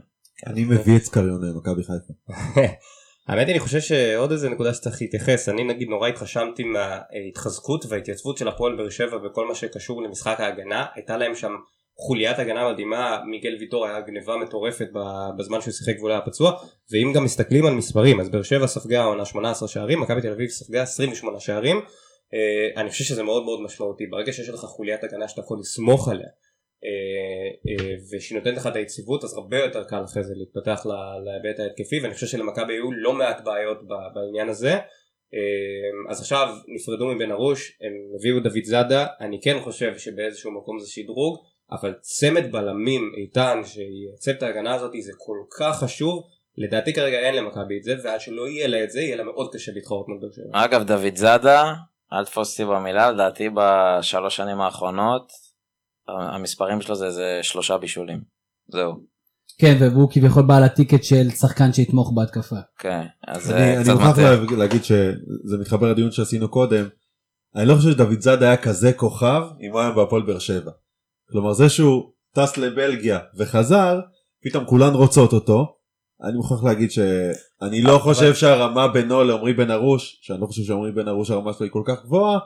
אני 0.47 0.63
מביא 0.63 0.97
את 0.97 1.04
סקריון 1.04 1.43
למכבי 1.43 1.84
חיפה. 1.84 2.13
האמת 3.28 3.47
היא, 3.47 3.54
אני 3.54 3.60
חושב 3.60 3.80
שעוד 3.80 4.32
איזה 4.32 4.49
נקודה 4.49 4.73
שצריך 4.73 5.01
להתייחס, 5.01 5.49
אני 5.49 5.63
נגיד 5.63 5.88
נורא 5.89 6.08
התרשמתי 6.08 6.63
מההתחזקות 6.63 7.86
וההתייצבות 7.89 8.38
של 8.38 8.47
הפועל 8.47 8.78
באר 8.78 8.89
שבע 8.89 9.17
וכל 9.25 9.47
מה 9.47 9.56
שקשור 9.56 10.04
למשחק 10.04 10.39
ההגנה, 10.39 10.86
הייתה 10.95 11.17
להם 11.17 11.36
שם 11.36 11.51
חוליית 11.97 12.39
הגנה 12.39 12.71
מדהימה, 12.71 13.21
מיגל 13.27 13.58
ויטור 13.60 13.86
היה 13.86 14.01
גניבה 14.01 14.38
מטורפת 14.38 14.88
בזמן 15.38 15.62
שהוא 15.62 15.71
שיחק 15.71 15.95
והוא 15.99 16.10
היה 16.10 16.21
פצוע, 16.21 16.51
ואם 16.91 17.12
גם 17.15 17.23
מסתכלים 17.23 17.65
על 17.65 17.73
מספרים, 17.73 18.19
אז 18.19 18.29
באר 18.29 18.43
שבע 18.43 18.67
ספגה 18.67 19.01
העונה 19.01 19.25
18 19.25 19.67
שערים, 19.67 20.01
מכבי 20.01 20.21
תל 20.21 20.31
אביב 20.31 20.49
ספגה 20.49 20.81
28 20.81 21.39
שערים, 21.39 21.81
אה, 22.34 22.81
אני 22.81 22.89
חושב 22.89 23.03
שזה 23.03 23.23
מאוד 23.23 23.43
מאוד 23.43 23.62
משמעותי, 23.62 24.08
ברגע 24.08 24.34
שיש 24.34 24.49
לך 24.49 24.60
חוליית 24.60 25.03
הגנה 25.03 25.27
שאתה 25.27 25.41
יכול 25.41 25.58
לסמוך 25.60 26.10
עליה, 26.10 26.27
אה, 26.86 27.75
אה, 27.86 27.95
ושהיא 28.12 28.38
נותנת 28.38 28.58
לך 28.58 28.67
את 28.67 28.75
היציבות 28.75 29.23
אז 29.23 29.34
הרבה 29.38 29.58
יותר 29.58 29.84
קל 29.84 30.03
אחרי 30.03 30.23
זה 30.23 30.34
להתפתח 30.36 30.86
להיבט 31.25 31.60
ההתקפי 31.60 31.99
ואני 31.99 32.13
חושב 32.13 32.27
שלמכבי 32.27 32.73
היו 32.73 32.91
לא 32.91 33.13
מעט 33.13 33.43
בעיות 33.43 33.77
בעניין 34.13 34.49
הזה. 34.49 34.77
אז 36.10 36.21
עכשיו 36.21 36.55
נפרדו 36.67 37.08
מבן 37.08 37.31
ארוש 37.31 37.77
הם 37.81 37.93
הביאו 38.19 38.39
דוד 38.39 38.63
זאדה. 38.63 39.05
אני 39.19 39.39
כן 39.41 39.60
חושב 39.60 39.97
שבאיזשהו 39.97 40.51
מקום 40.51 40.79
זה 40.79 40.88
שדרוג 40.89 41.38
אבל 41.71 41.93
צמד 42.01 42.51
בלמים 42.51 43.12
איתן 43.17 43.62
שייצב 43.65 44.32
את 44.32 44.43
ההגנה 44.43 44.73
הזאת 44.73 44.91
זה 45.04 45.12
כל 45.17 45.38
כך 45.60 45.80
חשוב 45.80 46.23
לדעתי 46.58 46.93
כרגע 46.93 47.17
אין 47.19 47.36
למכבי 47.36 47.78
את 47.78 47.84
זה 47.84 47.95
ועד 48.04 48.19
שלא 48.21 48.47
יהיה 48.47 48.67
לה 48.67 48.84
את 48.84 48.91
זה 48.91 48.99
יהיה 49.01 49.15
לה 49.15 49.23
מאוד 49.23 49.54
קשה 49.54 49.71
להתחרות 49.75 50.08
מול 50.08 50.17
באר 50.21 50.30
שבע. 50.32 50.65
אגב 50.65 50.84
דוד 50.84 51.15
זאדה, 51.15 51.73
אל 52.13 52.25
תפוס 52.25 52.51
אותי 52.62 52.71
במילה, 52.71 53.12
לדעתי 53.12 53.49
בשלוש 53.54 54.36
שנים 54.36 54.62
האחרונות 54.62 55.32
המספרים 56.08 56.82
שלו 56.82 56.95
זה 56.95 57.06
איזה 57.06 57.39
שלושה 57.41 57.78
בישולים, 57.78 58.21
זהו, 58.67 58.93
כן, 59.60 59.78
והוא 59.91 60.10
כביכול 60.12 60.43
בעל 60.43 60.63
הטיקט 60.63 61.04
של 61.04 61.30
שחקן 61.30 61.73
שיתמוך 61.73 62.12
בהתקפה. 62.15 62.56
כן, 62.80 63.01
אז 63.28 63.43
זה 63.43 63.58
אני 63.58 63.75
אני 63.75 63.84
קצת 63.84 63.93
מוכרח 63.93 64.10
מטעה. 64.19 64.36
לה- 64.36 64.58
להגיד 64.58 64.84
שזה 64.84 65.58
מתחבר 65.62 65.91
לדיון 65.91 66.12
שעשינו 66.12 66.49
קודם. 66.49 66.86
אני 67.56 67.65
לא 67.65 67.75
חושב 67.75 67.91
שדוד 67.91 68.21
זאדה 68.21 68.45
היה 68.47 68.58
כזה 68.58 68.93
כוכב 68.93 69.41
אם 69.62 69.71
הוא 69.71 69.80
היה 69.82 69.91
בהפועל 69.91 70.21
באר 70.21 70.39
שבע. 70.39 70.71
כלומר 71.32 71.54
זה 71.54 71.70
שהוא 71.70 72.04
טס 72.36 72.58
לבלגיה 72.58 73.20
וחזר 73.38 74.00
פתאום 74.44 74.66
כולן 74.66 74.94
רוצות 74.94 75.34
אותו. 75.34 75.76
אני 76.24 76.38
מוכרח 76.38 76.64
להגיד 76.64 76.92
שאני 76.92 77.82
לא 77.82 77.92
אבל- 77.96 78.00
חושב 78.00 78.36
שהרמה 78.36 78.88
בינו 78.88 79.24
לעמרי 79.24 79.54
בן 79.54 79.72
ארוש 79.72 80.20
שאני 80.22 80.42
לא 80.42 80.46
חושב 80.46 80.62
שעמרי 80.64 80.92
בן 80.92 81.08
ארוש 81.08 81.32
הרמה 81.32 81.54
שלו 81.54 81.64
היא 81.66 81.72
כל 81.72 81.84
כך 81.86 82.04
גבוהה. 82.06 82.40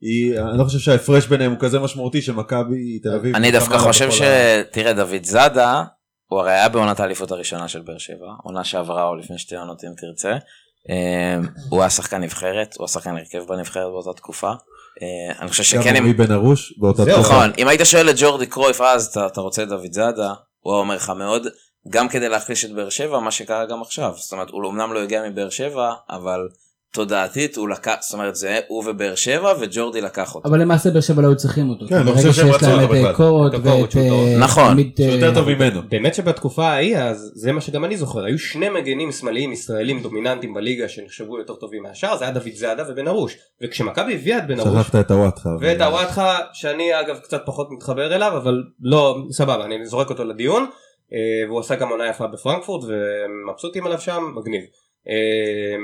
היא, 0.00 0.38
אני 0.40 0.58
לא 0.58 0.64
חושב 0.64 0.78
שההפרש 0.78 1.26
ביניהם 1.26 1.50
הוא 1.52 1.60
כזה 1.60 1.78
משמעותי 1.78 2.22
שמכבי 2.22 2.98
תל 2.98 3.14
אביב. 3.14 3.36
אני 3.36 3.52
דווקא 3.52 3.74
כמה 3.74 3.78
חושב 3.78 4.10
ש... 4.10 4.20
תראה, 4.72 4.92
דוד 4.92 5.22
זאדה, 5.24 5.84
הוא 6.30 6.40
הרי 6.40 6.52
היה 6.52 6.68
בעונת 6.68 7.00
האליפות 7.00 7.32
הראשונה 7.32 7.68
של 7.68 7.82
באר 7.82 7.98
שבע, 7.98 8.32
עונה 8.42 8.64
שעברה 8.64 9.08
או 9.08 9.14
לפני 9.14 9.38
שתי 9.38 9.56
עונות 9.56 9.84
אם 9.84 9.90
תרצה. 9.96 10.36
אה, 10.90 11.36
הוא 11.70 11.80
היה 11.80 11.90
שחקן 11.90 12.20
נבחרת, 12.22 12.74
הוא 12.76 12.84
היה 12.84 12.88
שחקן 12.88 13.16
הרכב 13.16 13.48
בנבחרת 13.48 13.86
באותה 13.92 14.12
תקופה. 14.12 14.52
אה, 15.02 15.40
אני 15.40 15.50
חושב 15.50 15.76
גם 15.76 15.82
שכן, 15.82 15.96
אם... 15.96 16.02
עמרי 16.02 16.12
בן 16.12 16.32
ארוש 16.32 16.78
באותה 16.78 17.04
תקופה. 17.04 17.20
נכון, 17.20 17.50
אם 17.58 17.68
היית 17.68 17.80
שואל 17.84 18.10
את 18.10 18.14
ג'ורדי 18.18 18.46
קרויף 18.46 18.80
אז, 18.80 19.06
אתה, 19.06 19.26
אתה 19.26 19.40
רוצה 19.40 19.62
את 19.62 19.68
דוד 19.68 19.92
זאדה, 19.92 20.34
הוא 20.60 20.72
היה 20.74 20.80
אומר 20.80 20.96
לך 20.96 21.10
מאוד, 21.10 21.46
גם 21.88 22.08
כדי 22.08 22.28
להחליש 22.28 22.64
את 22.64 22.72
באר 22.72 22.88
שבע, 22.88 23.18
מה 23.18 23.30
שקרה 23.30 23.66
גם 23.66 23.82
עכשיו. 23.82 24.12
זאת 24.16 24.32
אומרת, 24.32 24.50
הוא 24.50 24.70
אמנם 24.70 24.92
לא 24.92 25.02
הגיע 25.02 25.28
מבאר 25.28 25.50
שבע, 25.50 25.92
אבל 26.10 26.48
תודעתית 26.94 27.56
הוא 27.56 27.68
לקח, 27.68 27.94
זאת 28.00 28.14
אומרת 28.14 28.36
זה 28.36 28.60
הוא 28.68 28.84
ובאר 28.86 29.14
שבע 29.14 29.52
וג'ורדי 29.60 30.00
לקח 30.00 30.34
אותו. 30.34 30.48
אבל 30.48 30.60
למעשה 30.60 30.90
באר 30.90 31.00
שבע 31.00 31.22
לא 31.22 31.26
היו 31.26 31.36
צריכים 31.36 31.68
אותו. 31.68 31.86
כן, 31.88 31.94
אני 31.94 32.06
לא 32.06 32.12
ברגע 32.12 32.22
חושב 32.22 32.32
שהם 32.32 32.46
שיש 32.46 32.56
רצו 32.56 32.66
להם 32.66 32.80
אותו 32.80 32.94
את 32.94 32.98
בכלל. 32.98 33.12
קורות 33.12 33.54
את 33.54 33.60
ואת... 33.62 33.96
אה, 33.96 34.38
נכון. 34.38 34.70
עמית, 34.70 34.96
שהוא 34.96 35.14
יותר 35.14 35.28
אה, 35.28 35.34
טוב 35.34 35.48
ממנו. 35.48 35.80
באמת 35.88 36.14
שבתקופה 36.14 36.66
ההיא 36.66 36.98
אז 36.98 37.32
זה 37.34 37.52
מה 37.52 37.60
שגם 37.60 37.84
אני 37.84 37.96
זוכר 37.96 38.24
היו 38.24 38.38
שני 38.38 38.68
מגנים 38.68 39.12
שמאליים 39.12 39.52
ישראלים 39.52 40.02
דומיננטיים 40.02 40.54
בליגה 40.54 40.88
שנחשבו 40.88 41.38
יותר 41.38 41.54
טובים 41.54 41.82
מהשאר 41.82 42.16
זה 42.16 42.24
היה 42.24 42.32
דוד 42.32 42.54
זאדה 42.54 42.84
ובן 42.88 43.08
ארוש 43.08 43.36
וכשמכבי 43.62 44.14
הביאה 44.14 44.38
את 44.38 44.46
בן 44.46 44.60
ארוש 44.60 44.86
שכחת 44.86 44.96
את 44.96 45.10
הוואטחה. 45.10 45.50
ואת 45.60 45.80
הוואטחה 45.80 46.38
שאני 46.52 47.00
אגב 47.00 47.18
קצת 47.18 47.42
פחות 47.46 47.68
מתחבר 47.70 48.14
אליו 48.14 48.36
אבל 48.36 48.62
לא 48.80 49.16
סבבה 49.30 49.64
אני 49.64 49.86
זורק 49.86 50.10
אותו 50.10 50.24
לדיון 50.24 50.66
אה, 51.12 51.48
והוא 51.48 51.60
עשה 51.60 51.74
גם 51.74 51.88
עונה 51.88 52.08
יפה 52.08 52.26
בפרנקפורט 52.26 52.84
ומבסוטים 52.84 53.86
עליו 53.86 54.00
שם 54.00 54.32
מגניב. 54.36 54.64
אה, 55.08 55.76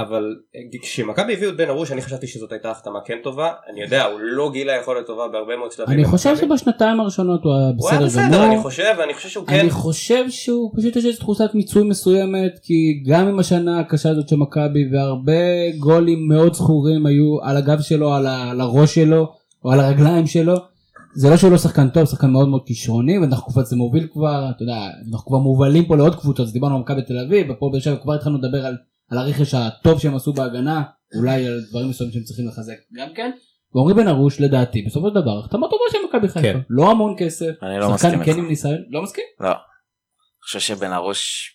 אבל 0.00 0.36
כשמכבי 0.82 1.32
הביאו 1.32 1.50
את 1.50 1.56
בן 1.56 1.68
ארוש 1.68 1.92
אני 1.92 2.02
חשבתי 2.02 2.26
שזאת 2.26 2.52
הייתה 2.52 2.70
החתמה 2.70 2.98
כן 3.04 3.18
טובה 3.22 3.52
אני 3.72 3.82
יודע 3.82 4.04
הוא 4.04 4.20
לא 4.20 4.50
גילה 4.52 4.72
יכולת 4.72 5.06
טובה 5.06 5.28
בהרבה 5.28 5.56
מאוד 5.56 5.72
שלבים. 5.72 5.94
אני 5.94 6.04
חושב. 6.04 6.36
שבשנתיים 6.36 7.00
הראשונות 7.00 7.44
הוא 7.44 7.54
היה 7.54 7.70
הוא 7.78 7.90
היה 7.90 7.98
בסדר 8.00 8.06
בסדר 8.06 8.44
אני 8.44 8.52
גמור. 8.52 8.62
חושב 8.62 8.94
ואני 8.98 9.14
חושב 9.14 9.28
שהוא 9.28 9.46
כן 9.46 9.60
אני 9.60 9.70
חושב 9.70 10.30
שהוא 10.30 10.72
פשוט 10.76 10.96
יש 10.96 11.06
איזו 11.06 11.18
תחושת 11.18 11.50
מיצוי 11.54 11.82
מסוימת 11.82 12.58
כי 12.62 13.02
גם 13.06 13.28
עם 13.28 13.38
השנה 13.38 13.80
הקשה 13.80 14.10
הזאת 14.10 14.28
של 14.28 14.36
מכבי 14.36 14.88
והרבה 14.92 15.70
גולים 15.78 16.28
מאוד 16.28 16.54
זכורים 16.54 17.06
היו 17.06 17.38
על 17.42 17.56
הגב 17.56 17.80
שלו 17.80 18.14
על 18.14 18.60
הראש 18.60 18.94
שלו 18.94 19.32
או 19.64 19.72
על 19.72 19.80
הרגליים 19.80 20.26
שלו. 20.26 20.73
זה 21.14 21.30
לא 21.30 21.36
שהוא 21.36 21.50
לא 21.50 21.58
שחקן 21.58 21.88
טוב 21.88 22.04
שחקן 22.04 22.30
מאוד 22.30 22.48
מאוד 22.48 22.62
כישרוני 22.66 23.18
ואנחנו 23.18 23.52
קבוצה 23.52 23.62
זה 23.62 23.76
מוביל 23.76 24.06
כבר 24.12 24.50
אתה 24.50 24.62
יודע 24.62 24.76
אנחנו 25.12 25.26
כבר 25.26 25.38
מובלים 25.38 25.86
פה 25.86 25.96
לעוד 25.96 26.14
קבוצות 26.14 26.46
אז 26.46 26.52
דיברנו 26.52 26.74
על 26.74 26.80
מכבי 26.80 27.02
תל 27.02 27.18
אביב 27.18 27.50
ופה 27.50 27.70
באר 27.72 27.80
שבע 27.80 27.96
כבר 27.96 28.14
התחלנו 28.14 28.38
לדבר 28.38 28.66
על, 28.66 28.76
על 29.10 29.18
הרכש 29.18 29.54
הטוב 29.54 30.00
שהם 30.00 30.16
עשו 30.16 30.32
בהגנה 30.32 30.82
אולי 31.16 31.46
על 31.46 31.60
דברים 31.70 31.88
מסוימים 31.88 32.14
שהם 32.14 32.22
צריכים 32.22 32.48
לחזק 32.48 32.76
גם 32.94 33.08
כן. 33.14 33.30
ועמרי 33.74 33.94
בן 33.94 34.08
ארוש 34.08 34.40
לדעתי 34.40 34.82
בסופו 34.82 35.08
של 35.08 35.14
דבר 35.14 35.38
החתמה 35.38 35.66
טובה 35.66 35.84
של 35.92 35.98
מכבי 36.08 36.28
חיפה 36.28 36.52
כן. 36.52 36.60
לא 36.70 36.90
המון 36.90 37.14
כסף 37.18 37.52
אני 37.62 37.78
לא 37.78 37.94
מסכים. 37.94 38.24
כן 38.24 38.38
עם 38.38 38.48
ניסיון 38.48 38.78
לא 38.90 39.02
מסכים. 39.02 39.24
לא. 39.40 39.48
אני 39.48 40.46
חושב 40.46 40.60
שבן 40.60 40.92
ארוש, 40.92 41.50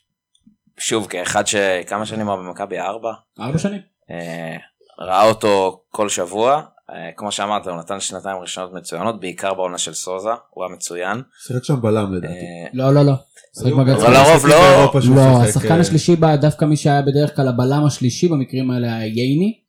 שוב, 0.77 1.07
כאחד 1.07 1.47
שכמה 1.47 2.05
שנים 2.05 2.27
הוא 2.27 2.35
במכבי 2.35 2.79
ארבע, 2.79 3.11
ארבע 3.39 3.57
שנים. 3.57 3.81
אה, 4.11 4.57
ראה 4.99 5.29
אותו 5.29 5.83
כל 5.89 6.09
שבוע, 6.09 6.61
כמו 7.17 7.31
שאמרת, 7.31 7.67
הוא 7.67 7.77
נתן 7.77 7.99
שנתיים 7.99 8.37
ראשונות 8.37 8.73
מצוינות, 8.73 9.19
בעיקר 9.19 9.53
בעונה 9.53 9.77
של 9.77 9.93
סוזה, 9.93 10.29
הוא 10.49 10.63
היה 10.63 10.73
מצוין. 10.75 11.21
שיחק 11.47 11.63
שם 11.63 11.81
בלם 11.81 12.13
לדעתי. 12.13 12.33
אה, 12.33 12.69
לא 12.73 12.93
לא 12.93 13.01
לא. 13.01 13.13
אבל. 13.61 14.13
לרוב 14.13 14.45
לא- 14.45 15.15
לא 15.15 15.43
השחקן 15.43 15.75
אה, 15.75 15.79
השלישי 15.79 16.15
דווקא 16.41 16.65
מי 16.65 16.77
שהיה 16.77 17.01
בדרך 17.01 17.35
כלל 17.35 17.47
הבלם 17.47 17.85
השלישי 17.85 18.27
במקרים 18.27 18.71
האלה 18.71 18.95
היה 18.95 19.05
ייני. 19.05 19.59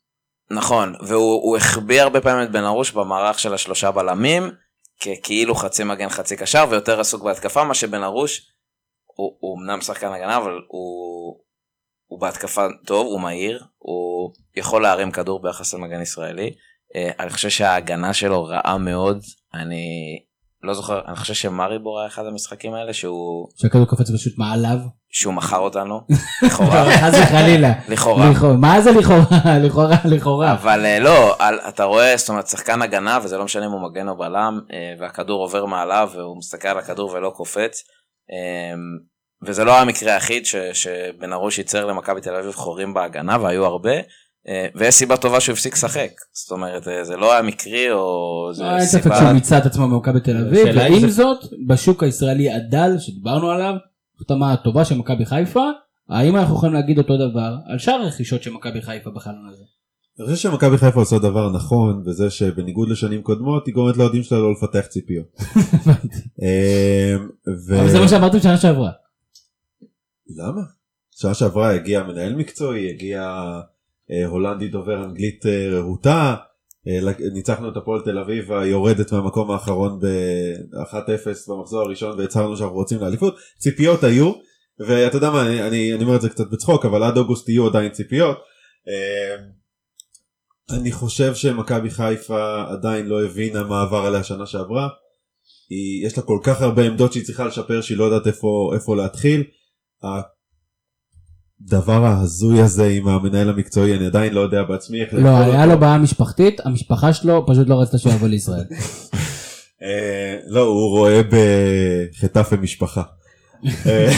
נכון, 0.51 0.95
והוא 1.07 1.43
הוא 1.43 1.57
החביא 1.57 2.03
הרבה 2.03 2.21
פעמים 2.21 2.43
את 2.43 2.53
בן 2.53 2.65
ארוש 2.65 2.93
במערך 2.93 3.39
של 3.39 3.55
השלושה 3.55 3.91
בלמים, 3.91 4.51
כאילו 5.23 5.55
חצי 5.55 5.85
מגן 5.85 6.09
חצי 6.09 6.37
קשר, 6.37 6.65
ויותר 6.71 7.01
עסוק 7.01 7.23
בהתקפה, 7.23 7.65
מה 7.65 7.75
שבן 7.75 8.03
ארוש, 8.03 8.41
הוא, 9.07 9.37
הוא 9.41 9.59
אמנם 9.59 9.81
שחקן 9.81 10.13
הגנה, 10.13 10.37
אבל 10.37 10.53
הוא, 10.69 11.41
הוא 12.07 12.21
בהתקפה 12.21 12.67
טוב, 12.87 13.07
הוא 13.07 13.21
מהיר, 13.21 13.65
הוא 13.79 14.33
יכול 14.57 14.83
להרים 14.83 15.11
כדור 15.11 15.43
ביחס 15.43 15.75
למגן 15.75 16.03
ישראלי. 16.03 16.55
אה, 16.97 17.11
אני 17.21 17.31
חושב 17.31 17.49
שההגנה 17.49 18.13
שלו 18.13 18.45
רעה 18.45 18.79
מאוד, 18.79 19.21
אני 19.55 20.19
לא 20.63 20.75
זוכר, 20.75 21.01
אני 21.09 21.17
חושב 21.17 21.35
שמריבור 21.35 22.01
היה 22.01 22.09
אחד 22.09 22.27
המשחקים 22.27 22.75
האלה 22.75 22.93
שהוא, 22.93 23.49
שהכדור 23.57 23.87
קופץ 23.87 24.11
פשוט 24.11 24.39
מעליו. 24.39 24.79
שהוא 25.13 25.35
מכר 25.35 25.59
אותנו, 25.59 26.01
לכאורה, 26.47 26.85
חס 26.91 27.15
וחלילה. 27.23 27.73
לכאורה. 27.89 28.31
מה 28.59 28.81
זה 28.81 28.91
לכאורה? 28.93 29.59
לכאורה 29.65 29.97
לכאורה. 30.05 30.53
אבל 30.53 30.87
אה, 30.87 30.99
לא, 30.99 31.37
אתה 31.69 31.85
רואה, 31.85 32.17
זאת 32.17 32.29
אומרת, 32.29 32.47
שחקן 32.47 32.83
הגנה, 32.83 33.19
וזה 33.23 33.39
לא 33.39 33.45
משנה 33.45 33.67
אם 33.67 33.71
הוא 33.71 33.91
מגן 33.91 34.09
או 34.09 34.17
בלם, 34.17 34.61
אה, 34.73 34.95
והכדור 34.99 35.43
עובר 35.43 35.65
מעליו, 35.65 36.11
והוא 36.15 36.39
מסתכל 36.39 36.69
על 36.69 36.79
הכדור 36.79 37.11
ולא 37.11 37.31
קופץ. 37.37 37.83
אה, 38.33 38.75
וזה 39.47 39.65
לא 39.65 39.79
המקרה 39.79 40.15
היחיד 40.15 40.47
שבן 40.73 41.33
ארוש 41.33 41.59
ייצר 41.59 41.87
למכבי 41.87 42.21
תל 42.21 42.35
אביב 42.35 42.53
חורים 42.53 42.95
בהגנה, 42.95 43.37
והיו 43.41 43.65
הרבה. 43.65 43.95
אה, 44.49 44.67
ויש 44.75 44.95
סיבה 44.95 45.17
טובה 45.17 45.41
שהוא 45.41 45.53
הפסיק 45.53 45.75
לשחק. 45.75 46.11
זאת 46.33 46.51
אומרת, 46.51 46.89
אה, 46.89 47.05
זה 47.05 47.17
לא 47.17 47.33
היה 47.33 47.43
מקרי, 47.43 47.93
או 47.93 48.51
זה 48.55 48.63
לא, 48.63 48.77
אין 48.77 48.87
ספק 48.87 49.03
סיבה... 49.03 49.17
שהוא 49.17 49.33
מיצה 49.33 49.59
את 49.59 49.67
עצמו 49.67 49.89
במכבי 49.89 50.21
תל 50.21 50.37
אביב. 50.37 50.69
ועם 50.77 51.09
זאת, 51.09 51.39
בשוק 51.67 52.03
הישראלי 52.03 52.53
הדל 52.53 52.99
שדיברנו 52.99 53.51
עליו, 53.51 53.75
החתמה 54.17 54.57
טובה 54.57 54.85
של 54.85 54.99
מכבי 54.99 55.27
חיפה, 55.27 55.65
האם 56.09 56.37
אנחנו 56.37 56.55
יכולים 56.55 56.75
להגיד 56.75 56.99
אותו 56.99 57.17
דבר 57.17 57.55
על 57.67 57.79
שאר 57.79 57.95
הרכישות 57.95 58.43
של 58.43 58.51
מכבי 58.51 58.83
חיפה 58.83 59.11
בחלון 59.11 59.49
הזה? 59.49 59.65
אני 60.21 60.35
חושב 60.35 60.51
שמכבי 60.51 60.79
חיפה 60.79 61.01
עושה 61.01 61.19
דבר 61.19 61.51
נכון 61.51 62.03
וזה 62.07 62.31
שבניגוד 62.31 62.89
לשנים 62.89 63.23
קודמות 63.23 63.67
היא 63.67 63.75
גורמת 63.75 63.97
לאוהדים 63.97 64.23
שלה 64.23 64.39
לא 64.39 64.53
לפתח 64.53 64.87
ציפיות. 64.87 65.27
אמ, 66.43 67.29
אבל 67.47 67.89
זה 67.89 68.01
מה 68.01 68.09
שאמרתם 68.09 68.41
שנה 68.41 68.57
שעברה. 68.57 68.91
למה? 70.37 70.61
שנה 71.11 71.35
שעברה 71.35 71.71
הגיע 71.71 72.03
מנהל 72.03 72.35
מקצועי, 72.35 72.91
הגיע 72.91 73.43
הולנדי 74.29 74.69
דובר 74.69 75.05
אנגלית 75.05 75.47
אה, 75.47 75.69
רהוטה, 75.71 76.37
אה, 76.89 77.13
ניצחנו 77.33 77.69
את 77.69 77.77
הפועל 77.77 78.01
תל 78.01 78.19
אביב 78.19 78.53
היורדת 78.53 79.13
מהמקום 79.13 79.51
האחרון 79.51 80.01
ב-1-0 80.01 81.53
במחזור 81.53 81.81
הראשון 81.81 82.19
והצהרנו 82.19 82.57
שאנחנו 82.57 82.75
רוצים 82.75 83.01
לאליפות, 83.01 83.37
ציפיות 83.59 84.05
היו, 84.05 84.33
ואתה 84.87 85.17
יודע 85.17 85.31
מה, 85.31 85.47
אני, 85.47 85.63
אני, 85.63 85.95
אני 85.95 86.05
אומר 86.05 86.17
את 86.17 86.21
זה 86.21 86.29
קצת 86.29 86.51
בצחוק, 86.51 86.85
אבל 86.85 87.03
עד 87.03 87.17
אוגוסט 87.17 87.49
יהיו 87.49 87.67
עדיין 87.67 87.93
ציפיות. 87.93 88.39
אה, 88.89 89.37
אני 90.79 90.93
חושב 90.93 91.35
שמכבי 91.35 91.91
חיפה 91.91 92.65
עדיין 92.69 93.07
לא 93.07 93.25
הבינה 93.25 93.65
מה 93.65 93.83
עבר 93.83 94.07
עליה 94.07 94.23
שנה 94.23 94.47
שעברה. 94.47 94.89
היא, 95.71 96.07
יש 96.07 96.19
לה 96.19 96.23
כל 96.23 96.39
כך 96.43 96.63
הרבה 96.63 96.87
עמדות 96.87 97.13
שהיא 97.13 97.25
צריכה 97.25 97.45
לשפר 97.45 97.81
שהיא 97.81 97.99
לא 97.99 98.05
יודעת 98.05 98.27
איפה, 98.27 98.71
איפה 98.75 98.97
להתחיל. 98.97 99.45
הדבר 101.67 102.05
ההזוי 102.05 102.61
הזה 102.61 102.89
עם 102.89 103.09
המנהל 103.09 103.49
המקצועי 103.49 103.97
אני 103.97 104.07
עדיין 104.07 104.33
לא 104.33 104.41
יודע 104.41 104.63
בעצמי 104.63 105.01
איך 105.01 105.15
לא, 105.15 105.29
היה. 105.29 105.67
לו 105.67 105.79
בעיה 105.79 105.99
משפחתית, 105.99 106.61
המשפחה 106.65 107.13
שלו 107.13 107.45
פשוט 107.47 107.69
לא 107.69 107.81
רצתה 107.81 107.99
שהוא 107.99 108.13
יבוא 108.13 108.29
לישראל. 108.29 108.65
אה, 109.83 110.37
לא 110.47 110.61
הוא 110.61 110.89
רואה 110.99 111.21
בחטף 111.31 112.53
משפחה. 112.61 113.03
אה, 113.87 114.11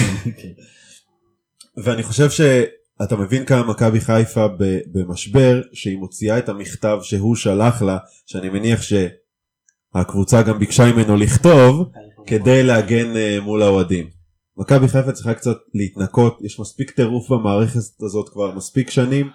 ואני 1.85 2.03
חושב 2.03 2.31
שאתה 2.31 3.17
מבין 3.17 3.45
כמה 3.45 3.63
מכבי 3.63 4.01
חיפה 4.01 4.47
במשבר 4.93 5.63
שהיא 5.73 5.99
מוציאה 5.99 6.39
את 6.39 6.49
המכתב 6.49 6.99
שהוא 7.03 7.37
שלח 7.37 7.83
לה 7.83 7.99
שאני 8.27 8.49
מניח 8.49 8.81
שהקבוצה 8.83 10.43
גם 10.43 10.59
ביקשה 10.59 10.93
ממנו 10.93 11.17
לכתוב 11.17 11.89
כדי 12.29 12.63
להגן 12.63 13.17
אה, 13.17 13.39
מול 13.43 13.63
האוהדים. 13.63 14.22
מכבי 14.59 14.89
חיפה 14.89 15.13
צריכה 15.13 15.35
קצת 15.35 15.57
להתנקות 15.75 16.39
יש 16.43 16.61
מספיק 16.61 16.91
טירוף 16.91 17.31
במערכת 17.31 17.81
הזאת 18.01 18.29
כבר 18.29 18.55
מספיק 18.55 18.91
שנים. 18.91 19.27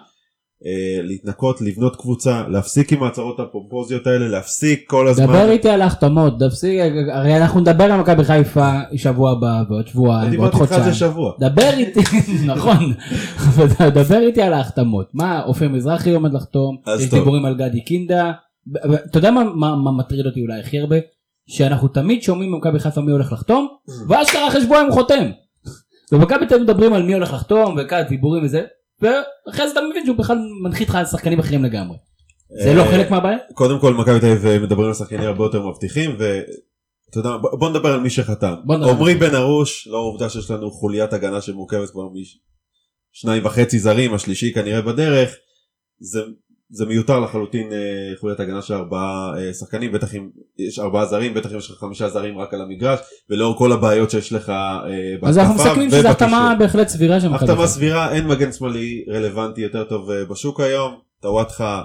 אה, 0.66 1.02
להתנקות 1.02 1.60
לבנות 1.60 1.96
קבוצה 1.96 2.48
להפסיק 2.48 2.92
עם 2.92 3.02
ההצהרות 3.02 3.40
הפומפוזיות 3.40 4.06
האלה 4.06 4.28
להפסיק 4.28 4.84
כל 4.86 5.08
הזמן. 5.08 5.26
דבר 5.26 5.50
איתי 5.50 5.68
על 5.68 5.82
ההחתמות, 5.82 6.34
תפסיק, 6.40 6.80
הרי 7.12 7.36
אנחנו 7.36 7.60
נדבר 7.60 7.84
על 7.84 8.00
מכבי 8.00 8.24
חיפה 8.24 8.70
שבוע 8.96 9.30
הבא 9.30 9.62
ועוד 9.70 9.86
שבועיים 9.86 10.40
ועוד 10.40 10.50
דיברתי 10.50 10.56
איתך 10.56 10.72
על 10.72 10.78
חודשיים. 10.78 10.92
זה 10.92 10.98
שבוע. 10.98 11.32
דבר 11.40 11.70
איתי, 11.76 12.00
נכון, 12.52 12.92
דבר 13.94 14.18
איתי 14.18 14.42
על 14.42 14.52
ההחתמות, 14.52 15.10
מה 15.14 15.42
אופיר 15.44 15.68
מזרחי 15.68 16.14
עומד 16.14 16.34
לחתום, 16.34 16.76
יש. 16.98 17.10
דיבורים 17.10 17.44
על 17.44 17.54
גדי 17.54 17.84
קינדה, 17.84 18.32
אתה 19.10 19.18
יודע 19.18 19.30
מה, 19.30 19.44
מה, 19.44 19.76
מה 19.76 19.92
מטריד 19.92 20.26
אותי 20.26 20.40
אולי 20.40 20.60
הכי 20.60 20.78
הרבה? 20.78 20.96
שאנחנו 21.48 21.88
תמיד 21.88 22.22
שומעים 22.22 22.52
במכבי 22.52 22.78
חיפה 22.78 23.00
מי 23.00 23.12
הולך 23.12 23.32
לחתום, 23.32 23.68
ואשכרה 24.08 24.48
אחרי 24.48 24.60
שבועיים 24.60 24.86
הוא 24.86 24.94
חותם. 24.94 25.30
במכבי 26.12 26.46
תל 26.46 26.54
אביב 26.54 26.66
מדברים 26.66 26.92
על 26.92 27.02
מי 27.02 27.14
הולך 27.14 27.32
לחתום 27.32 27.76
וכאלה 27.78 28.02
דיבורים 28.02 28.44
וזה, 28.44 28.62
ואחרי 29.00 29.66
זה 29.66 29.72
אתה 29.72 29.80
מבין 29.90 30.06
שהוא 30.06 30.16
בכלל 30.16 30.38
מנחית 30.62 30.88
לך 30.88 30.94
על 30.94 31.04
שחקנים 31.04 31.38
אחרים 31.38 31.64
לגמרי. 31.64 31.96
זה 32.64 32.74
לא 32.74 32.82
אה, 32.82 32.90
חלק 32.90 33.10
מהבעיה? 33.10 33.38
קודם 33.54 33.80
כל 33.80 33.94
מכבי 33.94 34.20
תל 34.20 34.26
אביב 34.26 34.62
מדברים 34.62 34.88
על 34.88 34.94
שחקנים 34.94 35.22
הרבה 35.22 35.44
יותר 35.44 35.66
מבטיחים 35.66 36.10
ואתה 36.10 37.18
יודע 37.18 37.30
בוא 37.36 37.70
נדבר 37.70 37.92
על 37.92 38.00
מי 38.00 38.10
שחתם. 38.10 38.54
עמרי 38.68 39.14
בן 39.14 39.34
ארוש 39.34 39.88
לא 39.88 39.96
העובדה 39.96 40.28
שיש 40.28 40.50
לנו 40.50 40.70
חוליית 40.70 41.12
הגנה 41.12 41.40
שמורכבת 41.40 41.90
כבר 41.90 42.08
משניים 43.14 43.46
וחצי 43.46 43.78
זרים 43.78 44.14
השלישי 44.14 44.52
כנראה 44.52 44.82
בדרך 44.82 45.36
זה 46.00 46.20
זה 46.70 46.86
מיותר 46.86 47.20
לחלוטין 47.20 47.72
אה, 47.72 48.16
חוליית 48.20 48.40
הגנה 48.40 48.62
של 48.62 48.74
ארבעה 48.74 49.32
אה, 49.38 49.54
שחקנים 49.54 49.92
בטח 49.92 50.14
אם 50.14 50.28
יש 50.58 50.78
ארבעה 50.78 51.06
זרים 51.06 51.34
בטח 51.34 51.52
אם 51.52 51.58
יש 51.58 51.70
לך 51.70 51.78
חמישה 51.78 52.08
זרים 52.08 52.38
רק 52.38 52.54
על 52.54 52.62
המגרש 52.62 53.00
ולאור 53.30 53.58
כל 53.58 53.72
הבעיות 53.72 54.10
שיש 54.10 54.32
לך 54.32 54.50
אה, 54.50 54.84
בהתקפה 55.12 55.28
אז 55.28 55.38
אנחנו 55.38 55.54
מסכמים 55.54 55.90
שזו. 55.90 56.08
החתמה 56.08 56.54
בהחלט 56.58 56.88
סבירה 56.88 57.20
של 57.20 57.28
מכבי 57.28 57.50
החתמה. 57.50 57.66
סבירה 57.66 58.12
אין 58.12 58.26
מגן 58.26 58.52
שמאלי 58.52 59.04
רלוונטי 59.08 59.60
יותר 59.60 59.84
טוב 59.84 60.12
בשוק 60.12 60.60
היום 60.60 60.94
טוואטחה 61.20 61.82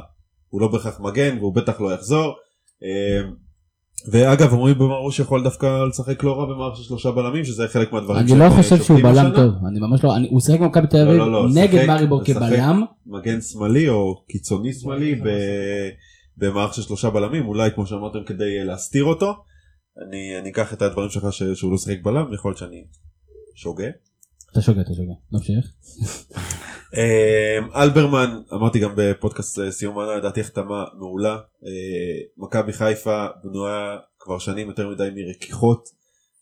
הוא 0.49 0.61
לא 0.61 0.67
בהכרח 0.67 0.99
מגן 0.99 1.37
והוא 1.39 1.55
בטח 1.55 1.81
לא 1.81 1.93
יחזור. 1.93 2.33
ואגב 4.11 4.53
אומרים 4.53 4.75
במרוש 4.75 5.19
יכול 5.19 5.43
דווקא 5.43 5.83
לשחק 5.89 6.23
לא 6.23 6.39
רע 6.39 6.45
במערכת 6.45 6.77
של 6.77 6.83
שלושה 6.83 7.11
בלמים 7.11 7.45
שזה 7.45 7.67
חלק 7.67 7.91
מהדברים 7.93 8.19
אני 8.19 8.39
לא 8.39 8.43
אה, 8.43 8.49
חושב 8.49 8.83
שהוא 8.83 8.97
בלם 8.99 9.09
השנה. 9.09 9.35
טוב, 9.35 9.53
אני 9.67 9.79
ממש 9.79 10.03
לא, 10.03 10.15
אני- 10.15 10.27
הוא 10.31 10.41
שיחק 10.41 10.59
במכבי 10.59 10.87
תל 10.87 10.97
אביב 11.07 11.17
לא, 11.17 11.31
לא, 11.31 11.47
נגד 11.49 11.73
לשחק- 11.73 11.87
מאריבור 11.87 12.21
לשחק. 12.21 12.35
כבלם, 12.35 12.83
מגן 13.05 13.41
שמאלי 13.41 13.89
או 13.89 14.23
קיצוני 14.29 14.73
שמאלי 14.73 15.15
ב- 15.15 15.89
במערכת 16.37 16.73
של 16.73 16.81
שלושה 16.81 17.09
בלמים 17.09 17.47
אולי 17.47 17.69
כמו 17.75 17.85
שאמרתם 17.85 18.19
כדי 18.25 18.59
אה, 18.59 18.63
להסתיר 18.63 19.03
אותו. 19.03 19.33
אני 20.07 20.39
אני 20.39 20.49
אקח 20.49 20.73
את 20.73 20.81
הדברים 20.81 21.09
שלך 21.09 21.33
ש- 21.33 21.43
שהוא 21.43 21.71
לא 21.71 21.77
שיחק 21.77 21.97
בלם 22.03 22.33
יכול 22.33 22.49
להיות 22.49 22.57
שאני 22.57 22.83
שוגה. 23.55 23.87
אתה 24.53 24.61
שוגע, 24.61 24.81
אתה 24.81 24.93
שוגע, 24.93 25.13
נמשיך. 25.31 25.73
אמ, 26.97 27.69
אלברמן 27.75 28.41
אמרתי 28.53 28.79
גם 28.79 28.93
בפודקאסט 28.95 29.59
אה, 29.59 29.71
סיום 29.71 29.99
העונה 29.99 30.17
לדעתי 30.17 30.41
החתמה 30.41 30.83
מעולה. 30.99 31.33
אה, 31.65 32.21
מכבי 32.37 32.73
חיפה 32.73 33.25
בנויה 33.43 33.97
כבר 34.19 34.39
שנים 34.39 34.67
יותר 34.67 34.89
מדי 34.89 35.09
מרכיחות 35.15 35.89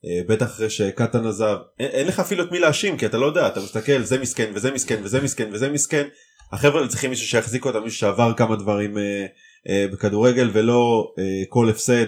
אה, 0.05 0.22
בטח 0.28 0.45
אחרי 0.45 0.70
שקטן 0.70 1.26
עזב. 1.26 1.57
אין, 1.80 2.07
לך 2.07 2.20
אפילו 2.20 2.43
את 2.43 2.51
מי 2.51 2.59
להאשים 2.59 2.97
כי 2.97 3.05
אתה 3.05 3.18
לא 3.18 3.26
יודע 3.26 3.47
אתה 3.47 3.59
מסתכל 3.59 4.03
זה 4.03 4.20
מסכן 4.20 4.51
וזה 4.55 4.72
מסכן 4.72 5.01
וזה 5.03 5.22
מסכן 5.22 5.49
וזה 5.53 5.70
מסכן. 5.70 6.07
החבר'ה 6.51 6.88
צריכים 6.88 7.09
מישהו 7.09 7.28
שיחזיק 7.28 7.66
אותם 7.66 7.84
מישהו 7.84 7.99
שעבר 7.99 8.34
כמה 8.38 8.55
דברים 8.55 8.97
אה, 8.97 9.26
אה, 9.70 9.86
בכדורגל 9.91 10.49
ולא 10.53 11.14
אה, 11.20 11.24
כל 11.49 11.70
הפסד 11.70 12.07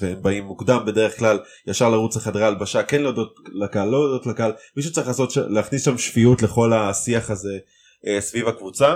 והם 0.00 0.22
באים 0.22 0.44
מוקדם 0.44 0.80
בדרך 0.86 1.18
כלל 1.18 1.38
ישר 1.66 1.90
לרוץ 1.90 2.16
לחדרי 2.16 2.44
הלבשה 2.44 2.82
כן 2.82 3.02
להודות 3.02 3.34
לקהל 3.52 3.88
לא 3.88 4.00
להודות 4.00 4.26
לקהל 4.26 4.52
מישהו 4.76 4.92
צריך 4.92 5.06
לעשות 5.06 5.36
להכניס 5.36 5.84
שם 5.84 5.98
שפיות 5.98 6.42
לכל 6.42 6.72
השיח 6.72 7.30
הזה 7.30 7.58
אה, 8.06 8.20
סביב 8.20 8.48
הקבוצה. 8.48 8.94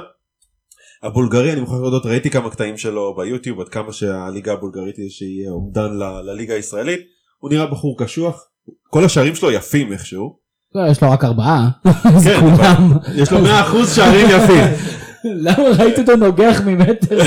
הבולגרי 1.03 1.53
אני 1.53 1.61
מוכרח 1.61 1.81
להודות 1.81 2.07
ראיתי 2.07 2.31
כמה 2.31 2.51
קטעים 2.51 2.76
שלו 2.76 3.16
ביוטיוב 3.16 3.61
עד 3.61 3.68
כמה 3.68 3.93
שהליגה 3.93 4.53
הבולגרית 4.53 4.97
היא 4.97 5.11
שהיא 5.11 5.49
אומדן 5.49 5.99
ל- 5.99 6.20
לליגה 6.31 6.55
הישראלית 6.55 7.01
הוא 7.39 7.51
נראה 7.51 7.66
בחור 7.66 7.99
קשוח 7.99 8.45
כל 8.91 9.05
השערים 9.05 9.35
שלו 9.35 9.51
יפים 9.51 9.93
איכשהו 9.93 10.39
לא, 10.74 10.91
יש 10.91 11.03
לו 11.03 11.11
רק 11.11 11.24
ארבעה, 11.24 11.68
כן, 12.03 12.18
זה 12.18 12.35
כולם. 12.41 12.93
יש 13.16 13.33
לו 13.33 13.39
100% 13.39 13.49
שערים 13.95 14.26
יפים 14.31 14.64
למה 15.25 15.62
ראיתי 15.79 16.01
אותו 16.01 16.16
נוגח 16.16 16.61
ממטר 16.66 17.19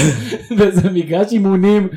באיזה 0.58 0.90
מגרש 0.90 1.32
אימונים, 1.32 1.90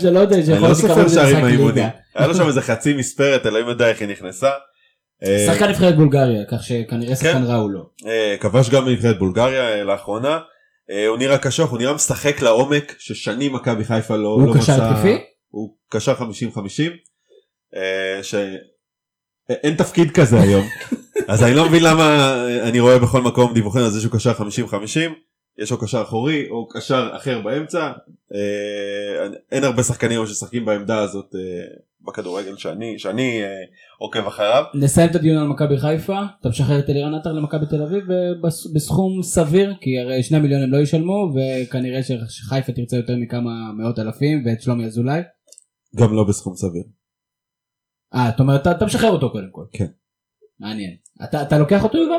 שלא 0.00 0.18
יודע, 0.18 0.36
אני 0.36 0.44
שיכול 0.44 0.68
לא 0.68 0.74
להיות 0.82 0.98
למשחק 0.98 1.22
מהאימונים 1.22 1.66
ליגה. 1.66 1.88
היה 2.14 2.26
לו 2.26 2.34
שם 2.34 2.46
איזה 2.46 2.62
חצי 2.62 2.94
מספרת 2.94 3.46
אלוהים 3.46 3.68
יודע 3.68 3.88
איך 3.88 4.00
היא 4.00 4.08
נכנסה. 4.08 4.50
אה, 5.24 5.46
שחקן 5.46 5.68
נבחרת 5.68 5.96
בולגריה, 5.96 6.44
כך 6.50 6.62
שכנראה 6.62 7.16
שחקן 7.16 7.42
רע 7.44 7.54
הוא 7.54 7.70
לא. 7.70 7.86
אה, 8.06 8.36
כבש 8.40 8.70
גם 8.70 8.84
בנבחרת 8.84 9.18
בולגריה 9.18 9.68
אה, 9.68 9.84
לאחרונה 9.84 10.38
הוא 11.08 11.18
נראה 11.18 11.38
קשוח 11.38 11.70
הוא 11.70 11.78
נראה 11.78 11.94
משחק 11.94 12.42
לעומק 12.42 12.94
ששנים 12.98 13.52
מכבי 13.52 13.84
חיפה 13.84 14.16
לא 14.16 14.28
הוא 14.28 14.46
לא 14.46 14.60
קשר 14.60 14.72
התקפי? 14.72 15.18
הוא 15.48 15.74
קשר 15.90 16.14
50-50 16.14 16.22
אה, 17.76 18.22
שאין 18.22 19.74
תפקיד 19.76 20.10
כזה 20.10 20.40
היום 20.40 20.66
אז 21.28 21.42
אני 21.42 21.54
לא 21.54 21.68
מבין 21.68 21.82
למה 21.82 22.34
אני 22.62 22.80
רואה 22.80 22.98
בכל 22.98 23.22
מקום 23.22 23.54
דיווחים 23.54 23.82
על 23.82 23.90
זה 23.90 24.00
שהוא 24.00 24.12
קשר 24.12 24.32
50-50 24.32 24.42
יש 25.60 25.70
לו 25.70 25.78
קשר 25.78 26.02
אחורי 26.02 26.48
או 26.50 26.68
קשר 26.68 27.10
אחר 27.16 27.40
באמצע 27.40 27.92
אה, 28.34 29.28
אין 29.52 29.64
הרבה 29.64 29.82
שחקנים 29.82 30.26
ששחקים 30.26 30.64
בעמדה 30.64 30.98
הזאת 30.98 31.34
אה, 31.34 31.40
בכדורגל 32.06 32.56
שאני 32.56 32.98
שאני 32.98 33.42
אה, 33.42 33.48
עוקב 33.98 34.26
אחריו. 34.26 34.64
נסיים 34.74 35.10
את 35.10 35.14
הדיון 35.14 35.38
על 35.42 35.48
מכבי 35.48 35.78
חיפה, 35.78 36.18
אתה 36.40 36.48
משחרר 36.48 36.78
את 36.78 36.90
אלירן 36.90 37.14
עטר 37.14 37.32
למכבי 37.32 37.66
תל 37.66 37.82
אביב 37.82 38.04
בס- 38.42 38.72
בסכום 38.74 39.22
סביר, 39.22 39.74
כי 39.80 39.98
הרי 39.98 40.22
שני 40.22 40.38
מיליון 40.38 40.62
הם 40.62 40.72
לא 40.72 40.78
ישלמו, 40.78 41.32
וכנראה 41.34 42.00
שחיפה 42.28 42.72
תרצה 42.72 42.96
יותר 42.96 43.16
מכמה 43.16 43.50
מאות 43.78 43.98
אלפים, 43.98 44.42
ואת 44.46 44.62
שלומי 44.62 44.84
אזולאי. 44.84 45.20
גם 45.96 46.14
לא 46.16 46.24
בסכום 46.24 46.54
סביר. 46.54 46.82
אה, 48.14 48.30
זאת 48.30 48.40
אומרת, 48.40 48.60
אתה 48.60 48.70
אתה 48.70 48.84
משחרר 48.84 49.10
אותו 49.10 49.30
קודם 49.32 49.48
כל. 49.52 49.64
כן. 49.72 49.86
מעניין. 50.60 50.96
אתה 51.24 51.42
אתה 51.42 51.58
לוקח 51.58 51.84
אותו 51.84 51.98
יובל? 51.98 52.18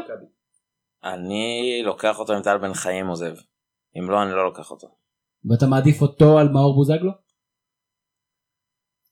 אני 1.04 1.82
לוקח 1.86 2.20
אותו 2.20 2.38
אם 2.38 2.42
טל 2.42 2.58
בן 2.58 2.74
חיים 2.74 3.08
עוזב. 3.08 3.36
אם 4.00 4.10
לא, 4.10 4.24
אני 4.24 4.32
לא 4.32 4.46
לוקח 4.46 4.72
אותו. 4.72 4.88
ואתה 5.50 5.66
מעדיף 5.68 6.02
אותו 6.02 6.38
על 6.40 6.50
מאור 6.50 6.76
בוזגלו? 6.76 7.12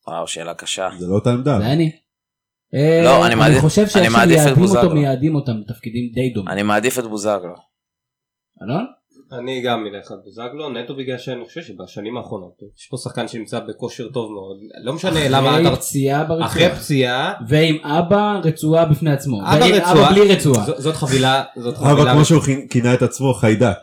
וואו, 0.07 0.27
שאלה 0.27 0.53
קשה. 0.53 0.89
זה 0.99 1.07
לא 1.07 1.13
אותה 1.15 1.29
עמדה. 1.29 1.59
זה 1.59 1.65
אני. 1.73 1.91
לא, 3.03 3.09
אה, 3.21 3.27
אני 3.27 3.35
מעדיף- 3.35 3.61
חושב 3.61 3.81
אני 3.81 3.89
שאיך 3.89 4.11
מעדיף 4.13 4.37
את 4.37 4.55
שמייעדים 4.55 4.75
אותו. 4.83 4.95
מייעדים 4.95 5.35
אותם 5.35 5.61
בתפקידים 5.61 6.11
די 6.13 6.29
דומים. 6.33 6.49
אני 6.49 6.63
מעדיף 6.63 6.99
את 6.99 7.03
בוזגלו. 7.03 7.55
אלון? 8.63 8.85
אני 9.33 9.61
גם 9.61 9.85
אלך 9.87 10.11
על 10.11 10.17
בוזגלו 10.25 10.69
נטו 10.69 10.95
בגלל 10.95 11.17
שאני 11.17 11.45
חושב 11.45 11.61
שבשנים 11.61 12.17
האחרונות 12.17 12.51
יש 12.79 12.87
פה 12.91 12.97
שחקן 12.97 13.27
שנמצא 13.27 13.59
בכושר 13.59 14.07
טוב 14.07 14.31
מאוד 14.31 14.57
לא 14.83 14.93
משנה 14.93 15.29
למה 15.29 15.49
אחרי 15.49 15.67
אתה 15.67 15.75
פציעה 15.75 16.21
אחרי 16.23 16.37
ברצועה. 16.67 16.79
פציעה 16.79 17.33
ועם 17.47 17.77
אבא 17.83 18.39
רצועה 18.43 18.85
בפני 18.85 19.11
עצמו. 19.11 19.41
אבא 19.41 19.63
ועם 19.65 19.73
רצועה. 19.73 19.91
אבא 19.91 20.09
בלי 20.09 20.33
רצועה. 20.33 20.65
ז- 20.65 20.83
זאת 20.83 20.95
חבילה 20.95 21.43
זאת 21.55 21.77
חבילה 21.77 22.13
כמו 22.13 22.25
שהוא 22.25 22.41
כינ- 22.41 22.67
כינה 22.69 22.93
את 22.93 23.01
עצמו 23.01 23.33
חיידק. 23.33 23.75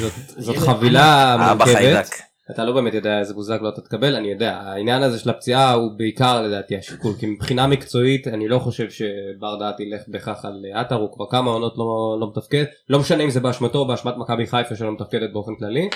זאת- 0.00 0.12
זאת 0.38 0.56
חבילה 0.56 1.34
אבא 1.34 1.54
מורכבת 1.54 1.74
חיידק. 1.76 2.06
אתה 2.50 2.64
לא 2.64 2.72
באמת 2.72 2.94
יודע 2.94 3.18
איזה 3.18 3.34
בוזגלו 3.34 3.68
אתה 3.68 3.80
תקבל 3.80 4.16
אני 4.16 4.30
יודע. 4.30 4.56
העניין 4.56 5.02
הזה 5.02 5.18
של 5.18 5.30
הפציעה 5.30 5.72
הוא 5.72 5.90
בעיקר 5.98 6.42
לדעתי 6.42 6.76
השיקול. 6.76 7.12
כי 7.18 7.26
מבחינה 7.26 7.66
מקצועית 7.66 8.28
אני 8.28 8.48
לא 8.48 8.58
חושב 8.58 8.90
שבר 8.90 9.58
דעת 9.58 9.80
ילך 9.80 10.02
בהכרח 10.08 10.44
על 10.44 10.62
עטר 10.74 10.94
הוא 10.94 11.12
כבר 11.12 11.24
כמה 11.30 11.50
עונות 11.50 11.74
לא, 11.78 12.16
לא 12.20 12.30
מתפקד. 12.30 12.64
לא 12.88 12.98
משנה 12.98 13.24
אם 13.24 13.30
זה 13.30 13.40
באשמתו 13.40 13.78
או 13.78 13.86
באשמת 13.86 14.14
מכבי 14.16 14.46
חיפה 14.46 14.76
שלא 14.76 14.92
מתפקדת 14.92 15.32
באופן 15.32 15.52
כללי. 15.58 15.88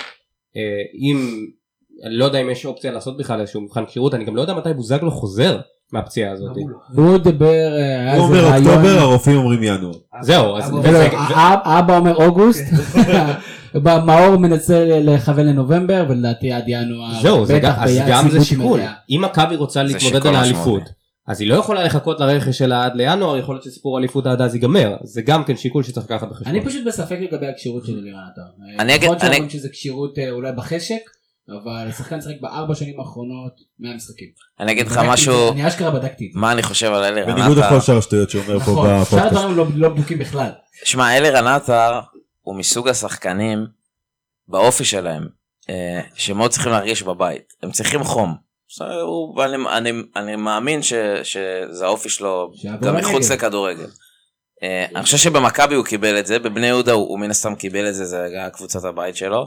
אה, 0.57 0.61
אם 0.93 1.45
אני 2.05 2.15
לא 2.15 2.25
יודע 2.25 2.39
אם 2.39 2.49
יש 2.49 2.65
אופציה 2.65 2.91
לעשות 2.91 3.17
בכלל 3.17 3.41
איזשהו 3.41 3.61
מבחן 3.61 3.85
כשירות 3.85 4.13
אני 4.13 4.25
גם 4.25 4.35
לא 4.35 4.41
יודע 4.41 4.53
מתי 4.53 4.73
בוזגלו 4.73 5.11
חוזר 5.11 5.59
מהפציעה 5.93 6.31
הזאת. 6.31 6.57
הוא 6.95 7.17
דיבר, 7.17 7.77
אה, 7.77 7.99
היה 7.99 8.15
הוא 8.15 8.23
איזה 8.23 8.39
אומר 8.39 8.49
רעיון. 8.49 8.67
אוקטובר 8.67 8.99
הרופאים 8.99 9.37
אומרים 9.37 9.63
ינואר. 9.63 9.93
זהו 10.21 10.57
אז 10.57 10.71
אבא 11.63 11.97
אומר 11.97 12.15
אוגוסט, 12.15 12.63
מאור 14.05 14.37
מנסה 14.37 14.99
לכוון 14.99 15.45
לנובמבר 15.45 16.05
ולדעתי 16.09 16.51
עד 16.51 16.63
ינואר. 16.67 17.21
זהו 17.21 17.45
זה 17.45 17.59
גם- 17.59 17.73
אז 17.79 17.99
גם 18.07 18.29
זה 18.29 18.45
שיקול. 18.45 18.81
אם 19.09 19.21
מכבי 19.25 19.55
רוצה 19.55 19.83
להתמודד 19.83 20.27
על. 20.27 20.35
האליפות 20.35 20.83
אז 21.27 21.41
היא 21.41 21.49
לא 21.49 21.55
יכולה 21.55 21.83
לחכות 21.83 22.19
לרכש 22.19 22.57
שלה 22.57 22.83
עד 22.85 22.95
לינואר 22.95 23.37
יכול 23.37 23.55
להיות 23.55 23.63
שסיפור 23.63 23.97
האליפות 23.97 24.27
עד 24.27 24.41
אז 24.41 24.55
ייגמר 24.55 24.95
זה 25.03 25.21
גם 25.21 25.43
כן 25.43 25.57
שיקול 25.57 25.83
שצריך 25.83 26.05
לקחת 26.05 26.27
בחשבון. 26.29 26.47
אני 26.55 26.65
פשוט 26.65 26.87
בספק 26.87 27.17
לגבי 27.21 27.47
הכשירות 27.47 27.85
של 27.85 27.97
אלירן 27.99 28.19
עטר. 28.31 28.41
אני 28.79 28.95
אגיד- 28.95 29.03
יכול 29.03 29.19
שאומרים 29.19 29.49
שזה 29.49 29.69
כשירות 29.71 30.19
אה, 30.19 30.29
אולי 30.29 30.51
בחשק, 30.51 30.99
אבל 31.61 31.87
השחקן 31.89 32.21
שיחק 32.21 32.35
בארבע 32.41 32.75
שנים 32.75 32.99
האחרונות 32.99 33.53
100 33.79 33.95
משחקים. 33.95 34.27
אני 34.59 34.71
אגיד 34.71 34.87
לך 34.87 34.99
משהו, 35.07 35.51
אני 35.51 35.67
אשכרה 35.67 35.91
בדקתי 35.91 36.25
את 36.27 36.33
זה. 36.33 36.39
מה 36.39 36.51
אני 36.51 36.63
חושב 36.63 36.87
על 36.93 37.03
אלי 37.03 37.23
בניגוד 37.25 37.57
רנטה. 37.57 37.67
לכל 37.67 37.81
שאר 37.81 37.97
השטויות 37.97 38.29
שהוא 38.29 38.41
אומר 38.43 38.59
פה 38.59 38.71
נכון, 38.71 38.87
שאר 38.87 39.01
בפודקאסט. 39.01 39.31
הדברים 39.35 39.57
לא- 39.57 39.65
לא 39.75 39.89
בדוקים 39.89 40.19
בכלל. 40.19 40.49
שמע, 40.83 41.17
אלי 41.17 41.29
רנטה 41.29 41.99
הוא 42.49 42.55
מסוג 42.55 42.87
השחקנים 42.87 43.65
באופי 44.47 44.85
שלהם, 44.85 45.27
אה, 45.69 46.01
שמאוד 46.15 46.51
צריכים 46.51 46.71
להרגיש 46.71 47.03
בבית. 47.03 47.53
הם 47.63 47.71
צריכים 47.71 48.03
חום. 48.03 48.35
הוא- 49.01 49.43
אני, 49.43 49.55
אני, 49.77 49.91
אני 50.15 50.35
מאמין 50.35 50.81
ש, 50.81 50.93
שזה 51.23 51.85
האופי 51.85 52.09
שלו 52.09 52.51
גם. 52.81 52.95
מחוץ 52.95 53.31
לכדורגל. 53.31 53.87
אה, 54.63 54.85
אני 54.95 55.03
חושב 55.03 55.17
שבמכבי 55.17 55.75
הוא 55.75 55.85
קיבל 55.85 56.19
את 56.19 56.25
זה, 56.27 56.39
בבני 56.39 56.67
יהודה 56.67 56.91
הוא, 56.91 57.07
הוא 57.09 57.19
מן 57.19 57.29
הסתם 57.31 57.55
קיבל 57.55 57.89
את 57.89 57.95
זה, 57.95 58.05
זה 58.05 58.23
היה 58.23 58.49
קבוצת 58.49 58.83
הבית 58.83 59.15
שלו. 59.15 59.45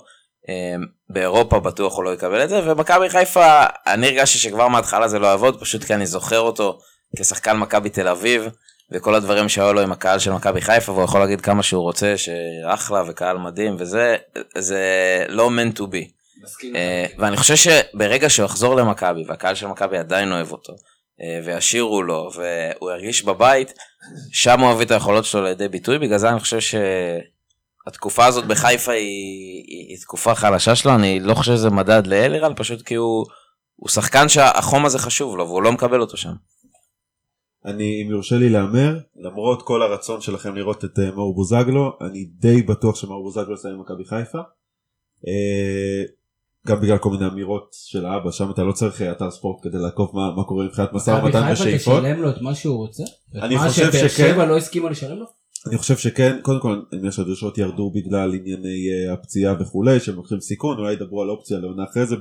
אה, 0.48 0.74
באירופה 1.10 1.60
בטוח 1.60 1.96
הוא 1.96 2.04
לא 2.04 2.14
יקבל 2.14 2.44
את 2.44 2.48
זה, 2.48 2.60
ומכבי 2.72 3.10
חיפה, 3.10 3.64
אני 3.86 4.06
הרגשתי 4.06 4.38
שכבר 4.38 4.68
מההתחלה 4.68 5.08
זה 5.08 5.18
לא 5.18 5.26
יעבוד, 5.26 5.60
פשוט 5.60 5.84
כי 5.84 5.94
אני 5.94 6.06
זוכר 6.06 6.40
אותו 6.40 6.78
כשחקן 7.18 7.56
מכבי 7.56 7.90
תל 7.90 8.08
אביב, 8.08 8.48
וכל 8.90 9.14
הדברים 9.14 9.48
שהיו 9.48 9.72
לו 9.72 9.80
עם 9.80 9.92
הקהל 9.92 10.18
של 10.18 10.32
מכבי 10.32 10.60
חיפה, 10.60 10.92
והוא 10.92 11.04
יכול 11.04 11.20
להגיד 11.20 11.40
כמה 11.40 11.62
שהוא 11.62 11.82
רוצה, 11.82 12.14
שאחלה 12.16 13.02
וקהל 13.08 13.38
מדהים, 13.38 13.76
וזה 13.78 14.16
זה 14.58 14.80
לא 15.28 15.50
meant 15.50 15.78
to 15.78 15.82
be. 15.82 16.22
אה, 16.74 17.06
ואני 17.18 17.36
חושב 17.36 17.54
שברגע 17.56 18.30
שהוא 18.30 18.46
יחזור 18.46 18.76
למכבי, 18.76 19.24
והקהל 19.26 19.54
של 19.54 19.66
מכבי 19.66 19.98
עדיין 19.98 20.32
אוהב 20.32 20.52
אותו, 20.52 20.72
אה, 21.22 21.40
וישירו 21.44 22.02
לו, 22.02 22.30
והוא 22.34 22.90
ירגיש 22.90 23.24
בבית, 23.24 23.72
שם 24.32 24.60
הוא 24.60 24.72
יביא 24.72 24.86
את 24.86 24.90
היכולות 24.90 25.24
שלו 25.24 25.42
לידי 25.42 25.68
ביטוי, 25.68 25.98
בגלל 25.98 26.18
זה 26.18 26.28
אני 26.28 26.40
חושב 26.40 26.58
שהתקופה 26.60 28.26
הזאת 28.26 28.46
בחיפה 28.46 28.92
היא, 28.92 29.64
היא, 29.68 29.88
היא 29.88 29.98
תקופה 30.00 30.34
חלשה 30.34 30.74
שלו, 30.74 30.94
אני 30.94 31.20
לא 31.20 31.34
חושב 31.34 31.52
שזה 31.52 31.70
מדד 31.70 32.06
לאלירן, 32.06 32.52
פשוט 32.56 32.82
כי 32.82 32.94
הוא, 32.94 33.26
הוא 33.76 33.88
שחקן 33.88 34.28
שהחום 34.28 34.84
הזה 34.84 34.98
חשוב 34.98 35.36
לו, 35.36 35.46
והוא 35.46 35.62
לא 35.62 35.72
מקבל 35.72 36.00
אותו 36.00 36.16
שם. 36.16 36.32
אני 37.64 38.02
אם 38.02 38.10
יורשה 38.10 38.36
לי 38.36 38.48
להמר 38.48 38.98
למרות 39.16 39.62
כל 39.62 39.82
הרצון 39.82 40.20
שלכם 40.20 40.54
לראות 40.54 40.84
את 40.84 40.98
אה, 40.98 41.10
מאור 41.10 41.34
בוזגלו 41.34 41.98
אני 42.00 42.24
די 42.24 42.62
בטוח 42.62 42.96
שמאור 42.96 43.22
בוזגלו 43.22 43.54
יסיים 43.54 43.74
במכבי 43.78 44.04
חיפה. 44.04 44.38
אה, 45.26 46.02
גם 46.66 46.80
בגלל 46.80 46.98
כל 46.98 47.10
מיני 47.10 47.26
אמירות 47.26 47.68
של 47.72 48.06
האבא 48.06 48.30
שם 48.30 48.50
אתה 48.50 48.62
לא 48.62 48.72
צריך 48.72 49.02
אה, 49.02 49.12
אתר 49.12 49.30
ספורט 49.30 49.62
כדי 49.62 49.78
לעקוב 49.78 50.10
מה, 50.14 50.34
מה 50.36 50.44
קורה 50.44 50.64
מבחינת 50.64 50.92
משא 50.92 51.10
מכבי 51.10 51.24
ומתן 51.24 51.40
חיפה 51.42 51.52
ושאיפות. 51.52 51.98
תשלם 51.98 52.22
לו 52.22 52.30
את 52.30 52.40
מה 52.40 52.54
שהוא 52.54 52.76
רוצה? 52.76 53.02
אני 53.34 53.54
מה 53.54 53.68
חושב 53.68 53.92
שבאר 53.92 54.08
שכן. 54.08 54.32
שבע 54.32 54.44
לא 54.44 54.56
הסכימו 54.56 54.88
לשלם 54.88 55.18
לו? 55.18 55.41
אני 55.68 55.78
חושב 55.78 55.96
שכן, 55.96 56.40
קודם 56.42 56.60
כל 56.60 56.72
אני 56.92 57.00
מניח 57.00 57.14
שהדרישות 57.14 57.58
ירדו 57.58 57.90
בגלל 57.90 58.34
ענייני 58.34 58.88
אה, 58.92 59.12
הפציעה 59.12 59.54
וכולי, 59.60 60.00
שהם 60.00 60.14
לוקחים 60.14 60.40
סיכון, 60.40 60.78
אולי 60.78 60.92
ידברו 60.92 61.22
על 61.22 61.30
אופציה 61.30 61.58
לעונה 61.58 61.84
אחרי 61.84 62.06
זה 62.06 62.16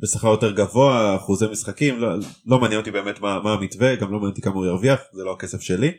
בשכר 0.00 0.28
יותר 0.28 0.52
גבוה, 0.52 1.16
אחוזי 1.16 1.46
משחקים, 1.46 1.98
לא, 1.98 2.08
לא 2.46 2.58
מעניין 2.58 2.80
אותי 2.80 2.90
באמת 2.90 3.20
מה, 3.20 3.40
מה 3.40 3.52
המתווה, 3.52 3.96
גם 3.96 4.06
לא 4.06 4.12
מעניין 4.12 4.30
אותי 4.30 4.42
כמה 4.42 4.54
הוא 4.54 4.66
ירוויח, 4.66 5.00
זה 5.12 5.24
לא 5.24 5.32
הכסף 5.32 5.60
שלי. 5.60 5.92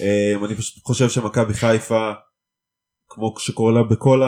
אה, 0.00 0.34
אני 0.44 0.54
פשוט 0.54 0.84
חושב 0.84 1.08
שמכבי 1.08 1.54
חיפה, 1.54 2.12
כמו 3.08 3.34
שקורה 3.38 3.72
לה 3.72 3.82
בכל 3.82 4.22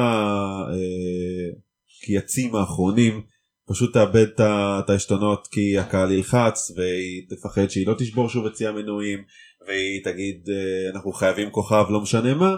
הקייצים 2.05 2.55
האחרונים, 2.55 3.23
פשוט 3.69 3.93
תאבד 3.93 4.27
את 4.41 4.91
העשתונות 4.91 5.49
כי 5.51 5.79
הקהל 5.79 6.13
ילחץ 6.13 6.73
והיא 6.77 7.23
תפחד 7.29 7.71
שהיא 7.71 7.87
לא 7.87 7.95
תשבור 7.99 8.29
שוב 8.29 8.47
את 8.47 8.57
שיא 8.57 8.69
המנויים 8.69 9.25
והיא 9.67 10.05
תגיד 10.05 10.49
אה, 10.51 10.91
אנחנו 10.95 11.13
חייבים 11.13 11.51
כוכב 11.51 11.85
לא 11.91 12.01
משנה 12.01 12.35
מה 12.35 12.57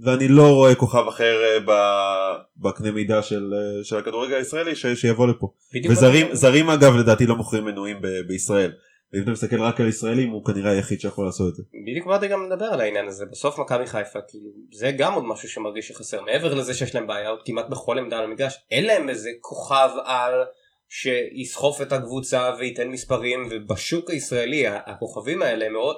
ואני 0.00 0.28
לא 0.28 0.52
רואה 0.52 0.74
כוכב 0.74 1.04
אחר 1.08 1.36
אה, 1.44 1.58
בקנה 2.56 2.90
מידה 2.90 3.22
של, 3.22 3.54
אה, 3.54 3.84
של 3.84 3.96
הכדורגל 3.96 4.34
הישראלי 4.34 4.76
ש, 4.76 4.86
שיבוא 4.86 5.28
לפה. 5.28 5.52
וזרים 5.90 6.26
זרים 6.32 6.70
אגב 6.70 6.96
לדעתי 6.96 7.26
לא 7.26 7.36
מוכרים 7.36 7.64
מנויים 7.64 8.00
ב- 8.00 8.20
בישראל. 8.28 8.72
ואם 9.12 9.22
אתה 9.22 9.30
מסתכל 9.30 9.60
רק 9.60 9.80
על 9.80 9.88
ישראלים 9.88 10.30
הוא 10.30 10.44
כנראה 10.44 10.70
היחיד 10.70 11.00
שיכול 11.00 11.24
לעשות 11.24 11.48
את 11.48 11.54
זה. 11.54 11.62
בדיוק 11.86 12.06
באתי 12.06 12.28
גם 12.28 12.46
לדבר 12.46 12.64
על 12.64 12.80
העניין 12.80 13.08
הזה. 13.08 13.24
בסוף 13.26 13.58
מכבי 13.58 13.86
חיפה 13.86 14.18
כאילו 14.28 14.50
זה 14.72 14.90
גם 14.98 15.14
עוד 15.14 15.24
משהו 15.24 15.48
שמרגיש 15.48 15.88
שחסר. 15.88 16.20
מעבר 16.20 16.54
לזה 16.54 16.74
שיש 16.74 16.94
להם 16.94 17.06
בעיות 17.06 17.42
כמעט 17.44 17.68
בכל 17.68 17.98
עמדה 17.98 18.18
על 18.18 18.24
המגרש 18.24 18.58
אין 18.70 18.84
להם 18.84 19.08
איזה 19.08 19.30
כוכב 19.40 19.90
על 20.04 20.32
שיסחוף 20.88 21.82
את 21.82 21.92
הקבוצה 21.92 22.50
וייתן 22.58 22.88
מספרים 22.88 23.48
ובשוק 23.50 24.10
הישראלי 24.10 24.64
הכוכבים 24.66 25.42
האלה 25.42 25.68
מאוד 25.68 25.96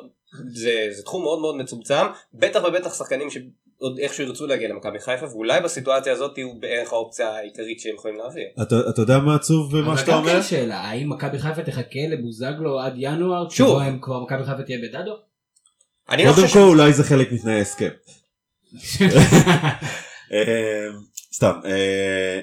זה, 0.48 0.88
זה 0.90 1.02
תחום 1.02 1.22
מאוד 1.22 1.40
מאוד 1.40 1.56
מצומצם 1.56 2.06
בטח 2.34 2.60
ובטח 2.64 2.94
שחקנים 2.94 3.30
שעוד 3.30 3.98
איכשהו 3.98 4.24
ירצו 4.24 4.46
להגיע 4.46 4.68
למכבי 4.68 5.00
חיפה 5.00 5.26
ואולי 5.26 5.60
בסיטואציה 5.60 6.12
הזאת 6.12 6.38
הוא 6.38 6.60
בערך 6.60 6.92
האופציה 6.92 7.28
העיקרית 7.28 7.80
שהם 7.80 7.94
יכולים 7.94 8.16
להביא. 8.18 8.44
אתה, 8.62 8.76
אתה 8.90 9.02
יודע 9.02 9.18
מה 9.18 9.34
עצוב 9.34 9.78
במה 9.78 9.92
אבל 9.92 9.96
שאתה 9.96 10.12
גם 10.12 10.18
אומר? 10.18 10.32
כן 10.32 10.42
שאלה, 10.42 10.80
האם 10.80 11.10
מכבי 11.10 11.38
חיפה 11.38 11.62
תחכה 11.62 12.00
לבוזגלו 12.08 12.80
עד 12.80 12.92
ינואר, 12.96 13.48
שוב. 13.48 13.68
שבו 13.68 13.80
הם 13.80 13.98
כבר 14.02 14.20
מכבי 14.20 14.44
חיפה 14.44 14.62
תהיה 14.62 14.78
בדדו? 14.82 15.16
אני 16.10 16.24
לא 16.24 16.32
קודם 16.32 16.46
חושב 16.46 16.58
כל 16.58 16.64
אולי 16.64 16.92
זה 16.92 17.04
חלק 17.04 17.32
מתנאי 17.32 17.54
ההסכם. 17.54 17.88
אה, 20.32 20.88
סתם 21.34 21.60
אה, 21.64 22.40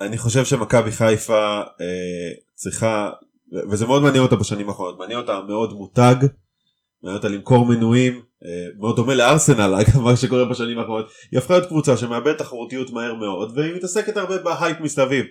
אני 0.00 0.18
חושב 0.18 0.44
שמכבי 0.44 0.92
חיפה 0.92 1.60
אה, 1.80 2.30
צריכה 2.54 3.10
וזה 3.70 3.86
מאוד 3.86 4.02
מעניין 4.02 4.22
אותה 4.22 4.36
בשנים 4.36 4.68
האחרונות 4.68 4.98
מעניין 4.98 5.18
אותה 5.18 5.40
מאוד 5.48 5.72
מותג 5.72 6.14
מעניין 7.02 7.32
למכור 7.32 7.66
מנויים 7.66 8.22
אה, 8.44 8.66
מאוד 8.78 8.96
דומה 8.96 9.14
לארסנל 9.14 9.74
אגב 9.80 10.00
מה 10.00 10.16
שקורה 10.16 10.44
בשנים 10.44 10.78
האחרונות 10.78 11.06
היא 11.32 11.38
הפכה 11.38 11.54
להיות 11.54 11.68
קבוצה 11.68 11.96
שמאבדת 11.96 12.38
תחרותיות 12.38 12.90
מהר 12.90 13.14
מאוד 13.14 13.58
והיא 13.58 13.74
מתעסקת 13.74 14.16
הרבה 14.16 14.38
בהייפ 14.38 14.80
מסביב. 14.80 15.24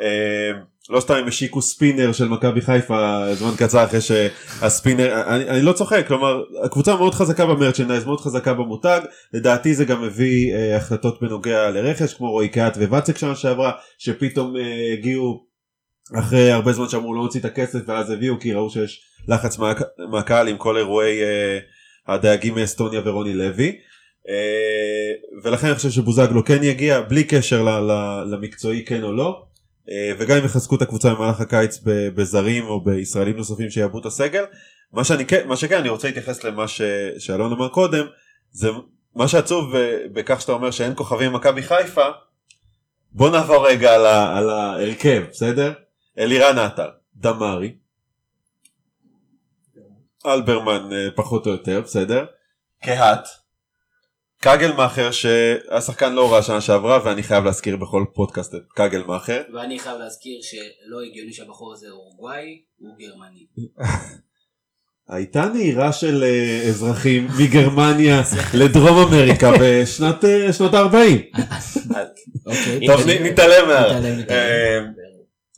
אה, 0.00 0.52
לא 0.90 1.00
סתם 1.00 1.14
הם 1.14 1.28
השיקו 1.28 1.62
ספינר 1.62 2.12
של 2.12 2.28
מכבי 2.28 2.60
חיפה 2.60 3.24
זמן 3.34 3.50
קצר 3.56 3.84
אחרי 3.84 4.00
שהספינר 4.00 5.22
אני, 5.26 5.48
אני 5.48 5.62
לא 5.62 5.72
צוחק 5.72 6.04
כלומר 6.08 6.42
הקבוצה 6.64 6.96
מאוד 6.96 7.14
חזקה 7.14 7.46
ב 7.46 7.51
merchandise 7.51 8.04
מאוד 8.04 8.20
חזקה 8.20 8.54
במותג 8.54 9.00
לדעתי 9.32 9.74
זה 9.74 9.84
גם 9.84 10.02
מביא 10.02 10.54
אה, 10.54 10.76
החלטות 10.76 11.22
בנוגע 11.22 11.70
לרכש 11.70 12.14
כמו 12.14 12.30
רועי 12.30 12.48
קהת 12.48 12.76
וואצק 12.76 13.18
שנה 13.18 13.34
שעברה 13.34 13.72
שפתאום 13.98 14.56
אה, 14.56 14.92
הגיעו 14.92 15.51
אחרי 16.18 16.50
הרבה 16.50 16.72
זמן 16.72 16.88
שאמרו 16.88 17.14
לא 17.14 17.22
נוציא 17.22 17.40
את 17.40 17.44
הכסף 17.44 17.78
ואז 17.86 18.10
הביאו 18.10 18.40
כי 18.40 18.52
ראו 18.52 18.70
שיש 18.70 19.02
לחץ 19.28 19.58
מה, 19.58 19.72
מהקהל 20.10 20.48
עם 20.48 20.56
כל 20.56 20.76
אירועי 20.76 21.22
אה, 21.22 21.58
הדייגים 22.08 22.54
מאסטוניה 22.54 23.00
ורוני 23.04 23.34
לוי. 23.34 23.76
אה, 24.28 25.12
ולכן 25.42 25.66
אני 25.66 25.76
חושב 25.76 25.90
שבוזגלו 25.90 26.44
כן 26.44 26.62
יגיע 26.62 27.00
בלי 27.00 27.24
קשר 27.24 27.62
ל, 27.62 27.68
ל, 27.68 28.22
למקצועי 28.30 28.84
כן 28.84 29.02
או 29.02 29.12
לא. 29.12 29.42
אה, 29.90 30.12
וגם 30.18 30.36
אם 30.36 30.44
יחזקו 30.44 30.76
את 30.76 30.82
הקבוצה 30.82 31.14
במהלך 31.14 31.40
הקיץ 31.40 31.80
בזרים 31.84 32.64
או 32.66 32.84
בישראלים 32.84 33.36
נוספים 33.36 33.70
שיעבו 33.70 33.98
את 33.98 34.06
הסגל. 34.06 34.44
מה 34.92 35.04
שאני 35.04 35.26
כן 35.26 35.48
מה 35.48 35.56
שכן 35.56 35.76
אני 35.78 35.88
רוצה 35.88 36.08
להתייחס 36.08 36.44
למה 36.44 36.68
ש, 36.68 36.82
שאלון 37.18 37.52
אמר 37.52 37.68
קודם. 37.68 38.04
זה 38.50 38.68
מה 39.16 39.28
שעצוב 39.28 39.76
ב- 39.76 39.98
בכך 40.12 40.40
שאתה 40.40 40.52
אומר 40.52 40.70
שאין 40.70 40.92
כוכבים 40.96 41.32
במכבי 41.32 41.62
חיפה. 41.62 42.06
בוא 43.12 43.30
נעבור 43.30 43.68
רגע 43.68 43.94
על 44.36 44.50
ההרכב 44.50 45.22
בסדר 45.30 45.72
אלירן 46.18 46.58
עטר 46.58 46.88
דמארי. 47.16 47.74
אלברמן 50.26 50.92
אה, 50.92 51.08
פחות 51.14 51.46
או 51.46 51.52
יותר 51.52 51.80
בסדר? 51.80 52.24
קהת. 52.84 53.28
קגלמאכר 54.40 55.10
שהשחקן 55.10 56.12
לא 56.12 56.32
רע 56.32 56.42
שנה 56.42 56.60
שעברה 56.60 56.98
ואני 57.04 57.22
חייב 57.22 57.44
להזכיר 57.44 57.76
בכל 57.76 58.04
פודקאסט 58.14 58.54
את 58.54 58.60
קגלמאכר. 58.74 59.42
ואני 59.54 59.78
חייב 59.78 59.98
להזכיר 59.98 60.38
שלא 60.42 61.00
הגיוני 61.02 61.32
שהבחור 61.32 61.72
הזה 61.72 61.86
אורוגוואי, 61.90 62.62
הוא 62.78 62.96
גרמני. 62.98 63.46
הייתה 65.08 65.44
נהירה 65.54 65.92
של 65.92 66.22
אה, 66.24 66.62
אזרחים 66.68 67.28
מגרמניה 67.40 68.22
לדרום 68.54 68.98
אמריקה 69.08 69.50
בשנת 69.60 70.24
אה, 70.24 70.52
שנות 70.52 70.74
ה-40 70.74 71.40
אוקיי. 72.46 72.86
טוב 72.86 73.00
נ- 73.06 73.26
נתעלם 73.26 73.68
מה... 73.68 73.88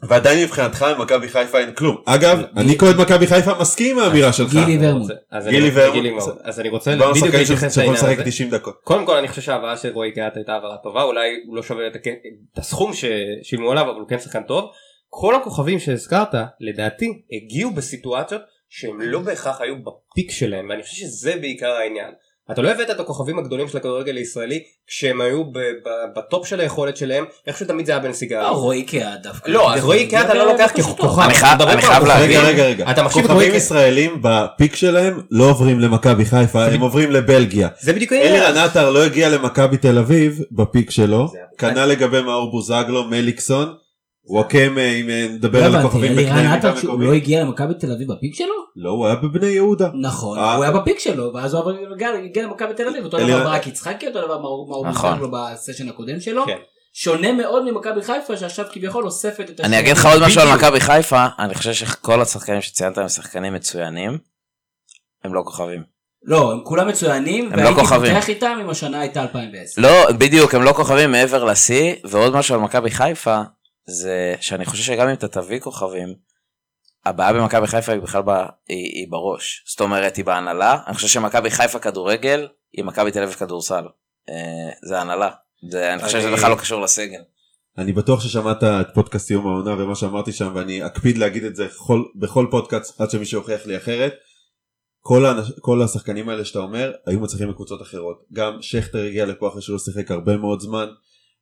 ועדיין 0.09 0.45
מבחינתך 0.45 0.87
במכבי 0.99 1.29
חיפה 1.29 1.59
אין 1.59 1.75
כלום 1.75 1.97
אגב 2.07 2.43
אני 2.57 2.79
כאוהד 2.79 2.97
מכבי 3.01 3.27
חיפה 3.27 3.53
מסכים 3.61 3.99
עם 3.99 4.05
האמירה 4.05 4.33
שלך 4.33 4.51
גילי 4.51 4.79
ורמוט. 4.89 5.11
אז 5.31 5.49
גילי 5.49 5.71
אני- 5.71 6.11
ורמוט. 6.11 6.29
אז 6.43 6.61
אני 6.61 6.69
רוצה 6.69 6.97
בדיוק 7.11 7.35
להתייחס 7.35 7.77
לעניין 7.79 7.95
לשחק 7.97 8.13
הזה. 8.19 8.25
90 8.25 8.51
דקות 8.51 8.81
קודם 8.85 9.07
כל 9.07 9.17
אני 9.17 9.29
חושב 9.29 9.43
שההבאה 9.43 9.77
של 9.77 9.91
רועי 9.93 10.13
קהת 10.13 10.37
הייתה 10.37 10.53
העברה 10.53 10.77
טובה 10.83 11.03
אולי 11.03 11.29
הוא 11.47 11.57
לא 11.57 11.63
שווה 11.63 11.87
את, 11.87 11.97
הכ- 11.97 12.09
את 12.53 12.59
הסכום 12.59 12.93
ששילמו 12.93 13.71
עליו 13.73 13.91
אבל 13.91 14.01
הוא 14.01 14.09
כן 14.09 14.19
שחקן 14.19 14.43
טוב. 14.43 14.65
כל 15.09 15.35
הכוכבים 15.35 15.79
שהזכרת 15.79 16.29
לדעתי 16.61 17.07
הגיעו 17.33 17.71
בסיטואציות 17.75 18.43
שהם 18.69 19.01
לא 19.01 19.19
בהכרח 19.21 19.61
היו 19.61 19.75
בפיק 19.77 20.31
שלהם 20.31 20.67
ואני 20.71 20.83
חושב 20.83 20.97
שזה 20.97 21.37
בעיקר 21.41 21.71
העניין. 21.71 22.11
אתה 22.53 22.63
לא 22.63 22.71
הבאת 22.71 22.91
את 22.91 23.01
הכוכבים 23.01 23.39
הגדולים 23.39 23.69
של 23.69 23.77
הכדורגל 23.77 24.17
הישראלי 24.17 24.63
כשהם 24.87 25.21
היו 25.21 25.45
ב- 25.45 25.59
ב- 25.59 26.19
בטופ 26.19 26.47
של 26.47 26.61
היכולת 26.61 26.97
שלהם 26.97 27.25
איכשהו 27.47 27.67
תמיד 27.67 27.87
זה 27.87 27.93
היה 27.93 28.01
בנסיגה. 28.01 28.43
לא, 28.43 28.49
רועי 28.49 28.83
קהת 28.83 29.23
דווקא. 29.23 29.51
לא, 29.51 29.75
אז 29.75 29.85
רועי 29.85 30.07
קהת 30.07 30.31
אני 30.31 30.39
לא 30.39 30.53
לוקח 30.53 30.71
ככוכב. 30.79 31.21
אני 31.21 31.35
חייב- 31.35 31.61
להגיד- 32.07 32.37
רגע. 32.39 32.49
רגע 32.49 32.65
רגע 32.65 32.91
אתה 32.91 33.03
מחשיב 33.03 33.25
את 33.25 33.31
רועי 33.31 33.45
כוכבים. 33.47 33.57
ישראלים 33.59 34.19
בפיק 34.23 34.77
שלהם 34.77 35.21
לא 35.31 35.45
עוברים 35.51 35.81
למכבי 35.81 36.25
חיפה 36.25 36.65
הם 36.65 36.81
עוברים 36.81 37.11
לבלגיה 37.11 37.69
זה 37.81 37.93
בדיוק 37.93 38.13
העניין. 38.13 38.33
אלירן 38.35 38.57
עטר 38.59 38.91
לא 38.91 39.05
הגיע 39.05 39.29
למכבי 39.29 39.77
תל 39.77 39.99
אביב 39.99 40.41
בפיק 40.53 40.91
שלו 40.91 41.29
כנ"ל 41.59 41.85
לגבי 41.85 42.21
מאור 42.23 42.51
בוזגלו 42.51 43.05
מליקסון 43.05 43.75
וואקמה 44.27 44.81
אם 44.81 45.11
אה, 45.11 45.27
נדבר 45.31 45.61
לא 45.61 45.65
על 45.65 45.71
הבנתי, 45.71 45.87
הכוכבים 45.89 46.17
בקנה 46.17 46.55
מידה 46.55 46.75
מקומי 46.75 47.07
לא 47.07 47.13
הגיע 47.13 47.45
למכבי 47.45 47.75
תל 47.75 47.93
אביב 47.93 48.13
בפיק 48.13 48.35
שלו? 48.35 48.55
לא 48.77 48.91
הוא 48.91 49.07
היה 49.07 49.15
בבני 49.17 49.47
יהודה 49.47 49.89
נכון, 50.01 50.39
אה. 50.39 50.55
הוא 50.55 50.65
היה 50.65 50.73
בפיק 50.73 50.99
שלו, 50.99 51.31
ואז 51.35 51.55
הוא 51.55 51.73
הגיע- 51.95 52.43
למכבי 52.47 52.75
תל 52.75 52.89
אביב, 52.89 53.05
אותו 53.05 53.19
דבר 53.19 53.45
ברק 53.45 53.67
יצחקי, 53.67 54.07
אותו 54.07 54.21
דבר 54.27 54.39
מאור 54.39 54.69
מאור 54.69 54.87
נכון. 54.89 55.11
בוזגלו 55.19 55.31
בסשן 55.31 55.89
הקודם 55.89 56.21
שלו. 56.21 56.47
כן. 56.47 56.57
שונה 56.97 57.33
מאוד 57.33 57.65
ממכבי 57.65 58.03
חיפה 58.03 58.37
שעכשיו 58.37 58.65
כביכול 58.73 59.05
אוספת 59.05 59.51
את 59.51 59.61
אני. 59.61 59.79
אגיד 59.79 59.93
לך 59.97 60.07
עוד 60.07 60.23
משהו 60.23 60.41
על. 60.43 60.55
מכבי 60.55 60.81
חיפה, 60.81 61.27
אני 61.39 61.55
חושב 61.55 61.73
שכל 61.73 62.21
השחקנים 62.23 62.61
שציינת 62.63 62.99
הם 62.99 63.09
שחקנים 63.09 63.55
מצוינים, 63.55 64.19
הם 65.25 65.35
לא 65.35 65.43
כוכבים. 65.45 65.83
לא, 66.27 66.53
הם 66.53 66.61
כולם 66.65 66.89
מצוינים, 66.89 67.45
הם 67.53 67.59
לא 67.59 67.63
והייתי 67.63 67.81
כוכבים. 67.81 68.15
פותח 68.15 68.29
איתם 68.29 68.59
אם 68.61 68.71
השנה 68.71 69.01
הייתה 69.01 69.23
2010. 69.23 69.83
לא, 69.83 70.13
בדיוק, 70.13 70.55
הם 70.55 70.63
לא 70.63 70.73
כוכבים 70.73 71.11
מעבר 71.13 71.45
לשיא, 71.45 71.95
ועוד 72.05 72.37
משהו 72.37 72.55
על 72.55 72.61
מכבי 72.61 72.91
חיפה, 72.91 73.41
זה 73.87 74.35
שאני 74.41 74.65
חושב 74.65 74.83
שגם 74.83 75.09
אם 75.09 75.15
אתה 75.15 75.29
תביא 75.29 75.61
כוכבים, 75.61 76.15
הבעיה 77.05 77.33
במכבי 77.33 77.67
חיפה 77.67 77.93
היא 77.93 78.01
בכלל 78.01 78.23
ב, 78.23 78.31
היא, 78.31 78.47
היא 78.69 79.07
בראש. 79.11 79.65
זאת 79.67 79.81
אומרת, 79.81 80.17
היא 80.17 80.25
בהנהלה. 80.25 80.79
אני 80.87 80.95
חושב 80.95 81.09
שמכבי 81.09 81.51
חיפה 81.51 81.79
כדורגל, 81.79 82.49
היא 82.73 82.85
מכבי 82.85 83.11
תל 83.11 83.23
אביב 83.23 83.35
כדורסל. 83.35 83.85
אה, 84.29 84.71
זה 84.89 85.01
הנהלה. 85.01 85.31
זה, 85.71 85.93
אני 85.95 86.03
חושב 86.03 86.21
שזה 86.21 86.31
בכלל 86.31 86.51
לא 86.51 86.57
קשור 86.57 86.81
לסגל. 86.81 87.21
אני 87.79 87.93
בטוח 87.93 88.21
ששמעת 88.21 88.65
את 88.65 88.87
פודקאסט 88.95 89.27
סיום 89.27 89.47
העונה 89.47 89.83
ומה 89.83 89.95
שאמרתי 89.95 90.33
שם 90.33 90.53
ואני 90.55 90.87
אקפיד 90.87 91.19
להגיד 91.19 91.45
את 91.45 91.57
זה 91.57 91.69
כל, 91.87 92.03
בכל 92.17 92.47
פודקאסט 92.51 93.01
עד 93.01 93.11
שמישהו 93.11 93.41
יוכיח 93.41 93.67
לי 93.67 93.77
אחרת. 93.77 94.15
כל, 95.01 95.27
האנש, 95.27 95.53
כל 95.61 95.83
השחקנים 95.83 96.29
האלה 96.29 96.45
שאתה 96.45 96.59
אומר 96.59 96.93
היו 97.07 97.21
מצליחים 97.21 97.51
בקבוצות 97.51 97.83
אחרות. 97.83 98.25
גם 98.33 98.59
שכטר 98.61 98.99
הגיע 98.99 99.27
לפה 99.27 99.49
אחרי 99.49 99.63
שהוא 99.63 99.79
שיחק 99.79 100.11
הרבה 100.11 100.37
מאוד 100.37 100.61
זמן. 100.61 100.87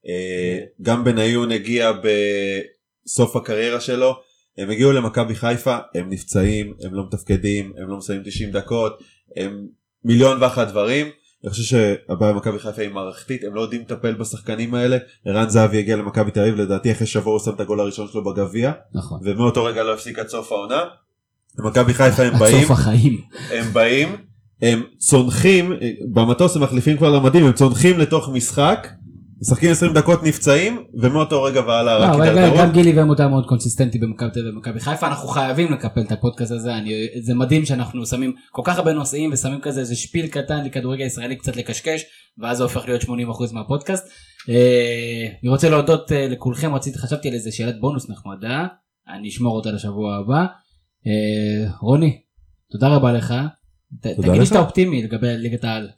אה, 0.09 0.59
גם 0.83 1.05
בניון 1.05 1.53
הגיע 1.53 1.93
בסוף 1.93 3.37
הקריירה 3.37 3.81
שלו. 3.81 4.15
הם 4.59 4.71
הגיעו 4.71 4.93
למכבי 4.93 5.35
חיפה, 5.35 5.77
הם 5.95 6.11
נפצעים, 6.11 6.75
הם 6.85 6.95
לא 6.95 7.05
מתפקדים, 7.07 7.73
הם 7.79 7.89
לא 7.89 7.97
מסיימים 7.97 8.25
90 8.27 8.51
דקות, 8.51 9.03
הם 9.37 9.67
מיליון 10.05 10.43
ואחת 10.43 10.69
דברים. 10.69 11.07
אני 11.45 11.51
חושב 11.51 11.63
שהבעיה 11.63 12.33
במכבי 12.33 12.59
חיפה 12.59 12.83
היא 12.83 12.91
מערכתית, 12.91 13.45
הם 13.45 13.55
לא 13.55 13.61
יודעים 13.61 13.83
לטפל 13.83 14.15
בשחקנים 14.15 14.75
האלה. 14.75 14.99
ערן 15.27 15.49
זהבי 15.49 15.79
הגיע 15.79 15.97
למכבי 15.97 16.31
תל 16.31 16.41
אביב, 16.41 16.55
לדעתי 16.55 16.93
אחרי 16.93 17.07
שבוע 17.07 17.33
הוא 17.33 17.41
שם 17.41 17.51
את 17.51 17.61
הגול 17.61 17.81
הראשון 17.81 18.09
שלו 18.13 18.25
בגביע, 18.25 18.73
נכון. 18.95 19.21
ומאותו 19.25 19.65
רגע 19.65 19.83
לא 19.83 19.95
הפסיק 19.95 20.19
עד 20.19 20.29
סוף 20.29 20.53
העונה. 20.53 20.83
למכבי 21.59 21.95
חיפה 21.95 22.23
הם 22.23 22.35
עד 22.35 22.41
באים, 22.41 22.61
סוף 22.61 22.71
החיים. 22.71 23.21
הם 23.51 23.73
באים, 23.73 24.17
הם 24.63 24.83
צונחים, 24.99 25.73
במטוס 26.13 26.57
הם 26.57 26.63
מחליפים 26.63 26.97
כבר 26.97 27.11
למדים, 27.11 27.45
הם 27.45 27.53
צונחים 27.53 27.99
לתוך 27.99 28.29
משחק, 28.29 28.89
משחקים 29.43 29.71
20 29.71 29.93
דקות 29.93 30.23
נפצעים, 30.23 30.85
ומאותו 30.95 31.43
רגע 31.43 31.61
והלאה 31.61 31.99
לא, 31.99 32.05
רק 32.05 32.13
גם- 32.15 32.21
הידרדרות. 32.21 32.59
גם 32.59 32.73
גילי 32.73 33.01
ומות 33.01 33.21
היה 33.21 33.29
מאוד 33.29 33.47
קונסיסטנטי 33.47 33.99
במכבי 33.99 34.31
תל 34.31 34.41
אביב 34.41 34.55
ומכבי 34.55 34.81
חיפה 34.81 35.07
אנחנו 35.07 35.29
חייבים 35.29 35.73
לקפל 35.73 36.01
את 36.01 36.13
הפודקאסט 36.13 36.53
הזה 36.53 36.75
אני, 36.77 36.91
זה 37.23 37.35
מדהים 37.35 37.65
שאנחנו 37.65 38.07
שמים 38.07 38.33
כל 38.51 38.63
כך 38.65 38.79
הרבה 38.79 38.93
נושאים 38.93 39.31
ושמים 39.33 39.61
כזה 39.61 39.81
איזה 39.81 39.95
שפיל 39.97 40.27
קטן 40.27 40.65
לכדורגל 40.65 41.05
ישראלי 41.05 41.37
קצת 41.37 41.57
לקשקש 41.57 42.05
ואז 42.39 42.57
זה 42.57 42.63
הופך 42.63 42.85
להיות 42.87 43.03
80% 43.03 43.07
מהפודקאסט. 43.53 44.09
אה, 44.49 45.27
אני 45.43 45.51
רוצה 45.51 45.71
להודות 45.71 46.13
אה, 46.13 46.29
לכולכם 46.31 46.75
רציתי 46.75 46.99
חשבתי 46.99 47.29
על 47.29 47.35
איזה 47.35 47.53
שאלת 47.53 47.81
בונוס 47.81 48.11
נחמדה 48.11 48.67
אני 49.17 49.29
אשמור 49.29 49.57
אותה 49.57 49.71
לשבוע 49.73 50.17
הבא. 50.17 50.41
אה, 51.07 51.71
רוני 51.81 52.19
תודה 52.73 52.89
רבה 52.89 53.13
לך. 53.13 53.35
ת- 54.03 54.07
תודה 54.07 54.29
תגיד 54.29 54.41
לי. 54.41 54.47
שאתה 54.47 54.59
אופטימי 54.59 55.03
לגבי 55.03 55.37
ליגת 55.37 55.65
העל. 55.65 55.89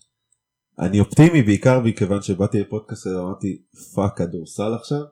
אני 0.79 1.01
אופטימי 1.01 1.43
בעיקר 1.43 1.81
מכיוון 1.81 2.23
שבאתי 2.23 2.61
לפודקאסט 2.61 3.07
הזה 3.07 3.19
אמרתי 3.19 3.59
fuck 3.95 4.17
כדורסל 4.17 4.75
עכשיו 4.75 5.03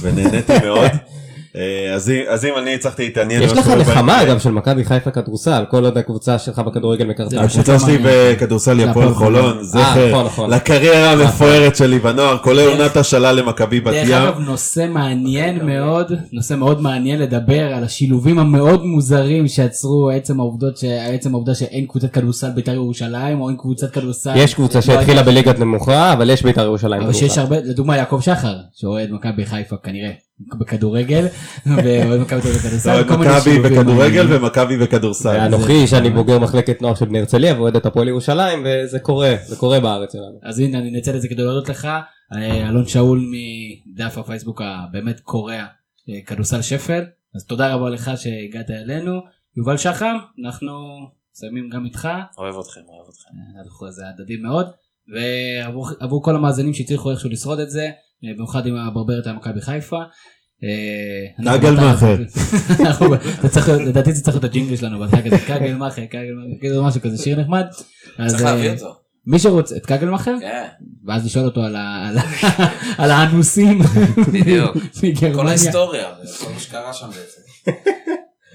ונהניתי 0.00 0.52
מאוד 0.64 0.90
אז 1.94 2.10
אם- 2.10 2.22
אז 2.28 2.44
אם 2.44 2.52
אני 2.58 2.74
הצלחתי 2.74 3.04
להתעניין 3.04 3.42
יש 3.42 3.52
לך 3.52 3.68
נחמה 3.68 4.22
אגב 4.22 4.38
של 4.38 4.50
מכבי 4.50 4.84
חיפה 4.84 5.10
כדורסל 5.10 5.64
כל 5.70 5.84
עוד 5.84 5.98
הקבוצה 5.98 6.38
שלך 6.38 6.58
בכדורגל 6.58 7.06
מקרטעת. 7.06 7.30
זה 7.30 7.60
הקבוצה 7.60 7.78
שלי. 7.78 7.98
בכדורסל 8.02 8.78
היא 8.78 8.86
הפועל 8.86 9.14
חולון 9.14 9.58
אה, 9.58 9.64
זכר 9.64 10.24
נכון. 10.26 10.50
לקריירה 10.50 11.10
המפוארת 11.12 11.76
שלי 11.76 11.98
בנוער 11.98 12.38
כולל 12.38 12.68
עונת 12.68 12.96
השאלה 12.96 13.32
למכבי 13.32 13.80
בת 13.80 13.92
דרך 13.94 14.08
ים. 14.08 14.14
אגב 14.14 14.38
נושא 14.38 14.86
מעניין 14.90 15.66
מאוד 15.66 16.12
נושא 16.32 16.54
מאוד 16.54 16.80
מעניין 16.80 17.20
לדבר 17.20 17.72
על 17.74 17.84
השילובים 17.84 18.38
המאוד 18.38 18.84
מוזרים 18.84 19.48
שיצרו 19.48 20.10
עצם 20.10 20.40
העובדות 20.40 20.78
העובדה 21.24 21.54
שאין 21.54 21.86
קבוצת 21.86 22.12
כדורסל 22.12 22.50
בית"ר 22.50 22.72
ירושלים 22.72 23.40
או 23.40 23.48
אין 23.48 23.56
קבוצת 23.56 23.90
כדורסל. 23.90 24.32
יש 24.36 24.54
קבוצה 24.54 24.78
לא 24.78 24.82
שהתחילה 24.82 25.22
בליגת 25.22 25.58
נמוכה 25.58 26.12
אבל 26.12 26.30
יש 26.30 26.42
בית"ר 26.42 26.62
ירושלים. 26.62 27.02
אבל 27.02 27.12
שיש. 27.12 27.38
הרבה 27.38 27.56
לדוגמה 27.60 27.96
יעקב 27.96 28.20
שחר 28.20 28.54
שאוהד 28.74 29.08
מכבי 29.12 29.46
חיפה 29.46 29.76
כנראה 29.82 30.10
בכדורגל 30.60 31.26
ואוהד 31.66 32.20
מכבי 32.20 32.40
תל 32.40 32.48
אביב 32.48 32.56
בכדורסל. 32.58 32.90
אוהד 32.90 33.08
כל 33.08 33.16
מיני 33.16 33.30
מכבי 33.30 33.40
שילובים 33.50 33.72
בכדורגל. 33.78 34.26
ומכבי 34.30 34.76
בכדורסל. 34.78 35.28
ואנוכי 35.28 35.86
שאני 35.86 36.10
בוגר 36.10 36.38
מחלקת 36.38 36.82
נוער 36.82 36.94
של 36.94 37.04
בני 37.04 37.18
הרצליה 37.18 37.54
ואוהד 37.54 37.76
את 37.76 37.86
הפועל 37.86 38.08
ירושלים 38.08 38.66
וזה 38.66 38.98
קורה 38.98 39.34
זה 39.46 39.56
קורה 39.56 39.80
בארץ 39.80 40.12
שלנו. 40.12 40.38
אז 40.42 40.58
הנה 40.58 40.78
אני 40.78 40.96
אנצל 40.96 41.16
את 41.16 41.22
זה 41.22 41.28
כדי 41.28 41.42
להודות 41.42 41.68
לך 41.68 41.84
אה, 42.32 42.68
אלון 42.68 42.86
שאול 42.86 43.24
מדף 43.30 44.18
הפייסבוק 44.18 44.62
הבאמת 44.64 45.20
קורע 45.20 45.54
אה, 45.54 45.64
כדורסל 46.26 46.62
שפל 46.62 47.04
אז 47.36 47.44
תודה 47.46 47.74
רבה 47.74 47.90
לך 47.90 48.10
שהגעת 48.16 48.70
אלינו 48.70 49.20
יובל 49.56 49.76
שחם 49.76 50.16
אנחנו 50.46 50.72
מסיימים 51.34 51.68
גם 51.70 51.84
איתך 51.84 52.08
אוהב 52.38 52.54
אתכם, 52.58 52.80
אוהב 52.88 53.08
אתכם. 53.08 53.30
אנחנו- 53.64 53.92
זה 53.92 54.02
הדדי 54.08 54.36
מאוד 54.36 54.66
ועבור 55.14 55.88
עבור 56.00 56.22
כל 56.24 56.36
המאזינים 56.36 56.74
שהצליחו 56.74 57.10
איכשהו 57.10 57.30
לשרוד 57.30 57.58
את 57.60 57.70
זה 57.70 57.82
אה, 57.84 57.90
במיוחד 58.34 58.66
עם 58.66 58.76
הברברת 58.76 59.26
על 59.26 59.36
מכבי 59.36 59.60
חיפה. 59.60 59.96
אה, 60.64 61.58
קגל 61.58 61.70
צריך 63.48 63.68
להיות- 63.68 63.82
לדעתי 63.82 64.12
זה 64.12 64.22
צריך 64.22 64.34
להיות 64.36 64.44
הג'ינגל 64.44 64.76
שלנו 64.76 64.98
בהתחלה 64.98 65.22
כזה 65.22 65.38
קגל 65.38 65.74
מאכר 65.74 66.04
קגל 66.06 66.20
מאכר 66.20 66.60
כאילו 66.60 66.84
משהו 66.84 67.00
כזה 67.00 67.22
שיר 67.22 67.40
נחמד. 67.40 67.64
אז, 68.18 68.30
צריך 68.32 68.44
אה, 68.44 68.54
להביא 68.54 68.70
אותו. 68.70 68.94
מי 69.26 69.38
שרוצה 69.38 69.76
את 69.76 69.86
קגל 69.86 70.08
מאכר 70.08 70.34
כן, 70.40 70.64
ואז 71.06 71.26
לשאול 71.26 71.44
אותו 71.44 71.60
על 72.98 73.10
האנוסים 73.10 73.78
בדיוק. 74.32 74.76
כל. 75.34 75.48
ההיסטוריה, 75.48 76.08
כל 76.40 76.52
מה 76.54 76.60
שקרה 76.60 76.92
שם 76.92 77.06
בעצם. 77.06 77.72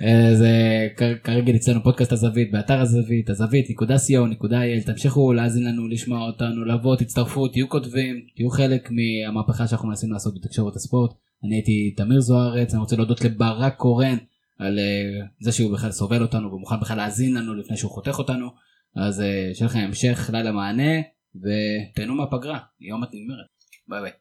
אה, 0.02 0.36
זה 0.36 0.52
כ- 0.98 1.24
כרגיל 1.24 1.56
אצלנו 1.56 1.84
פודקאסט 1.84 2.12
הזווית 2.12 2.52
באתר 2.52 2.82
הזווית 2.82 3.30
הזווית 3.30 3.70
נקודה 3.70 3.96
co 3.96 4.28
נקודה 4.30 4.62
il 4.64 4.86
תמשיכו 4.86 5.34
להאזין 5.34 5.64
לנו 5.64 5.88
לשמוע 5.88 6.28
אותנו 6.28 6.66
לבוא 6.66 6.96
תצטרפו 6.96 7.48
תהיו 7.48 7.70
כותבים 7.70 8.22
תהיו 8.36 8.50
חלק 8.50 8.90
מהמהפכה 8.92 9.68
שאנחנו 9.68 9.88
מנסים 9.88 10.12
לעשות 10.12 10.36
בתקשורת 10.36 10.76
הספורט. 10.76 11.12
אני 11.44 11.56
הייתי 11.56 11.94
תמיר 11.98 12.20
זוארץ 12.20 12.74
אני 12.74 12.82
רוצה 12.82 12.96
להודות 12.96 13.22
לברק 13.22 13.76
קורן 13.76 14.18
על 14.60 14.80
אה, 14.80 15.26
זה 15.40 15.52
שהוא 15.52 15.74
בכלל 15.74 15.92
סובל 15.92 16.22
אותנו 16.22 16.52
ומוכן 16.54 16.80
בכלל 16.80 16.98
להאזין 16.98 17.34
לנו 17.34 17.54
לפני 17.54 17.78
שהוא 17.78 17.92
חותך 17.92 18.20
אותנו. 18.20 18.50
אז 18.96 19.22
אה, 19.22 19.52
שיהיה 19.54 19.70
לכם 19.70 19.80
המשך 19.80 20.30
לילה 20.34 20.52
מענה 20.52 21.02
ותהנו 21.36 22.16
מהפגרה. 22.16 22.60
יום 22.80 23.04
את 23.04 23.10
נגמרת 23.14 23.46
ביי 23.88 24.02
ביי. 24.02 24.12